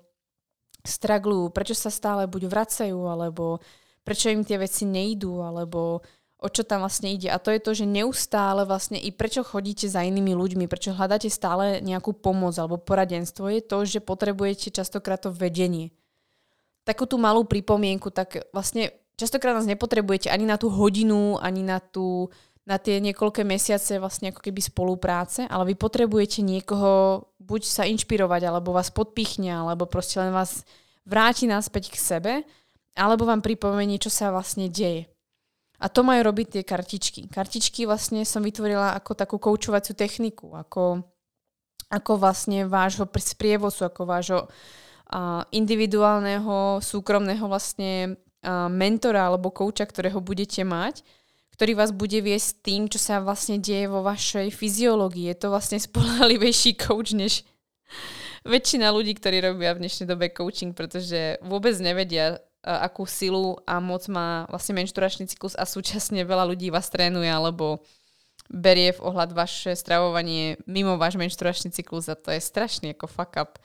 straglujú, 0.82 1.54
prečo 1.54 1.78
sa 1.78 1.94
stále 1.94 2.26
buď 2.26 2.50
vracajú, 2.50 2.98
alebo 3.06 3.62
prečo 4.02 4.26
im 4.34 4.42
tie 4.42 4.58
veci 4.58 4.90
nejdú, 4.90 5.38
alebo 5.38 6.02
o 6.46 6.52
čo 6.52 6.62
tam 6.62 6.86
vlastne 6.86 7.10
ide. 7.10 7.26
A 7.26 7.42
to 7.42 7.50
je 7.50 7.58
to, 7.58 7.74
že 7.74 7.90
neustále 7.90 8.62
vlastne 8.62 8.94
i 8.94 9.10
prečo 9.10 9.42
chodíte 9.42 9.90
za 9.90 10.06
inými 10.06 10.38
ľuďmi, 10.38 10.70
prečo 10.70 10.94
hľadáte 10.94 11.26
stále 11.26 11.82
nejakú 11.82 12.14
pomoc 12.14 12.54
alebo 12.54 12.78
poradenstvo, 12.78 13.50
je 13.50 13.62
to, 13.66 13.82
že 13.82 13.98
potrebujete 13.98 14.70
častokrát 14.70 15.26
to 15.26 15.34
vedenie. 15.34 15.90
Takú 16.86 17.10
tú 17.10 17.18
malú 17.18 17.42
pripomienku, 17.42 18.14
tak 18.14 18.46
vlastne 18.54 18.94
častokrát 19.18 19.58
nás 19.58 19.66
nepotrebujete 19.66 20.30
ani 20.30 20.46
na 20.46 20.54
tú 20.54 20.70
hodinu, 20.70 21.34
ani 21.42 21.66
na, 21.66 21.82
tú, 21.82 22.30
na 22.62 22.78
tie 22.78 23.02
niekoľké 23.02 23.42
mesiace 23.42 23.98
vlastne 23.98 24.30
ako 24.30 24.38
keby 24.38 24.62
spolupráce, 24.62 25.50
ale 25.50 25.72
vy 25.72 25.74
potrebujete 25.74 26.46
niekoho 26.46 27.26
buď 27.42 27.62
sa 27.66 27.82
inšpirovať, 27.90 28.46
alebo 28.46 28.70
vás 28.70 28.94
podpichne, 28.94 29.50
alebo 29.50 29.90
proste 29.90 30.22
len 30.22 30.30
vás 30.30 30.62
vráti 31.02 31.50
naspäť 31.50 31.90
k 31.90 31.96
sebe, 31.98 32.32
alebo 32.94 33.26
vám 33.26 33.42
pripomení, 33.42 33.98
čo 33.98 34.10
sa 34.10 34.30
vlastne 34.30 34.70
deje. 34.70 35.10
A 35.76 35.92
to 35.92 36.00
majú 36.00 36.24
robiť 36.24 36.46
tie 36.58 36.62
kartičky. 36.64 37.28
Kartičky 37.28 37.84
vlastne 37.84 38.24
som 38.24 38.40
vytvorila 38.40 38.96
ako 38.96 39.12
takú 39.12 39.36
koučovaciu 39.36 39.92
techniku, 39.92 40.56
ako, 40.56 41.04
ako 41.92 42.12
vlastne 42.16 42.64
vášho 42.64 43.04
sprievozu, 43.04 43.84
ako 43.84 44.02
vášho 44.08 44.40
uh, 44.48 45.44
individuálneho, 45.52 46.80
súkromného 46.80 47.44
vlastne 47.44 48.16
uh, 48.16 48.72
mentora 48.72 49.28
alebo 49.28 49.52
kouča, 49.52 49.84
ktorého 49.84 50.24
budete 50.24 50.64
mať, 50.64 51.04
ktorý 51.56 51.72
vás 51.76 51.92
bude 51.92 52.20
viesť 52.24 52.64
tým, 52.64 52.88
čo 52.88 52.96
sa 52.96 53.20
vlastne 53.20 53.60
deje 53.60 53.88
vo 53.88 54.00
vašej 54.00 54.52
fyziológii. 54.52 55.28
Je 55.32 55.36
to 55.36 55.48
vlastne 55.52 55.76
spolahlivejší 55.76 56.76
coach, 56.80 57.12
než 57.12 57.44
väčšina 58.48 58.88
ľudí, 58.92 59.12
ktorí 59.12 59.44
robia 59.44 59.76
v 59.76 59.84
dnešnej 59.84 60.08
dobe 60.08 60.32
coaching, 60.32 60.72
pretože 60.72 61.36
vôbec 61.44 61.76
nevedia 61.84 62.40
akú 62.66 63.06
silu 63.06 63.62
a 63.62 63.78
moc 63.78 64.10
má 64.10 64.50
vlastne 64.50 64.74
menšturačný 64.82 65.30
cyklus 65.30 65.54
a 65.54 65.62
súčasne 65.62 66.26
veľa 66.26 66.50
ľudí 66.50 66.74
vás 66.74 66.90
trénuje 66.90 67.30
alebo 67.30 67.86
berie 68.50 68.90
v 68.94 69.02
ohľad 69.02 69.34
vaše 69.34 69.74
stravovanie 69.78 70.58
mimo 70.66 70.98
váš 70.98 71.14
menšturačný 71.14 71.70
cyklus 71.70 72.10
a 72.10 72.18
to 72.18 72.34
je 72.34 72.42
strašný 72.42 72.94
ako 72.98 73.06
fuck 73.06 73.38
up. 73.38 73.62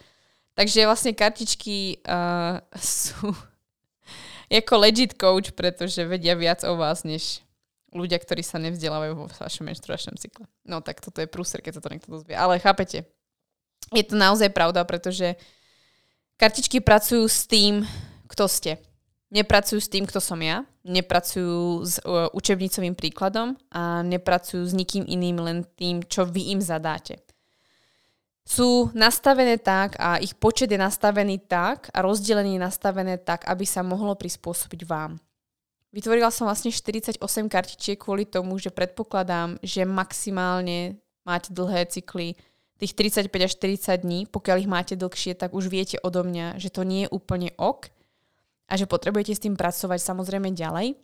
Takže 0.54 0.86
vlastne 0.86 1.18
kartičky 1.18 2.06
uh, 2.06 2.62
sú 2.78 3.34
ako 4.52 4.76
legit 4.84 5.16
coach, 5.16 5.56
pretože 5.56 6.04
vedia 6.04 6.36
viac 6.36 6.62
o 6.68 6.76
vás, 6.76 7.08
než 7.08 7.40
ľudia, 7.96 8.20
ktorí 8.20 8.44
sa 8.44 8.60
nevzdelávajú 8.60 9.14
vo 9.16 9.26
vašom 9.32 9.68
menšturačnom 9.68 10.20
cykle. 10.20 10.46
No 10.68 10.84
tak 10.84 11.00
toto 11.00 11.24
je 11.24 11.28
prúser, 11.28 11.64
keď 11.64 11.80
sa 11.80 11.84
to 11.84 11.92
niekto 11.92 12.12
dozvie. 12.12 12.36
Ale 12.36 12.60
chápete, 12.60 13.08
je 13.92 14.04
to 14.04 14.16
naozaj 14.16 14.52
pravda, 14.52 14.84
pretože 14.84 15.40
kartičky 16.36 16.84
pracujú 16.84 17.28
s 17.28 17.48
tým, 17.48 17.84
kto 18.28 18.48
ste 18.48 18.80
nepracujú 19.32 19.80
s 19.80 19.88
tým, 19.88 20.04
kto 20.04 20.20
som 20.20 20.38
ja, 20.44 20.68
nepracujú 20.84 21.88
s 21.88 21.98
uh, 22.04 22.28
učebnicovým 22.36 22.94
príkladom 22.94 23.56
a 23.72 24.04
nepracujú 24.04 24.68
s 24.68 24.76
nikým 24.76 25.08
iným, 25.08 25.40
len 25.40 25.58
tým, 25.80 26.04
čo 26.04 26.28
vy 26.28 26.52
im 26.52 26.62
zadáte. 26.62 27.24
Sú 28.44 28.92
nastavené 28.92 29.56
tak 29.56 29.96
a 29.96 30.20
ich 30.20 30.36
počet 30.36 30.68
je 30.68 30.76
nastavený 30.76 31.48
tak 31.48 31.88
a 31.96 32.04
rozdelenie 32.04 32.60
je 32.60 32.66
nastavené 32.68 33.16
tak, 33.16 33.48
aby 33.48 33.64
sa 33.64 33.80
mohlo 33.80 34.12
prispôsobiť 34.20 34.82
vám. 34.84 35.16
Vytvorila 35.96 36.32
som 36.32 36.48
vlastne 36.48 36.72
48 36.72 37.20
kartičiek 37.48 38.00
kvôli 38.00 38.28
tomu, 38.28 38.60
že 38.60 38.72
predpokladám, 38.72 39.60
že 39.64 39.88
maximálne 39.88 41.00
máte 41.24 41.52
dlhé 41.52 41.88
cykly, 41.88 42.36
tých 42.82 42.98
35 42.98 43.30
až 43.46 43.52
40 43.62 44.02
dní, 44.02 44.20
pokiaľ 44.26 44.58
ich 44.58 44.72
máte 44.72 44.94
dlhšie, 44.98 45.38
tak 45.38 45.54
už 45.54 45.70
viete 45.70 46.02
odo 46.02 46.26
mňa, 46.26 46.58
že 46.58 46.74
to 46.74 46.82
nie 46.82 47.06
je 47.06 47.14
úplne 47.14 47.54
ok 47.62 47.94
a 48.72 48.80
že 48.80 48.88
potrebujete 48.88 49.36
s 49.36 49.44
tým 49.44 49.60
pracovať 49.60 50.00
samozrejme 50.00 50.56
ďalej. 50.56 50.96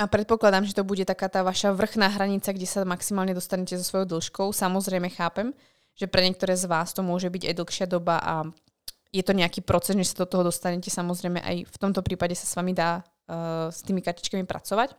A 0.00 0.08
predpokladám, 0.08 0.64
že 0.64 0.72
to 0.72 0.88
bude 0.88 1.04
taká 1.04 1.28
tá 1.28 1.44
vaša 1.44 1.76
vrchná 1.76 2.08
hranica, 2.08 2.56
kde 2.56 2.64
sa 2.64 2.88
maximálne 2.88 3.36
dostanete 3.36 3.76
so 3.76 3.84
svojou 3.84 4.16
dĺžkou. 4.16 4.48
Samozrejme 4.56 5.12
chápem, 5.12 5.52
že 5.92 6.08
pre 6.08 6.24
niektoré 6.24 6.56
z 6.56 6.64
vás 6.64 6.96
to 6.96 7.04
môže 7.04 7.28
byť 7.28 7.52
aj 7.52 7.54
dlhšia 7.60 7.86
doba 7.90 8.16
a 8.16 8.48
je 9.12 9.20
to 9.20 9.36
nejaký 9.36 9.60
proces, 9.60 9.92
než 9.92 10.16
sa 10.16 10.24
do 10.24 10.30
toho 10.32 10.48
dostanete. 10.48 10.88
Samozrejme 10.88 11.44
aj 11.44 11.56
v 11.68 11.76
tomto 11.76 12.00
prípade 12.00 12.32
sa 12.32 12.48
s 12.48 12.56
vami 12.56 12.72
dá 12.72 13.04
uh, 13.04 13.68
s 13.68 13.84
tými 13.84 14.00
kartičkami 14.00 14.48
pracovať. 14.48 14.96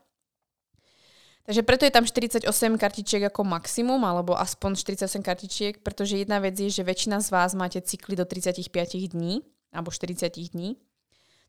Takže 1.42 1.66
preto 1.66 1.90
je 1.90 1.96
tam 1.96 2.06
48 2.06 2.46
kartičiek 2.78 3.24
ako 3.34 3.42
maximum, 3.42 4.06
alebo 4.06 4.38
aspoň 4.38 4.78
48 4.78 5.26
kartičiek, 5.26 5.74
pretože 5.82 6.22
jedna 6.22 6.38
vec 6.38 6.54
je, 6.54 6.70
že 6.70 6.86
väčšina 6.86 7.18
z 7.18 7.34
vás 7.34 7.58
máte 7.58 7.82
cykly 7.82 8.14
do 8.14 8.30
35 8.30 8.70
dní, 9.10 9.42
alebo 9.74 9.90
40 9.90 10.30
dní. 10.54 10.78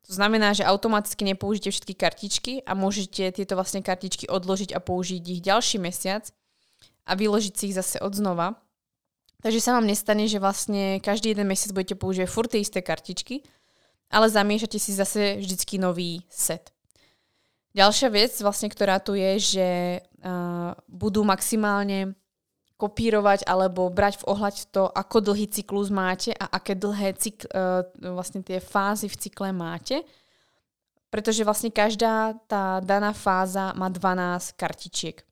To 0.06 0.12
znamená, 0.18 0.50
že 0.50 0.66
automaticky 0.66 1.22
nepoužite 1.22 1.70
všetky 1.70 1.94
kartičky 1.94 2.52
a 2.66 2.74
môžete 2.74 3.30
tieto 3.30 3.54
vlastne 3.54 3.86
kartičky 3.86 4.26
odložiť 4.26 4.74
a 4.74 4.82
použiť 4.82 5.22
ich 5.22 5.40
ďalší 5.40 5.78
mesiac 5.78 6.26
a 7.06 7.14
vyložiť 7.14 7.54
si 7.54 7.64
ich 7.70 7.78
zase 7.78 8.02
od 8.02 8.10
znova. 8.14 8.58
Takže 9.42 9.58
sa 9.58 9.74
vám 9.78 9.86
nestane, 9.86 10.30
že 10.30 10.42
vlastne 10.42 11.02
každý 11.02 11.34
jeden 11.34 11.50
mesiac 11.50 11.74
budete 11.74 11.98
používať 11.98 12.30
furt 12.30 12.50
tie 12.50 12.62
isté 12.62 12.82
kartičky, 12.82 13.42
ale 14.10 14.30
zamiešate 14.30 14.78
si 14.78 14.94
zase 14.94 15.38
vždycky 15.38 15.82
nový 15.82 16.22
set. 16.30 16.70
Ďalšia 17.72 18.08
vec, 18.12 18.32
vlastne, 18.44 18.68
ktorá 18.68 19.00
tu 19.00 19.16
je, 19.16 19.32
že 19.40 19.68
uh, 19.98 20.76
budú 20.86 21.24
maximálne 21.24 22.12
kopírovať 22.82 23.46
alebo 23.46 23.86
brať 23.86 24.18
v 24.18 24.26
ohľad 24.26 24.56
to, 24.74 24.90
ako 24.90 25.22
dlhý 25.30 25.46
cyklus 25.46 25.94
máte 25.94 26.34
a 26.34 26.50
aké 26.50 26.74
dlhé 26.74 27.14
cykl, 27.14 27.46
uh, 27.54 27.86
vlastne 28.10 28.42
tie 28.42 28.58
fázy 28.58 29.06
v 29.06 29.18
cykle 29.22 29.54
máte. 29.54 30.02
Pretože 31.14 31.46
vlastne 31.46 31.70
každá 31.70 32.34
tá 32.50 32.82
daná 32.82 33.14
fáza 33.14 33.70
má 33.78 33.86
12 33.86 34.58
kartičiek. 34.58 35.22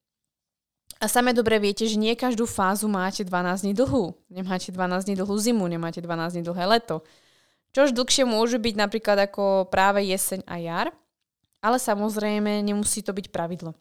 A 1.01 1.09
same 1.09 1.33
dobre 1.33 1.57
viete, 1.57 1.89
že 1.89 1.97
nie 1.97 2.13
každú 2.13 2.45
fázu 2.45 2.85
máte 2.85 3.25
12 3.25 3.65
dní 3.65 3.73
dlhú. 3.73 4.13
Nemáte 4.29 4.69
12 4.69 5.09
dní 5.09 5.17
dlhú 5.17 5.33
zimu, 5.33 5.65
nemáte 5.65 6.05
12 6.05 6.37
dní 6.37 6.45
dlhé 6.45 6.65
leto. 6.77 7.01
Čož 7.73 7.97
dlhšie 7.97 8.29
môže 8.29 8.61
byť 8.61 8.75
napríklad 8.77 9.19
ako 9.31 9.73
práve 9.73 10.05
jeseň 10.05 10.45
a 10.45 10.61
jar, 10.61 10.87
ale 11.65 11.81
samozrejme 11.81 12.61
nemusí 12.61 13.01
to 13.01 13.17
byť 13.17 13.33
pravidlo. 13.33 13.73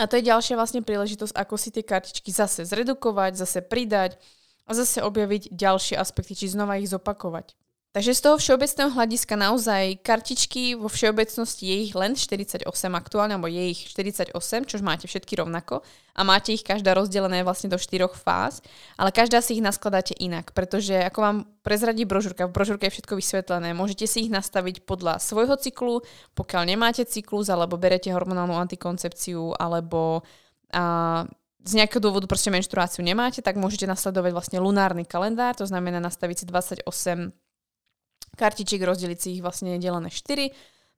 A 0.00 0.08
to 0.08 0.16
je 0.16 0.32
ďalšia 0.32 0.56
vlastne 0.56 0.80
príležitosť, 0.80 1.36
ako 1.36 1.54
si 1.60 1.68
tie 1.68 1.84
kartičky 1.84 2.32
zase 2.32 2.64
zredukovať, 2.64 3.36
zase 3.36 3.60
pridať 3.60 4.16
a 4.64 4.72
zase 4.72 5.04
objaviť 5.04 5.52
ďalšie 5.52 6.00
aspekty, 6.00 6.32
či 6.32 6.48
znova 6.48 6.80
ich 6.80 6.88
zopakovať. 6.88 7.52
Takže 7.90 8.14
z 8.14 8.22
toho 8.22 8.38
všeobecného 8.38 8.94
hľadiska 8.94 9.34
naozaj 9.34 9.98
kartičky 10.06 10.78
vo 10.78 10.86
všeobecnosti 10.86 11.66
je 11.66 11.76
ich 11.90 11.92
len 11.98 12.14
48 12.14 12.62
aktuálne, 12.94 13.34
alebo 13.34 13.50
je 13.50 13.74
ich 13.74 13.90
48, 13.90 14.30
čo 14.62 14.78
máte 14.78 15.10
všetky 15.10 15.34
rovnako. 15.34 15.82
A 16.14 16.22
máte 16.22 16.54
ich 16.54 16.62
každá 16.62 16.94
rozdelené 16.94 17.42
vlastne 17.42 17.66
do 17.66 17.82
štyroch 17.82 18.14
fáz, 18.14 18.62
ale 18.94 19.10
každá 19.10 19.42
si 19.42 19.58
ich 19.58 19.62
naskladáte 19.66 20.14
inak, 20.22 20.54
pretože 20.54 20.94
ako 21.02 21.18
vám 21.18 21.36
prezradí 21.66 22.06
brožúrka, 22.06 22.46
v 22.46 22.54
brožúrke 22.54 22.86
je 22.86 22.94
všetko 22.94 23.18
vysvetlené, 23.18 23.74
môžete 23.74 24.06
si 24.06 24.22
ich 24.22 24.30
nastaviť 24.30 24.86
podľa 24.86 25.18
svojho 25.18 25.58
cyklu, 25.58 26.06
pokiaľ 26.38 26.70
nemáte 26.70 27.02
cyklus, 27.02 27.50
alebo 27.50 27.74
berete 27.74 28.14
hormonálnu 28.14 28.54
antikoncepciu, 28.54 29.58
alebo 29.58 30.22
a, 30.70 31.26
z 31.66 31.72
nejakého 31.74 31.98
dôvodu 31.98 32.30
proste 32.30 32.54
menštruáciu 32.54 33.02
nemáte, 33.02 33.42
tak 33.42 33.58
môžete 33.58 33.90
nasledovať 33.90 34.30
vlastne 34.30 34.58
lunárny 34.62 35.02
kalendár, 35.02 35.58
to 35.58 35.66
znamená 35.66 35.98
nastaviť 35.98 36.36
si 36.38 36.46
28 36.46 37.49
kartičiek, 38.40 38.80
rozdeliť 38.80 39.18
si 39.20 39.28
ich 39.36 39.44
vlastne 39.44 39.76
delené 39.76 40.08
4 40.08 40.48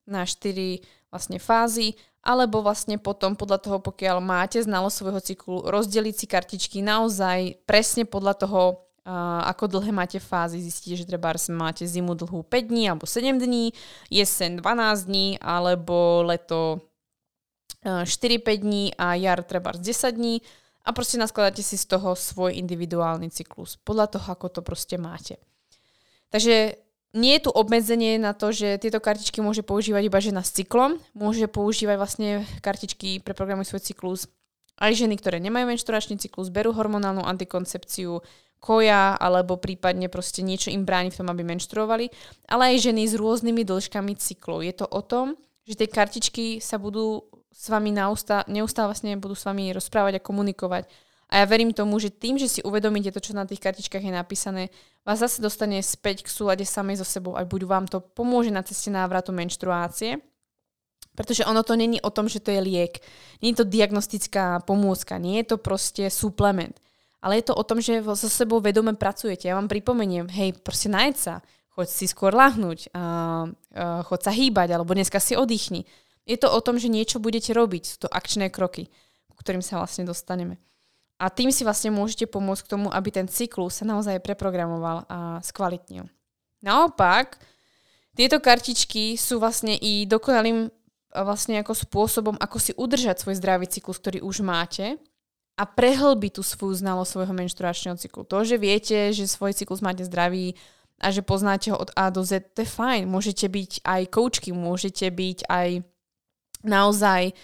na 0.07 0.23
4 0.23 1.11
vlastne 1.11 1.43
fázy, 1.43 1.99
alebo 2.23 2.63
vlastne 2.63 3.03
potom 3.03 3.35
podľa 3.35 3.59
toho, 3.59 3.79
pokiaľ 3.83 4.23
máte 4.23 4.63
znalo 4.63 4.87
svojho 4.87 5.19
cyklu, 5.19 5.67
rozdeliť 5.67 6.15
si 6.15 6.27
kartičky 6.31 6.79
naozaj 6.79 7.59
presne 7.67 8.07
podľa 8.07 8.35
toho, 8.39 8.61
uh, 9.03 9.43
ako 9.51 9.67
dlhé 9.67 9.91
máte 9.91 10.23
fázy. 10.23 10.63
Zistíte, 10.63 11.03
že 11.03 11.11
treba 11.11 11.35
máte 11.51 11.83
zimu 11.83 12.15
dlhú 12.15 12.47
5 12.47 12.71
dní 12.71 12.87
alebo 12.87 13.11
7 13.11 13.43
dní, 13.43 13.75
jeseň 14.07 14.63
12 14.63 15.11
dní, 15.11 15.29
alebo 15.43 16.23
leto 16.23 16.79
uh, 17.83 18.07
4-5 18.07 18.63
dní 18.63 18.85
a 18.95 19.19
jar 19.19 19.43
treba 19.43 19.75
10 19.75 19.83
dní 20.15 20.39
a 20.83 20.91
proste 20.91 21.19
naskladáte 21.19 21.63
si 21.63 21.79
z 21.79 21.87
toho 21.91 22.15
svoj 22.15 22.55
individuálny 22.59 23.31
cyklus. 23.31 23.79
Podľa 23.83 24.19
toho, 24.19 24.27
ako 24.35 24.47
to 24.51 24.61
proste 24.63 24.99
máte. 24.99 25.39
Takže 26.31 26.79
nie 27.13 27.37
je 27.37 27.49
tu 27.49 27.51
obmedzenie 27.53 28.17
na 28.17 28.33
to, 28.33 28.53
že 28.53 28.81
tieto 28.81 28.97
kartičky 28.97 29.45
môže 29.45 29.61
používať 29.61 30.03
iba 30.09 30.19
žena 30.21 30.41
s 30.41 30.57
cyklom, 30.57 30.97
môže 31.13 31.45
používať 31.45 31.97
vlastne 32.01 32.29
kartičky 32.65 33.21
pre 33.21 33.37
programy 33.37 33.69
svoj 33.69 33.85
cyklus. 33.85 34.33
Aj 34.81 34.91
ženy, 34.91 35.21
ktoré 35.21 35.37
nemajú 35.39 35.69
menšturačný 35.69 36.17
cyklus, 36.17 36.49
berú 36.49 36.73
hormonálnu 36.73 37.23
antikoncepciu, 37.23 38.25
koja 38.63 39.19
alebo 39.19 39.59
prípadne 39.59 40.07
proste 40.07 40.41
niečo 40.41 40.71
im 40.71 40.87
bráni 40.87 41.11
v 41.11 41.19
tom, 41.19 41.29
aby 41.35 41.43
menštruovali, 41.43 42.09
ale 42.47 42.73
aj 42.73 42.89
ženy 42.89 43.11
s 43.11 43.19
rôznymi 43.19 43.67
dĺžkami 43.67 44.15
cyklov. 44.17 44.63
Je 44.63 44.73
to 44.73 44.87
o 44.87 45.03
tom, 45.03 45.35
že 45.67 45.75
tie 45.83 45.91
kartičky 45.91 46.63
sa 46.63 46.79
budú 46.79 47.27
s 47.53 47.69
vami 47.69 47.91
neustále, 47.91 48.47
neustále 48.49 48.95
vlastne 48.95 49.19
budú 49.19 49.35
s 49.35 49.45
vami 49.45 49.75
rozprávať 49.75 50.19
a 50.19 50.25
komunikovať 50.25 50.87
a 51.33 51.41
ja 51.41 51.49
verím 51.49 51.73
tomu, 51.73 51.97
že 51.97 52.13
tým, 52.13 52.37
že 52.37 52.45
si 52.45 52.61
uvedomíte 52.61 53.09
to, 53.09 53.17
čo 53.25 53.33
na 53.33 53.49
tých 53.49 53.65
kartičkách 53.65 54.05
je 54.05 54.13
napísané, 54.13 54.63
vás 55.01 55.17
zase 55.17 55.41
dostane 55.41 55.81
späť 55.81 56.29
k 56.29 56.29
súlade 56.29 56.69
samej 56.69 57.01
so 57.01 57.09
sebou 57.09 57.41
a 57.41 57.49
buď 57.49 57.63
vám 57.65 57.89
to 57.89 58.05
pomôže 58.05 58.53
na 58.53 58.61
ceste 58.61 58.93
návratu 58.93 59.33
menštruácie, 59.33 60.21
pretože 61.17 61.49
ono 61.49 61.65
to 61.65 61.73
není 61.73 62.05
o 62.05 62.13
tom, 62.13 62.29
že 62.29 62.37
to 62.45 62.53
je 62.53 62.61
liek. 62.61 63.01
Nie 63.41 63.57
je 63.57 63.65
to 63.65 63.69
diagnostická 63.69 64.61
pomôcka, 64.69 65.17
nie 65.17 65.41
je 65.41 65.57
to 65.57 65.57
proste 65.57 66.05
suplement. 66.13 66.77
Ale 67.25 67.41
je 67.41 67.49
to 67.49 67.57
o 67.57 67.65
tom, 67.65 67.81
že 67.81 68.05
so 68.05 68.29
sebou 68.29 68.61
vedome 68.61 68.93
pracujete. 68.93 69.49
Ja 69.49 69.57
vám 69.57 69.73
pripomeniem, 69.73 70.29
hej, 70.29 70.53
proste 70.61 70.93
najeď 70.93 71.17
sa, 71.17 71.35
choď 71.73 71.89
si 71.89 72.05
skôr 72.13 72.37
lahnúť, 72.37 72.93
uh, 72.93 73.49
uh, 73.49 74.05
choď 74.05 74.21
sa 74.21 74.33
hýbať, 74.37 74.69
alebo 74.77 74.93
dneska 74.93 75.17
si 75.17 75.33
oddychni. 75.33 75.89
Je 76.29 76.37
to 76.37 76.53
o 76.53 76.61
tom, 76.61 76.77
že 76.77 76.93
niečo 76.93 77.25
budete 77.25 77.57
robiť, 77.57 77.83
sú 77.89 77.97
to 78.05 78.09
akčné 78.13 78.53
kroky, 78.53 78.93
ku 79.33 79.37
ktorým 79.41 79.65
sa 79.65 79.81
vlastne 79.81 80.05
dostaneme. 80.05 80.61
A 81.23 81.31
tým 81.31 81.55
si 81.55 81.63
vlastne 81.63 81.95
môžete 81.95 82.27
pomôcť 82.27 82.67
k 82.67 82.73
tomu, 82.75 82.91
aby 82.91 83.15
ten 83.15 83.31
cyklus 83.31 83.79
sa 83.79 83.87
naozaj 83.87 84.19
preprogramoval 84.27 85.07
a 85.07 85.39
skvalitnil. 85.39 86.11
Naopak, 86.67 87.39
tieto 88.19 88.43
kartičky 88.43 89.15
sú 89.15 89.39
vlastne 89.39 89.79
i 89.79 90.03
dokonalým 90.03 90.67
vlastne 91.15 91.63
ako 91.63 91.79
spôsobom, 91.79 92.35
ako 92.43 92.59
si 92.59 92.73
udržať 92.75 93.23
svoj 93.23 93.39
zdravý 93.39 93.71
cyklus, 93.71 94.03
ktorý 94.03 94.19
už 94.27 94.43
máte 94.43 94.99
a 95.55 95.63
prehlbiť 95.63 96.41
tú 96.41 96.43
svoju 96.43 96.83
znalosť 96.83 97.11
svojho 97.15 97.35
menštruačného 97.39 97.97
cyklu. 98.03 98.27
To, 98.27 98.43
že 98.43 98.59
viete, 98.59 99.15
že 99.15 99.31
svoj 99.31 99.55
cyklus 99.55 99.79
máte 99.79 100.03
zdravý 100.03 100.59
a 100.99 101.15
že 101.15 101.23
poznáte 101.23 101.71
ho 101.71 101.79
od 101.79 101.95
A 101.95 102.11
do 102.11 102.27
Z, 102.27 102.51
to 102.51 102.67
je 102.67 102.69
fajn. 102.69 103.07
Môžete 103.07 103.47
byť 103.47 103.87
aj 103.87 104.03
koučky, 104.11 104.51
môžete 104.51 105.07
byť 105.07 105.47
aj 105.47 105.87
naozaj 106.67 107.31
Eh, 107.31 107.37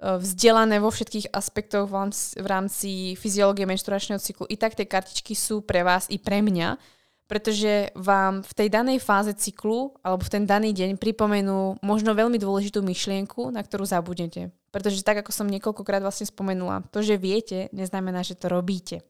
vzdelané 0.00 0.80
vo 0.80 0.88
všetkých 0.88 1.30
aspektoch 1.30 1.86
v 1.86 2.46
rámci, 2.48 3.14
fyziológie 3.20 3.68
menštruačného 3.68 4.16
cyklu. 4.16 4.48
I 4.48 4.56
tak 4.56 4.72
tie 4.72 4.88
kartičky 4.88 5.36
sú 5.36 5.60
pre 5.60 5.84
vás 5.84 6.08
i 6.08 6.16
pre 6.16 6.40
mňa, 6.40 6.80
pretože 7.28 7.94
vám 7.94 8.42
v 8.42 8.52
tej 8.58 8.68
danej 8.74 8.98
fáze 8.98 9.30
cyklu 9.38 9.94
alebo 10.02 10.26
v 10.26 10.32
ten 10.34 10.44
daný 10.48 10.74
deň 10.74 10.98
pripomenú 10.98 11.78
možno 11.78 12.10
veľmi 12.10 12.40
dôležitú 12.42 12.82
myšlienku, 12.82 13.54
na 13.54 13.62
ktorú 13.62 13.86
zabudnete. 13.86 14.50
Pretože 14.74 15.06
tak, 15.06 15.22
ako 15.22 15.30
som 15.30 15.46
niekoľkokrát 15.46 16.02
vlastne 16.02 16.26
spomenula, 16.26 16.82
to, 16.90 17.06
že 17.06 17.20
viete, 17.20 17.70
neznamená, 17.70 18.26
že 18.26 18.34
to 18.34 18.50
robíte. 18.50 19.06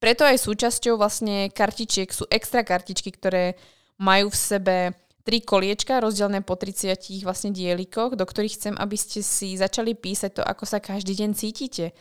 Preto 0.00 0.26
aj 0.26 0.40
súčasťou 0.40 0.96
vlastne 0.98 1.52
kartičiek 1.52 2.10
sú 2.10 2.26
extra 2.32 2.64
kartičky, 2.64 3.12
ktoré 3.14 3.54
majú 4.00 4.32
v 4.32 4.40
sebe 4.40 4.76
tri 5.24 5.44
koliečka 5.44 6.00
rozdelené 6.00 6.40
po 6.40 6.56
30 6.56 6.96
vlastne 7.22 7.52
dielikoch, 7.52 8.16
do 8.16 8.24
ktorých 8.24 8.56
chcem, 8.56 8.74
aby 8.76 8.96
ste 8.96 9.20
si 9.20 9.56
začali 9.56 9.92
písať 9.92 10.40
to, 10.40 10.42
ako 10.42 10.64
sa 10.64 10.80
každý 10.80 11.12
deň 11.16 11.30
cítite. 11.36 11.92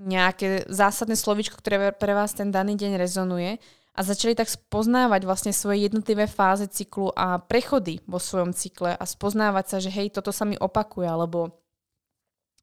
Nejaké 0.00 0.68
zásadné 0.68 1.16
slovičko, 1.16 1.60
ktoré 1.60 1.92
pre 1.92 2.12
vás 2.16 2.32
ten 2.32 2.48
daný 2.48 2.76
deň 2.76 2.96
rezonuje 2.96 3.60
a 3.96 4.00
začali 4.00 4.38
tak 4.38 4.48
spoznávať 4.48 5.28
vlastne 5.28 5.52
svoje 5.52 5.90
jednotlivé 5.90 6.24
fáze 6.24 6.64
cyklu 6.70 7.12
a 7.12 7.42
prechody 7.42 8.00
vo 8.06 8.16
svojom 8.16 8.54
cykle 8.54 8.96
a 8.96 9.04
spoznávať 9.04 9.64
sa, 9.66 9.76
že 9.82 9.90
hej, 9.92 10.14
toto 10.14 10.30
sa 10.30 10.46
mi 10.48 10.56
opakuje, 10.56 11.04
alebo 11.04 11.60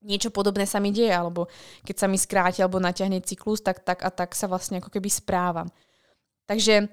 niečo 0.01 0.31
podobné 0.31 0.63
sa 0.63 0.79
mi 0.79 0.95
deje, 0.95 1.11
alebo 1.11 1.51
keď 1.83 1.95
sa 1.99 2.07
mi 2.07 2.17
skráti 2.17 2.63
alebo 2.63 2.79
natiahne 2.79 3.21
cyklus, 3.21 3.59
tak 3.59 3.83
tak 3.83 4.01
a 4.05 4.09
tak 4.09 4.33
sa 4.33 4.47
vlastne 4.47 4.79
ako 4.79 4.93
keby 4.93 5.09
správam. 5.11 5.67
Takže 6.47 6.87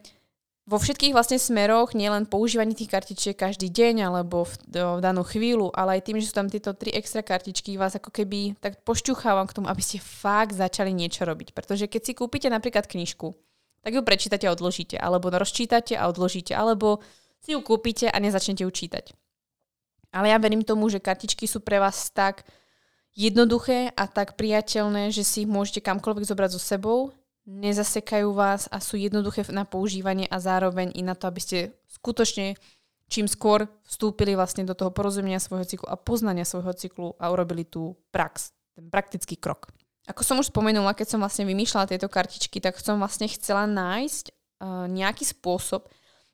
vo 0.64 0.80
všetkých 0.80 1.12
vlastne 1.12 1.36
smeroch, 1.36 1.92
nielen 1.92 2.24
používanie 2.24 2.72
tých 2.72 2.88
kartičiek 2.88 3.36
každý 3.36 3.68
deň 3.68 4.08
alebo 4.08 4.48
v, 4.48 4.52
v 4.72 5.00
danú 5.04 5.20
chvíľu, 5.20 5.68
ale 5.76 6.00
aj 6.00 6.08
tým, 6.08 6.16
že 6.20 6.32
sú 6.32 6.34
tam 6.40 6.48
tieto 6.48 6.72
tri 6.72 6.88
extra 6.96 7.20
kartičky, 7.20 7.76
vás 7.76 8.00
ako 8.00 8.08
keby 8.08 8.56
tak 8.64 8.80
pošťuchávam 8.80 9.44
k 9.44 9.56
tomu, 9.60 9.68
aby 9.68 9.82
ste 9.84 10.00
fakt 10.00 10.56
začali 10.56 10.96
niečo 10.96 11.28
robiť. 11.28 11.52
Pretože 11.52 11.84
keď 11.84 12.00
si 12.00 12.12
kúpite 12.16 12.48
napríklad 12.48 12.88
knižku, 12.88 13.36
tak 13.84 13.92
ju 13.92 14.00
prečítate 14.00 14.48
a 14.48 14.56
odložíte, 14.56 14.96
alebo 14.96 15.28
rozčítate 15.28 16.00
a 16.00 16.08
odložíte, 16.08 16.56
alebo 16.56 17.04
si 17.44 17.52
ju 17.52 17.60
kúpite 17.60 18.08
a 18.08 18.16
nezačnete 18.16 18.64
ju 18.64 18.72
čítať. 18.72 19.12
Ale 20.16 20.32
ja 20.32 20.40
verím 20.40 20.64
tomu, 20.64 20.88
že 20.88 21.02
kartičky 21.02 21.44
sú 21.44 21.60
pre 21.60 21.76
vás 21.76 22.08
tak 22.08 22.48
jednoduché 23.12 23.92
a 23.92 24.08
tak 24.08 24.40
priateľné, 24.40 25.12
že 25.12 25.20
si 25.20 25.44
ich 25.44 25.50
môžete 25.50 25.84
kamkoľvek 25.84 26.24
zobrať 26.24 26.50
so 26.56 26.60
sebou 26.62 27.12
nezasekajú 27.44 28.32
vás 28.32 28.66
a 28.72 28.80
sú 28.80 28.96
jednoduché 28.96 29.44
na 29.52 29.68
používanie 29.68 30.24
a 30.28 30.40
zároveň 30.40 30.92
i 30.96 31.04
na 31.04 31.12
to, 31.12 31.28
aby 31.28 31.40
ste 31.40 31.58
skutočne 31.92 32.56
čím 33.08 33.28
skôr 33.28 33.68
vstúpili 33.84 34.32
vlastne 34.34 34.64
do 34.64 34.72
toho 34.72 34.90
porozumenia 34.90 35.40
svojho 35.40 35.68
cyklu 35.68 35.86
a 35.86 36.00
poznania 36.00 36.48
svojho 36.48 36.72
cyklu 36.72 37.12
a 37.20 37.28
urobili 37.30 37.62
tú 37.62 37.94
prax, 38.10 38.50
ten 38.74 38.88
praktický 38.88 39.36
krok. 39.36 39.70
Ako 40.04 40.20
som 40.20 40.36
už 40.40 40.52
spomenula, 40.52 40.96
keď 40.96 41.16
som 41.16 41.20
vlastne 41.20 41.48
vymýšľala 41.48 41.88
tieto 41.88 42.08
kartičky, 42.12 42.60
tak 42.60 42.76
som 42.76 43.00
vlastne 43.00 43.24
chcela 43.28 43.64
nájsť 43.64 44.24
uh, 44.28 44.84
nejaký 44.88 45.24
spôsob 45.24 45.88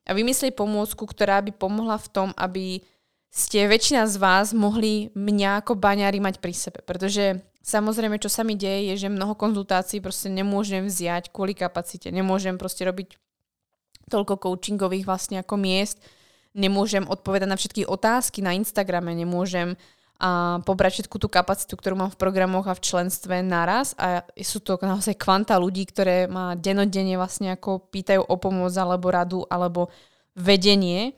a 0.07 0.11
vymyslieť 0.11 0.59
pomôcku, 0.59 1.07
ktorá 1.07 1.39
by 1.45 1.55
pomohla 1.55 2.01
v 2.01 2.11
tom, 2.11 2.29
aby 2.35 2.83
ste 3.31 3.71
väčšina 3.71 4.11
z 4.11 4.19
vás 4.19 4.51
mohli 4.51 5.15
mňa 5.15 5.63
ako 5.63 5.79
baňári 5.79 6.19
mať 6.19 6.43
pri 6.43 6.51
sebe. 6.51 6.83
Pretože 6.83 7.39
Samozrejme, 7.61 8.17
čo 8.17 8.33
sa 8.33 8.41
mi 8.41 8.57
deje, 8.57 8.93
je, 8.93 9.07
že 9.07 9.13
mnoho 9.13 9.37
konzultácií 9.37 10.01
proste 10.01 10.33
nemôžem 10.33 10.89
vziať 10.89 11.29
kvôli 11.29 11.53
kapacite. 11.53 12.09
Nemôžem 12.09 12.57
proste 12.57 12.89
robiť 12.89 13.21
toľko 14.09 14.41
coachingových 14.41 15.05
vlastne 15.05 15.45
ako 15.45 15.61
miest. 15.61 16.01
Nemôžem 16.57 17.05
odpovedať 17.05 17.49
na 17.49 17.61
všetky 17.61 17.83
otázky 17.87 18.43
na 18.43 18.57
Instagrame, 18.57 19.13
nemôžem 19.15 19.77
a 20.21 20.61
pobrať 20.69 21.01
všetku 21.01 21.17
tú 21.17 21.33
kapacitu, 21.33 21.81
ktorú 21.81 21.97
mám 21.97 22.13
v 22.13 22.21
programoch 22.21 22.69
a 22.69 22.77
v 22.77 22.85
členstve 22.85 23.41
naraz 23.41 23.97
a 23.97 24.21
sú 24.37 24.61
to 24.61 24.77
naozaj 24.77 25.17
kvanta 25.17 25.57
ľudí, 25.57 25.89
ktoré 25.89 26.29
ma 26.29 26.53
denodenne 26.53 27.17
vlastne 27.17 27.57
ako 27.57 27.89
pýtajú 27.89 28.29
o 28.29 28.37
pomoc 28.37 28.69
alebo 28.77 29.09
radu 29.09 29.41
alebo 29.49 29.89
vedenie 30.37 31.17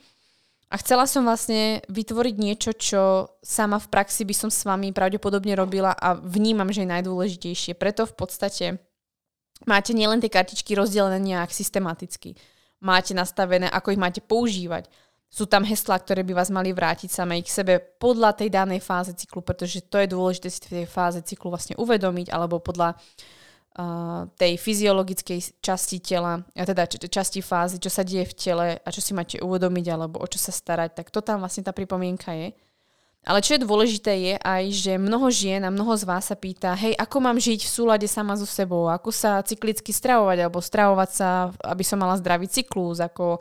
a 0.73 0.81
chcela 0.81 1.05
som 1.05 1.29
vlastne 1.29 1.85
vytvoriť 1.93 2.35
niečo, 2.41 2.73
čo 2.73 3.29
sama 3.45 3.77
v 3.77 3.93
praxi 3.93 4.25
by 4.25 4.33
som 4.33 4.49
s 4.49 4.65
vami 4.65 4.89
pravdepodobne 4.97 5.53
robila 5.53 5.93
a 5.93 6.17
vnímam, 6.17 6.73
že 6.73 6.89
je 6.89 6.93
najdôležitejšie. 6.97 7.77
Preto 7.77 8.09
v 8.09 8.15
podstate 8.17 8.67
máte 9.69 9.93
nielen 9.93 10.25
tie 10.25 10.33
kartičky 10.33 10.73
rozdelené 10.73 11.21
nejak 11.21 11.53
systematicky. 11.53 12.41
Máte 12.81 13.13
nastavené, 13.13 13.69
ako 13.69 13.93
ich 13.93 14.01
máte 14.01 14.25
používať. 14.25 14.89
Sú 15.29 15.45
tam 15.45 15.61
heslá, 15.61 16.01
ktoré 16.01 16.25
by 16.25 16.41
vás 16.41 16.49
mali 16.49 16.73
vrátiť 16.73 17.13
samej 17.13 17.45
k 17.45 17.53
sebe 17.53 17.75
podľa 18.01 18.41
tej 18.41 18.49
danej 18.49 18.81
fáze 18.81 19.13
cyklu, 19.13 19.45
pretože 19.45 19.85
to 19.85 20.01
je 20.01 20.09
dôležité 20.09 20.49
si 20.49 20.61
v 20.65 20.85
tej 20.85 20.87
fáze 20.89 21.21
cyklu 21.21 21.53
vlastne 21.53 21.77
uvedomiť, 21.77 22.33
alebo 22.33 22.65
podľa 22.65 22.97
uh, 22.97 23.42
tej 24.37 24.53
fyziologickej 24.61 25.65
časti 25.65 26.05
tela, 26.05 26.45
a 26.45 26.63
teda 26.69 26.85
časti 26.89 27.41
fázy, 27.41 27.81
čo 27.81 27.89
sa 27.89 28.05
deje 28.05 28.29
v 28.29 28.37
tele 28.37 28.67
a 28.77 28.89
čo 28.93 29.01
si 29.01 29.17
máte 29.17 29.41
uvedomiť 29.41 29.87
alebo 29.89 30.21
o 30.21 30.27
čo 30.29 30.37
sa 30.37 30.53
starať, 30.53 30.93
tak 30.93 31.09
to 31.09 31.25
tam 31.25 31.41
vlastne 31.41 31.65
tá 31.65 31.73
pripomienka 31.73 32.37
je. 32.37 32.53
Ale 33.23 33.39
čo 33.39 33.55
je 33.55 33.63
dôležité 33.63 34.13
je 34.19 34.35
aj, 34.35 34.63
že 34.75 34.93
mnoho 34.99 35.31
žien 35.31 35.63
a 35.63 35.71
mnoho 35.71 35.95
z 35.95 36.05
vás 36.05 36.27
sa 36.27 36.35
pýta, 36.35 36.75
hej, 36.75 36.93
ako 36.99 37.17
mám 37.23 37.39
žiť 37.39 37.63
v 37.63 37.71
súlade 37.71 38.07
sama 38.11 38.35
so 38.35 38.45
sebou, 38.45 38.91
ako 38.91 39.15
sa 39.15 39.39
cyklicky 39.47 39.95
stravovať, 39.95 40.43
alebo 40.43 40.59
stravovať 40.59 41.11
sa, 41.15 41.55
aby 41.63 41.87
som 41.87 42.03
mala 42.03 42.19
zdravý 42.19 42.51
cyklus, 42.51 42.99
ako 42.99 43.39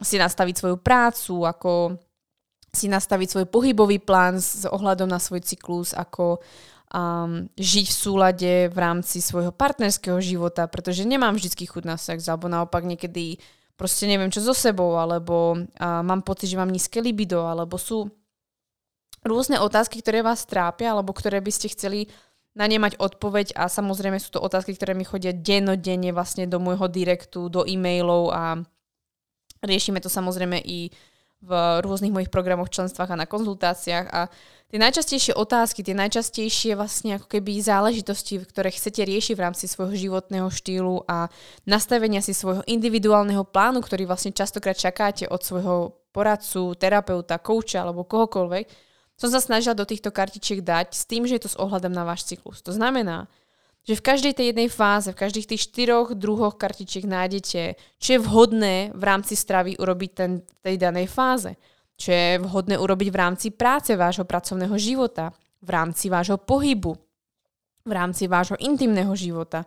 si 0.00 0.16
nastaviť 0.16 0.54
svoju 0.56 0.76
prácu, 0.80 1.44
ako 1.44 2.00
si 2.72 2.88
nastaviť 2.88 3.28
svoj 3.36 3.46
pohybový 3.52 4.00
plán 4.00 4.40
s 4.40 4.64
ohľadom 4.64 5.04
na 5.04 5.20
svoj 5.20 5.44
cyklus, 5.44 5.92
ako 5.92 6.40
um, 6.92 7.48
žiť 7.56 7.86
v 7.88 7.96
súlade 7.96 8.52
v 8.68 8.76
rámci 8.78 9.24
svojho 9.24 9.50
partnerského 9.50 10.20
života, 10.20 10.68
pretože 10.68 11.08
nemám 11.08 11.34
vždy 11.34 11.64
chuť 11.66 11.84
na 11.88 11.96
sex, 11.96 12.28
alebo 12.28 12.46
naopak 12.46 12.84
niekedy 12.84 13.40
proste 13.74 14.06
neviem 14.06 14.30
čo 14.30 14.44
so 14.44 14.52
sebou, 14.52 15.00
alebo 15.00 15.56
uh, 15.56 16.04
mám 16.04 16.22
pocit, 16.22 16.52
že 16.52 16.60
mám 16.60 16.70
nízke 16.70 17.00
libido, 17.00 17.48
alebo 17.48 17.80
sú 17.80 18.12
rôzne 19.24 19.58
otázky, 19.62 20.02
ktoré 20.02 20.20
vás 20.20 20.44
trápia 20.44 20.92
alebo 20.92 21.14
ktoré 21.14 21.38
by 21.38 21.52
ste 21.54 21.70
chceli 21.70 22.10
na 22.52 22.68
ne 22.68 22.76
mať 22.76 22.98
odpoveď. 23.00 23.56
A 23.56 23.70
samozrejme 23.70 24.18
sú 24.18 24.34
to 24.34 24.42
otázky, 24.42 24.76
ktoré 24.76 24.92
mi 24.92 25.06
chodia 25.06 25.32
dennodenne 25.32 26.12
vlastne 26.12 26.44
do 26.44 26.58
môjho 26.60 26.90
direktu, 26.90 27.48
do 27.48 27.64
e-mailov 27.64 28.34
a 28.34 28.60
riešime 29.62 30.02
to 30.02 30.10
samozrejme 30.10 30.58
i 30.60 30.90
v 31.42 31.50
rôznych 31.82 32.14
mojich 32.14 32.30
programoch, 32.30 32.70
členstvách 32.70 33.14
a 33.14 33.20
na 33.22 33.26
konzultáciách. 33.26 34.06
A 34.14 34.30
tie 34.72 34.80
najčastejšie 34.80 35.36
otázky, 35.36 35.84
tie 35.84 35.92
najčastejšie 35.92 36.72
vlastne 36.80 37.20
ako 37.20 37.28
keby 37.28 37.60
záležitosti, 37.60 38.40
ktoré 38.40 38.72
chcete 38.72 39.04
riešiť 39.04 39.36
v 39.36 39.44
rámci 39.44 39.68
svojho 39.68 39.92
životného 39.92 40.48
štýlu 40.48 41.04
a 41.04 41.28
nastavenia 41.68 42.24
si 42.24 42.32
svojho 42.32 42.64
individuálneho 42.64 43.44
plánu, 43.44 43.84
ktorý 43.84 44.08
vlastne 44.08 44.32
častokrát 44.32 44.80
čakáte 44.80 45.28
od 45.28 45.44
svojho 45.44 45.92
poradcu, 46.16 46.72
terapeuta, 46.80 47.36
kouča 47.36 47.84
alebo 47.84 48.08
kohokoľvek, 48.08 48.64
som 49.20 49.28
sa 49.28 49.44
snažila 49.44 49.76
do 49.76 49.84
týchto 49.84 50.08
kartičiek 50.08 50.64
dať 50.64 50.96
s 50.96 51.04
tým, 51.04 51.28
že 51.28 51.36
je 51.36 51.44
to 51.44 51.52
s 51.52 51.60
ohľadom 51.60 51.92
na 51.92 52.08
váš 52.08 52.24
cyklus. 52.24 52.64
To 52.64 52.72
znamená, 52.72 53.28
že 53.84 53.98
v 53.98 54.06
každej 54.08 54.32
tej 54.34 54.46
jednej 54.50 54.72
fáze, 54.72 55.12
v 55.12 55.20
každých 55.20 55.52
tých 55.52 55.68
štyroch 55.68 56.16
druhoch 56.16 56.56
kartičiek 56.56 57.04
nájdete, 57.04 57.76
čo 58.00 58.08
je 58.08 58.24
vhodné 58.24 58.94
v 58.96 59.02
rámci 59.04 59.36
stravy 59.36 59.76
urobiť 59.76 60.10
ten, 60.16 60.32
tej 60.64 60.80
danej 60.80 61.12
fáze. 61.12 61.60
Čo 61.96 62.08
je 62.10 62.30
vhodné 62.42 62.76
urobiť 62.78 63.08
v 63.12 63.20
rámci 63.20 63.48
práce 63.54 63.94
vášho 63.94 64.26
pracovného 64.26 64.74
života, 64.78 65.30
v 65.62 65.68
rámci 65.70 66.10
vášho 66.10 66.38
pohybu, 66.40 66.98
v 67.86 67.92
rámci 67.92 68.26
vášho 68.26 68.58
intimného 68.58 69.14
života, 69.14 69.66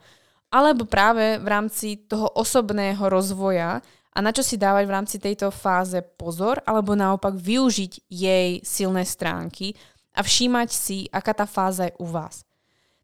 alebo 0.51 0.87
práve 0.87 1.39
v 1.39 1.47
rámci 1.47 2.07
toho 2.07 2.31
osobného 2.35 3.01
rozvoja 3.11 3.79
a 4.15 4.17
na 4.23 4.31
čo 4.31 4.43
si 4.43 4.55
dávať 4.55 4.83
v 4.87 4.95
rámci 4.95 5.15
tejto 5.19 5.51
fáze 5.51 5.99
pozor, 6.15 6.63
alebo 6.63 6.95
naopak 6.95 7.35
využiť 7.35 8.07
jej 8.07 8.63
silné 8.63 9.03
stránky 9.03 9.75
a 10.15 10.23
všímať 10.23 10.69
si, 10.71 10.97
aká 11.11 11.35
tá 11.35 11.43
fáza 11.43 11.91
je 11.91 11.97
u 11.99 12.07
vás. 12.07 12.47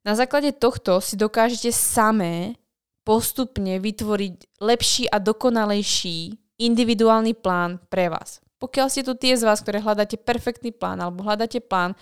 Na 0.07 0.15
základe 0.15 0.55
tohto 0.55 1.03
si 1.03 1.19
dokážete 1.19 1.69
samé 1.76 2.55
postupne 3.03 3.78
vytvoriť 3.78 4.63
lepší 4.63 5.11
a 5.11 5.19
dokonalejší 5.19 6.39
individuálny 6.61 7.36
plán 7.36 7.84
pre 7.91 8.07
vás. 8.07 8.39
Pokiaľ 8.62 8.88
ste 8.93 9.01
tu 9.01 9.18
tie 9.18 9.34
z 9.34 9.41
vás, 9.41 9.57
ktoré 9.66 9.82
hľadáte 9.82 10.22
perfektný 10.22 10.70
plán 10.70 11.01
alebo 11.01 11.26
hľadáte 11.26 11.57
plán, 11.57 11.97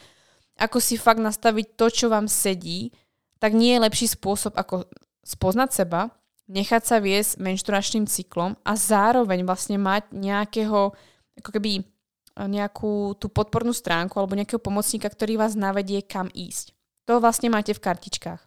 ako 0.60 0.84
si 0.84 1.00
fakt 1.00 1.24
nastaviť 1.24 1.80
to, 1.80 1.88
čo 1.88 2.06
vám 2.12 2.28
sedí, 2.28 2.92
tak 3.40 3.56
nie 3.56 3.80
je 3.80 3.84
lepší 3.88 4.12
spôsob, 4.12 4.60
ako 4.60 4.84
spoznať 5.24 5.70
seba, 5.72 6.12
nechať 6.52 6.84
sa 6.84 6.98
viesť 7.00 7.40
menštruačným 7.40 8.06
cyklom 8.12 8.60
a 8.68 8.72
zároveň 8.76 9.48
vlastne 9.48 9.80
mať 9.80 10.12
nejakého, 10.12 10.92
ako 11.40 11.50
keby 11.56 11.88
nejakú 12.36 13.16
tú 13.16 13.32
podpornú 13.32 13.72
stránku 13.72 14.20
alebo 14.20 14.36
nejakého 14.36 14.60
pomocníka, 14.60 15.08
ktorý 15.08 15.40
vás 15.40 15.56
navedie 15.56 16.04
kam 16.04 16.28
ísť. 16.32 16.76
To 17.08 17.24
vlastne 17.24 17.48
máte 17.48 17.72
v 17.72 17.84
kartičkách. 17.84 18.42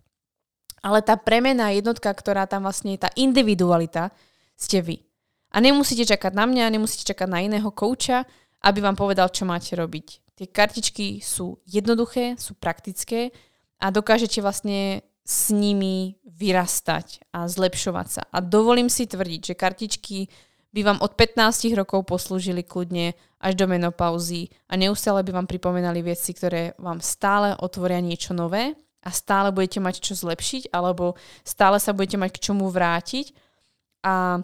Ale 0.83 0.99
tá 1.01 1.15
premená 1.15 1.71
jednotka, 1.73 2.11
ktorá 2.11 2.45
tam 2.45 2.67
vlastne 2.67 2.99
je 2.99 3.07
tá 3.07 3.11
individualita, 3.15 4.11
ste 4.59 4.83
vy. 4.83 4.97
A 5.53 5.61
nemusíte 5.61 6.09
čakať 6.09 6.33
na 6.33 6.49
mňa, 6.49 6.73
nemusíte 6.73 7.13
čakať 7.13 7.29
na 7.29 7.45
iného 7.45 7.69
kouča, 7.69 8.25
aby 8.65 8.81
vám 8.81 8.97
povedal, 8.97 9.29
čo 9.29 9.45
máte 9.45 9.77
robiť. 9.77 10.33
Tie 10.33 10.49
kartičky 10.49 11.21
sú 11.21 11.61
jednoduché, 11.69 12.41
sú 12.41 12.57
praktické 12.57 13.31
a 13.77 13.93
dokážete 13.93 14.41
vlastne 14.41 15.05
s 15.23 15.53
nimi 15.55 16.19
vyrastať 16.25 17.31
a 17.31 17.47
zlepšovať 17.47 18.07
sa. 18.09 18.23
A 18.33 18.41
dovolím 18.43 18.89
si 18.89 19.07
tvrdiť, 19.07 19.53
že 19.53 19.61
kartičky 19.61 20.19
by 20.73 20.81
vám 20.83 20.99
od 21.05 21.13
15 21.15 21.69
rokov 21.77 22.09
poslúžili 22.09 22.65
kľudne 22.65 23.13
až 23.39 23.53
do 23.55 23.69
menopauzy 23.69 24.49
a 24.73 24.81
neustále 24.81 25.21
by 25.21 25.31
vám 25.37 25.47
pripomenali 25.47 26.01
veci, 26.01 26.33
ktoré 26.33 26.73
vám 26.81 27.05
stále 27.05 27.53
otvoria 27.61 28.01
niečo 28.01 28.33
nové 28.33 28.73
a 29.05 29.11
stále 29.13 29.53
budete 29.53 29.85
mať 29.85 30.01
čo 30.01 30.17
zlepšiť 30.17 30.73
alebo 30.73 31.15
stále 31.45 31.77
sa 31.77 31.93
budete 31.93 32.17
mať 32.17 32.31
k 32.35 32.43
čomu 32.51 32.73
vrátiť 32.73 33.37
a 34.01 34.41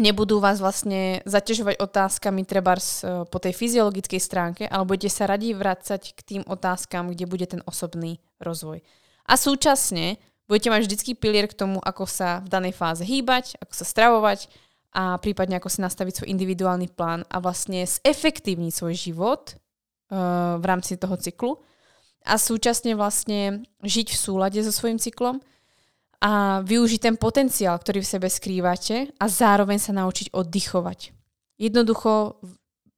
nebudú 0.00 0.40
vás 0.40 0.60
vlastne 0.60 1.20
zaťažovať 1.28 1.76
otázkami 1.76 2.48
treba 2.48 2.76
e, 2.76 2.82
po 3.28 3.38
tej 3.40 3.52
fyziologickej 3.52 4.20
stránke, 4.20 4.62
ale 4.64 4.88
budete 4.88 5.12
sa 5.12 5.28
radi 5.28 5.52
vrácať 5.52 6.16
k 6.16 6.20
tým 6.20 6.42
otázkam, 6.48 7.12
kde 7.12 7.28
bude 7.28 7.44
ten 7.44 7.60
osobný 7.68 8.20
rozvoj. 8.40 8.80
A 9.28 9.36
súčasne 9.36 10.16
budete 10.48 10.72
mať 10.72 10.80
vždycky 10.88 11.10
pilier 11.16 11.46
k 11.48 11.58
tomu, 11.58 11.78
ako 11.80 12.08
sa 12.08 12.40
v 12.40 12.48
danej 12.48 12.74
fáze 12.76 13.04
hýbať, 13.04 13.60
ako 13.60 13.72
sa 13.72 13.84
stravovať 13.84 14.48
a 14.92 15.16
prípadne 15.16 15.56
ako 15.56 15.72
si 15.72 15.80
nastaviť 15.80 16.20
svoj 16.20 16.28
individuálny 16.36 16.92
plán 16.92 17.24
a 17.32 17.40
vlastne 17.40 17.80
zefektívniť 17.88 18.72
svoj 18.76 18.92
život 18.92 19.56
uh, 19.56 20.60
v 20.60 20.64
rámci 20.68 21.00
toho 21.00 21.16
cyklu 21.16 21.64
a 22.28 22.36
súčasne 22.36 22.92
vlastne 22.92 23.64
žiť 23.80 24.12
v 24.12 24.18
súlade 24.20 24.60
so 24.60 24.68
svojím 24.68 25.00
cyklom 25.00 25.40
a 26.22 26.62
využiť 26.62 27.00
ten 27.02 27.16
potenciál, 27.18 27.74
ktorý 27.74 27.98
v 27.98 28.12
sebe 28.14 28.28
skrývate 28.30 29.10
a 29.18 29.26
zároveň 29.26 29.82
sa 29.82 29.90
naučiť 29.90 30.30
oddychovať. 30.30 31.10
Jednoducho 31.58 32.38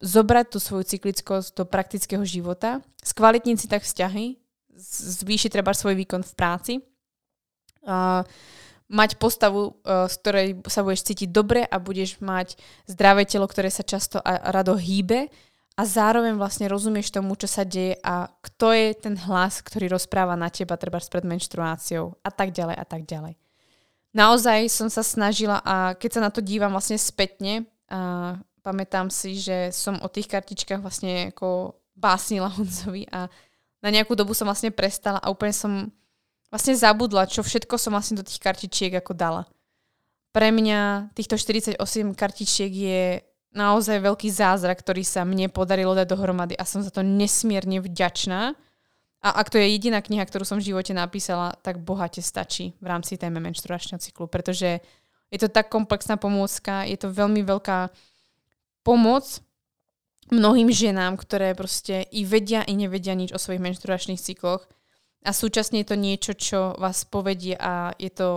zobrať 0.05 0.47
tú 0.53 0.59
svoju 0.61 0.85
cyklickosť 0.85 1.57
do 1.57 1.65
praktického 1.65 2.21
života, 2.29 2.85
skvalitniť 3.01 3.57
si 3.57 3.67
tak 3.67 3.81
vzťahy, 3.81 4.37
zvýšiť 5.25 5.51
treba 5.57 5.73
svoj 5.73 5.97
výkon 6.05 6.21
v 6.21 6.33
práci, 6.37 6.73
uh, 7.89 8.21
mať 8.93 9.17
postavu, 9.17 9.73
uh, 9.73 10.05
z 10.05 10.15
ktorej 10.21 10.49
sa 10.69 10.85
budeš 10.85 11.09
cítiť 11.09 11.29
dobre 11.33 11.65
a 11.65 11.81
budeš 11.81 12.21
mať 12.21 12.61
zdravé 12.85 13.25
telo, 13.25 13.49
ktoré 13.49 13.73
sa 13.73 13.81
často 13.81 14.21
a 14.21 14.53
rado 14.53 14.77
hýbe 14.77 15.33
a 15.75 15.83
zároveň 15.83 16.39
vlastne 16.39 16.71
rozumieš 16.71 17.11
tomu, 17.11 17.35
čo 17.35 17.51
sa 17.51 17.67
deje 17.67 17.99
a 18.07 18.31
kto 18.31 18.71
je 18.71 18.89
ten 18.95 19.19
hlas, 19.27 19.59
ktorý 19.59 19.91
rozpráva 19.91 20.39
na 20.39 20.47
teba 20.47 20.79
treba 20.79 21.03
pred 21.03 21.27
menštruáciou 21.27 22.15
a 22.23 22.31
tak 22.31 22.55
ďalej 22.55 22.77
a 22.79 22.85
tak 22.87 23.03
ďalej. 23.03 23.35
Naozaj 24.15 24.71
som 24.71 24.87
sa 24.87 25.03
snažila 25.03 25.59
a 25.67 25.99
keď 25.99 26.11
sa 26.19 26.21
na 26.23 26.31
to 26.31 26.39
dívam 26.39 26.71
vlastne 26.71 26.95
spätne, 26.95 27.67
a 27.91 28.39
pamätám 28.63 29.11
si, 29.11 29.35
že 29.37 29.75
som 29.75 29.99
o 29.99 30.09
tých 30.09 30.31
kartičkách 30.31 30.79
vlastne 30.79 31.35
ako 31.35 31.75
básnila 31.99 32.47
Honzovi 32.55 33.11
a 33.11 33.27
na 33.83 33.89
nejakú 33.91 34.15
dobu 34.15 34.33
som 34.33 34.47
vlastne 34.47 34.71
prestala 34.71 35.19
a 35.19 35.29
úplne 35.29 35.53
som 35.53 35.91
vlastne 36.49 36.79
zabudla, 36.79 37.27
čo 37.27 37.43
všetko 37.43 37.75
som 37.77 37.93
vlastne 37.93 38.23
do 38.23 38.25
tých 38.25 38.39
kartičiek 38.39 38.95
ako 38.95 39.13
dala. 39.13 39.43
Pre 40.31 40.49
mňa 40.55 41.11
týchto 41.19 41.35
48 41.35 41.79
kartičiek 42.15 42.73
je 42.73 43.03
naozaj 43.55 44.03
veľký 44.03 44.29
zázrak, 44.29 44.83
ktorý 44.83 45.07
sa 45.07 45.23
mne 45.23 45.49
podarilo 45.49 45.95
dať 45.95 46.07
dohromady 46.11 46.55
a 46.59 46.67
som 46.67 46.83
za 46.83 46.91
to 46.91 47.07
nesmierne 47.07 47.79
vďačná. 47.79 48.59
A 49.25 49.29
ak 49.41 49.49
to 49.49 49.57
je 49.57 49.73
jediná 49.73 50.05
kniha, 50.05 50.27
ktorú 50.29 50.45
som 50.45 50.61
v 50.61 50.69
živote 50.69 50.93
napísala, 50.93 51.57
tak 51.65 51.81
bohate 51.81 52.21
stačí 52.21 52.77
v 52.83 52.87
rámci 52.91 53.17
téme 53.17 53.41
menštruačného 53.41 53.97
cyklu, 53.97 54.29
pretože 54.29 54.85
je 55.33 55.39
to 55.41 55.49
tak 55.49 55.73
komplexná 55.73 56.21
pomôcka, 56.21 56.85
je 56.85 57.01
to 57.01 57.09
veľmi 57.09 57.41
veľká 57.41 57.89
pomoc 58.85 59.41
mnohým 60.29 60.69
ženám, 60.73 61.17
ktoré 61.21 61.53
proste 61.57 62.05
i 62.13 62.25
vedia, 62.25 62.65
i 62.65 62.77
nevedia 62.77 63.13
nič 63.17 63.33
o 63.33 63.41
svojich 63.41 63.61
menštruačných 63.61 64.21
cykloch. 64.21 64.65
A 65.25 65.33
súčasne 65.33 65.81
je 65.81 65.89
to 65.89 65.97
niečo, 65.97 66.33
čo 66.37 66.61
vás 66.77 67.09
povedie 67.09 67.57
a 67.57 67.97
je 67.97 68.13
to 68.13 68.29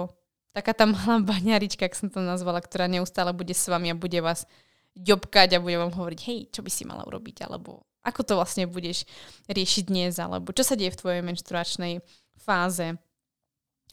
taká 0.55 0.71
tá 0.71 0.87
malá 0.87 1.19
baňarička, 1.19 1.83
ak 1.83 1.99
som 1.99 2.07
to 2.07 2.23
nazvala, 2.23 2.63
ktorá 2.63 2.87
neustále 2.87 3.35
bude 3.35 3.51
s 3.51 3.67
vami 3.67 3.91
a 3.91 3.99
bude 3.99 4.23
vás 4.23 4.47
ďobkať 4.97 5.57
a 5.57 5.63
bude 5.63 5.77
vám 5.77 5.93
hovoriť, 5.93 6.19
hej, 6.25 6.39
čo 6.49 6.65
by 6.65 6.71
si 6.73 6.83
mala 6.83 7.05
urobiť, 7.05 7.45
alebo 7.45 7.85
ako 8.01 8.21
to 8.23 8.33
vlastne 8.39 8.65
budeš 8.65 9.03
riešiť 9.51 9.83
dnes, 9.91 10.17
alebo 10.17 10.55
čo 10.55 10.63
sa 10.63 10.79
deje 10.79 10.95
v 10.95 10.99
tvojej 10.99 11.21
menštruačnej 11.21 11.99
fáze. 12.39 12.95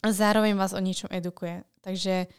Zároveň 0.05 0.55
vás 0.55 0.73
o 0.73 0.81
niečom 0.81 1.11
edukuje. 1.11 1.67
Takže 1.83 2.31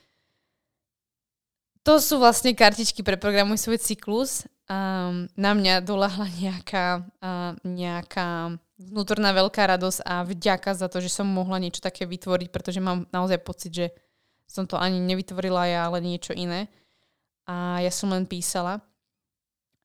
to 1.85 2.01
sú 2.01 2.17
vlastne 2.17 2.57
kartičky 2.57 3.05
pre 3.05 3.19
programuj 3.19 3.61
svoj 3.61 3.77
cyklus 3.77 4.49
um, 4.65 5.29
na 5.37 5.51
mňa 5.53 5.85
dolahla 5.85 6.25
nejaká, 6.41 7.05
uh, 7.21 7.53
nejaká 7.61 8.57
vnútorná 8.81 9.31
veľká 9.37 9.69
radosť 9.77 9.99
a 10.01 10.25
vďaka 10.25 10.71
za 10.73 10.87
to, 10.89 10.97
že 11.03 11.13
som 11.13 11.29
mohla 11.29 11.61
niečo 11.61 11.85
také 11.85 12.09
vytvoriť, 12.09 12.49
pretože 12.49 12.81
mám 12.81 13.05
naozaj 13.13 13.37
pocit, 13.45 13.71
že 13.71 13.87
som 14.49 14.65
to 14.65 14.77
ani 14.81 14.97
nevytvorila 14.97 15.69
ja, 15.69 15.81
ale 15.85 16.01
niečo 16.01 16.33
iné. 16.33 16.69
A 17.45 17.79
ja 17.81 17.93
som 17.93 18.09
len 18.09 18.25
písala. 18.25 18.81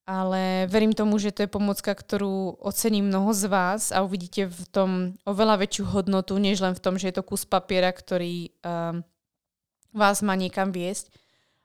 Ale 0.09 0.67
verím 0.67 0.91
tomu, 0.91 1.23
že 1.23 1.31
to 1.31 1.47
je 1.47 1.55
pomocka, 1.55 1.95
ktorú 1.95 2.59
ocení 2.59 2.99
mnoho 2.99 3.31
z 3.31 3.47
vás 3.47 3.95
a 3.95 4.03
uvidíte 4.03 4.51
v 4.51 4.63
tom 4.73 4.91
oveľa 5.23 5.63
väčšiu 5.63 5.85
hodnotu, 5.87 6.35
než 6.41 6.59
len 6.59 6.75
v 6.75 6.83
tom, 6.83 6.99
že 6.99 7.13
je 7.13 7.21
to 7.21 7.23
kus 7.23 7.47
papiera, 7.47 7.95
ktorý 7.95 8.51
um, 8.65 9.07
vás 9.95 10.19
má 10.27 10.35
niekam 10.35 10.75
viesť, 10.75 11.15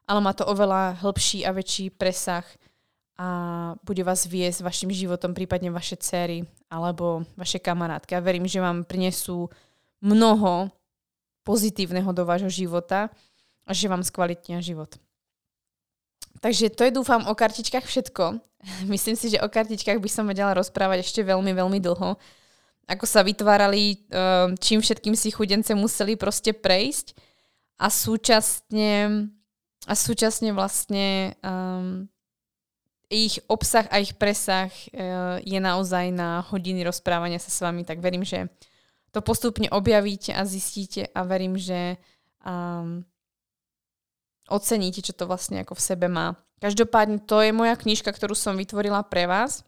ale 0.05 0.21
má 0.21 0.37
to 0.37 0.45
oveľa 0.45 1.01
hĺbší 1.01 1.41
a 1.41 1.57
väčší 1.57 1.89
presah 1.89 2.45
a 3.15 3.27
bude 3.81 4.03
vás 4.03 4.27
viesť 4.27 4.59
vašim 4.61 4.91
životom, 4.91 5.31
prípadne 5.31 5.71
vaše 5.71 5.95
céry 5.95 6.43
alebo 6.67 7.23
vaše 7.39 7.63
kamarátky. 7.63 8.11
A 8.13 8.21
verím, 8.21 8.43
že 8.43 8.59
vám 8.59 8.83
prinesú 8.83 9.47
mnoho 10.03 10.67
pozitívneho 11.47 12.11
do 12.11 12.27
vášho 12.27 12.51
života 12.51 13.07
a 13.63 13.71
že 13.71 13.87
vám 13.87 14.03
skvalitnia 14.03 14.59
život. 14.59 14.99
Takže 16.39 16.71
to 16.73 16.83
je 16.87 16.91
dúfam 16.91 17.23
o 17.27 17.33
kartičkách 17.33 17.85
všetko. 17.85 18.39
Myslím 18.93 19.15
si, 19.15 19.31
že 19.33 19.41
o 19.43 19.51
kartičkách 19.51 19.99
by 19.99 20.09
som 20.09 20.25
vedela 20.27 20.55
rozprávať 20.55 21.05
ešte 21.05 21.21
veľmi, 21.23 21.51
veľmi 21.53 21.79
dlho. 21.79 22.17
Ako 22.85 23.05
sa 23.09 23.25
vytvárali, 23.25 24.05
eh, 24.09 24.47
čím 24.61 24.81
všetkým 24.81 25.17
si 25.17 25.33
chudence 25.33 25.73
museli 25.73 26.13
proste 26.13 26.53
prejsť 26.53 27.17
a 27.81 27.89
súčasne, 27.89 29.27
a 29.85 29.93
súčasne 29.93 30.49
vlastne 30.55 31.35
um, 31.43 32.07
ich 33.11 33.37
obsah 33.51 33.85
a 33.91 34.01
ich 34.01 34.17
presah 34.17 34.71
uh, 34.71 35.37
je 35.43 35.59
naozaj 35.59 36.09
na 36.09 36.41
hodiny 36.41 36.81
rozprávania 36.87 37.37
sa 37.37 37.51
s 37.51 37.59
vami, 37.61 37.85
tak 37.85 38.01
verím, 38.01 38.25
že 38.25 38.49
to 39.13 39.21
postupne 39.21 39.69
objavíte 39.69 40.33
a 40.33 40.43
zistíte 40.43 41.07
a 41.13 41.21
verím, 41.23 41.59
že 41.59 41.99
um, 42.43 43.05
oceníte, 44.49 45.01
čo 45.01 45.13
to 45.13 45.25
vlastne 45.25 45.61
ako 45.61 45.77
v 45.77 45.85
sebe 45.85 46.07
má. 46.09 46.37
Každopádne 46.63 47.21
to 47.25 47.41
je 47.43 47.51
moja 47.51 47.75
knižka, 47.75 48.09
ktorú 48.09 48.33
som 48.33 48.57
vytvorila 48.57 49.03
pre 49.05 49.27
vás. 49.27 49.65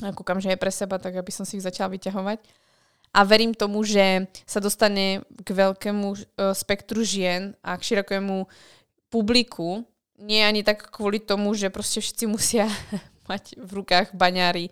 A 0.00 0.12
kúkam, 0.12 0.40
že 0.40 0.52
je 0.52 0.60
pre 0.60 0.72
seba, 0.72 0.96
tak 0.96 1.16
aby 1.16 1.32
som 1.32 1.44
si 1.44 1.60
ich 1.60 1.66
začala 1.66 1.92
vyťahovať. 1.92 2.40
A 3.10 3.26
verím 3.26 3.56
tomu, 3.56 3.82
že 3.82 4.30
sa 4.46 4.62
dostane 4.62 5.26
k 5.26 5.48
veľkému 5.50 6.06
uh, 6.14 6.54
spektru 6.54 7.02
žien 7.02 7.58
a 7.58 7.74
k 7.74 7.82
širokému 7.82 8.46
publiku, 9.10 9.82
nie 10.20 10.44
ani 10.44 10.62
tak 10.62 10.92
kvôli 10.94 11.18
tomu, 11.18 11.56
že 11.56 11.72
proste 11.72 11.98
všetci 11.98 12.24
musia 12.30 12.70
mať 13.30 13.58
v 13.58 13.70
rukách 13.82 14.14
baňári 14.14 14.70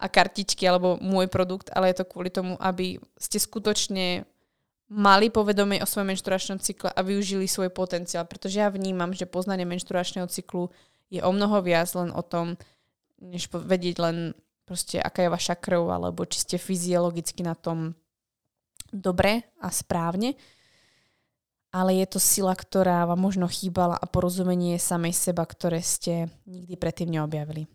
a 0.00 0.06
kartičky 0.08 0.64
alebo 0.64 0.96
môj 1.02 1.28
produkt, 1.28 1.68
ale 1.74 1.92
je 1.92 2.00
to 2.00 2.08
kvôli 2.08 2.32
tomu, 2.32 2.56
aby 2.56 2.96
ste 3.20 3.36
skutočne 3.36 4.24
mali 4.90 5.30
povedomie 5.30 5.78
o 5.78 5.86
svojom 5.86 6.10
menšturačnom 6.10 6.58
cykle 6.58 6.90
a 6.90 7.00
využili 7.06 7.46
svoj 7.46 7.70
potenciál, 7.70 8.26
pretože 8.26 8.58
ja 8.58 8.66
vnímam, 8.68 9.14
že 9.14 9.30
poznanie 9.30 9.62
menšturačného 9.62 10.26
cyklu 10.26 10.66
je 11.14 11.22
o 11.22 11.30
mnoho 11.30 11.62
viac 11.62 11.86
len 11.94 12.10
o 12.10 12.22
tom, 12.26 12.58
než 13.22 13.46
vedieť 13.54 13.96
len 14.02 14.16
proste, 14.66 14.98
aká 14.98 15.26
je 15.26 15.34
vaša 15.34 15.54
krv, 15.54 15.94
alebo 15.94 16.26
či 16.26 16.42
ste 16.42 16.56
fyziologicky 16.58 17.46
na 17.46 17.54
tom 17.54 17.94
dobre 18.90 19.46
a 19.62 19.70
správne. 19.70 20.34
Ale 21.70 21.94
je 22.02 22.06
to 22.10 22.18
sila, 22.18 22.50
ktorá 22.58 23.06
vám 23.06 23.22
možno 23.22 23.46
chýbala 23.46 23.94
a 23.94 24.10
porozumenie 24.10 24.74
samej 24.74 25.14
seba, 25.14 25.46
ktoré 25.46 25.78
ste 25.86 26.26
nikdy 26.50 26.74
predtým 26.74 27.14
neobjavili. 27.14 27.70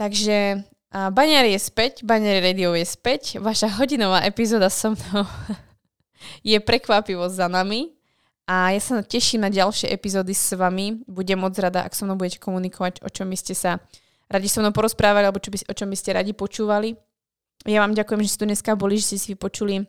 Takže 0.00 0.64
Baňar 0.88 1.44
je 1.52 1.60
späť, 1.60 2.00
Baňar 2.00 2.40
Radio 2.40 2.72
je 2.72 2.88
späť, 2.88 3.36
vaša 3.36 3.76
hodinová 3.76 4.24
epizóda 4.24 4.72
so 4.72 4.96
mnou 4.96 5.28
je 6.42 6.58
prekvapivo 6.60 7.28
za 7.28 7.46
nami 7.48 7.98
a 8.48 8.72
ja 8.72 8.80
sa 8.80 9.04
teším 9.04 9.44
na 9.44 9.52
ďalšie 9.52 9.92
epizódy 9.92 10.32
s 10.32 10.56
vami. 10.56 11.04
Budem 11.04 11.36
moc 11.36 11.52
rada, 11.60 11.84
ak 11.84 11.92
so 11.92 12.08
mnou 12.08 12.16
budete 12.16 12.40
komunikovať, 12.40 13.04
o 13.04 13.08
čom 13.12 13.28
by 13.28 13.36
ste 13.36 13.52
sa 13.52 13.76
radi 14.32 14.48
so 14.48 14.64
mnou 14.64 14.72
porozprávali 14.72 15.28
alebo 15.28 15.36
čo 15.36 15.52
by, 15.52 15.68
o 15.68 15.76
čom 15.76 15.92
by 15.92 15.96
ste 16.00 16.16
radi 16.16 16.32
počúvali. 16.32 16.96
Ja 17.68 17.84
vám 17.84 17.92
ďakujem, 17.92 18.24
že 18.24 18.30
ste 18.32 18.40
tu 18.40 18.48
dneska 18.48 18.72
boli, 18.72 18.96
že 18.96 19.12
ste 19.12 19.18
si 19.20 19.28
vypočuli 19.36 19.84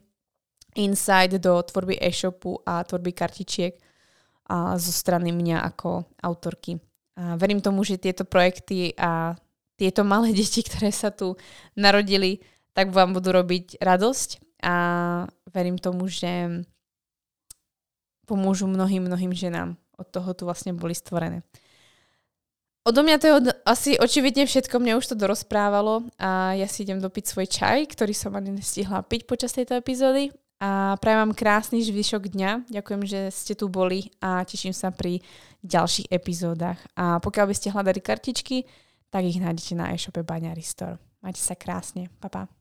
insight 0.76 1.40
do 1.40 1.56
tvorby 1.64 1.96
e-shopu 2.04 2.60
a 2.68 2.84
tvorby 2.84 3.16
kartičiek 3.16 3.80
a 4.50 4.76
zo 4.76 4.92
strany 4.92 5.32
mňa 5.32 5.64
ako 5.64 6.04
autorky. 6.20 6.84
A 7.16 7.40
verím 7.40 7.64
tomu, 7.64 7.88
že 7.88 8.02
tieto 8.02 8.28
projekty 8.28 8.92
a 9.00 9.40
tieto 9.80 10.04
malé 10.04 10.36
deti, 10.40 10.68
ktoré 10.68 10.92
sa 10.92 11.16
tu 11.16 11.40
narodili, 11.80 12.44
tak 12.76 12.92
vám 12.92 13.16
budú 13.16 13.32
robiť 13.32 13.80
radosť 13.80 14.49
a 14.64 14.76
verím 15.50 15.80
tomu, 15.80 16.08
že 16.08 16.64
pomôžu 18.30 18.70
mnohým, 18.70 19.10
mnohým 19.10 19.34
ženám. 19.34 19.74
Od 19.98 20.08
toho 20.08 20.32
tu 20.38 20.46
vlastne 20.46 20.78
boli 20.78 20.94
stvorené. 20.94 21.42
Odo 22.88 23.04
mňa 23.04 23.18
to 23.20 23.26
je 23.28 23.34
od, 23.36 23.46
asi 23.68 23.92
očividne 24.00 24.48
všetko, 24.48 24.80
mňa 24.80 24.98
už 24.98 25.14
to 25.14 25.16
dorozprávalo 25.20 26.08
a 26.16 26.56
ja 26.56 26.66
si 26.66 26.88
idem 26.88 26.98
dopiť 27.04 27.24
svoj 27.28 27.48
čaj, 27.52 27.92
ktorý 27.92 28.16
som 28.16 28.34
ani 28.34 28.56
nestihla 28.56 29.04
piť 29.04 29.28
počas 29.28 29.52
tejto 29.52 29.76
epizódy 29.76 30.32
a 30.64 30.96
prajem 31.00 31.28
vám 31.28 31.34
krásny 31.36 31.84
zvyšok 31.84 32.32
dňa. 32.32 32.52
Ďakujem, 32.72 33.02
že 33.04 33.20
ste 33.36 33.54
tu 33.56 33.68
boli 33.68 34.12
a 34.24 34.44
teším 34.48 34.76
sa 34.76 34.92
pri 34.92 35.24
ďalších 35.64 36.12
epizódach. 36.12 36.80
A 36.96 37.20
pokiaľ 37.20 37.46
by 37.52 37.56
ste 37.56 37.72
hľadali 37.72 38.00
kartičky, 38.00 38.64
tak 39.12 39.28
ich 39.28 39.40
nájdete 39.40 39.74
na 39.76 39.92
e-shope 39.92 40.24
Baňary 40.24 40.64
Store. 40.64 41.00
Majte 41.20 41.42
sa 41.44 41.56
krásne. 41.60 42.08
Pa, 42.20 42.32
pa. 42.32 42.59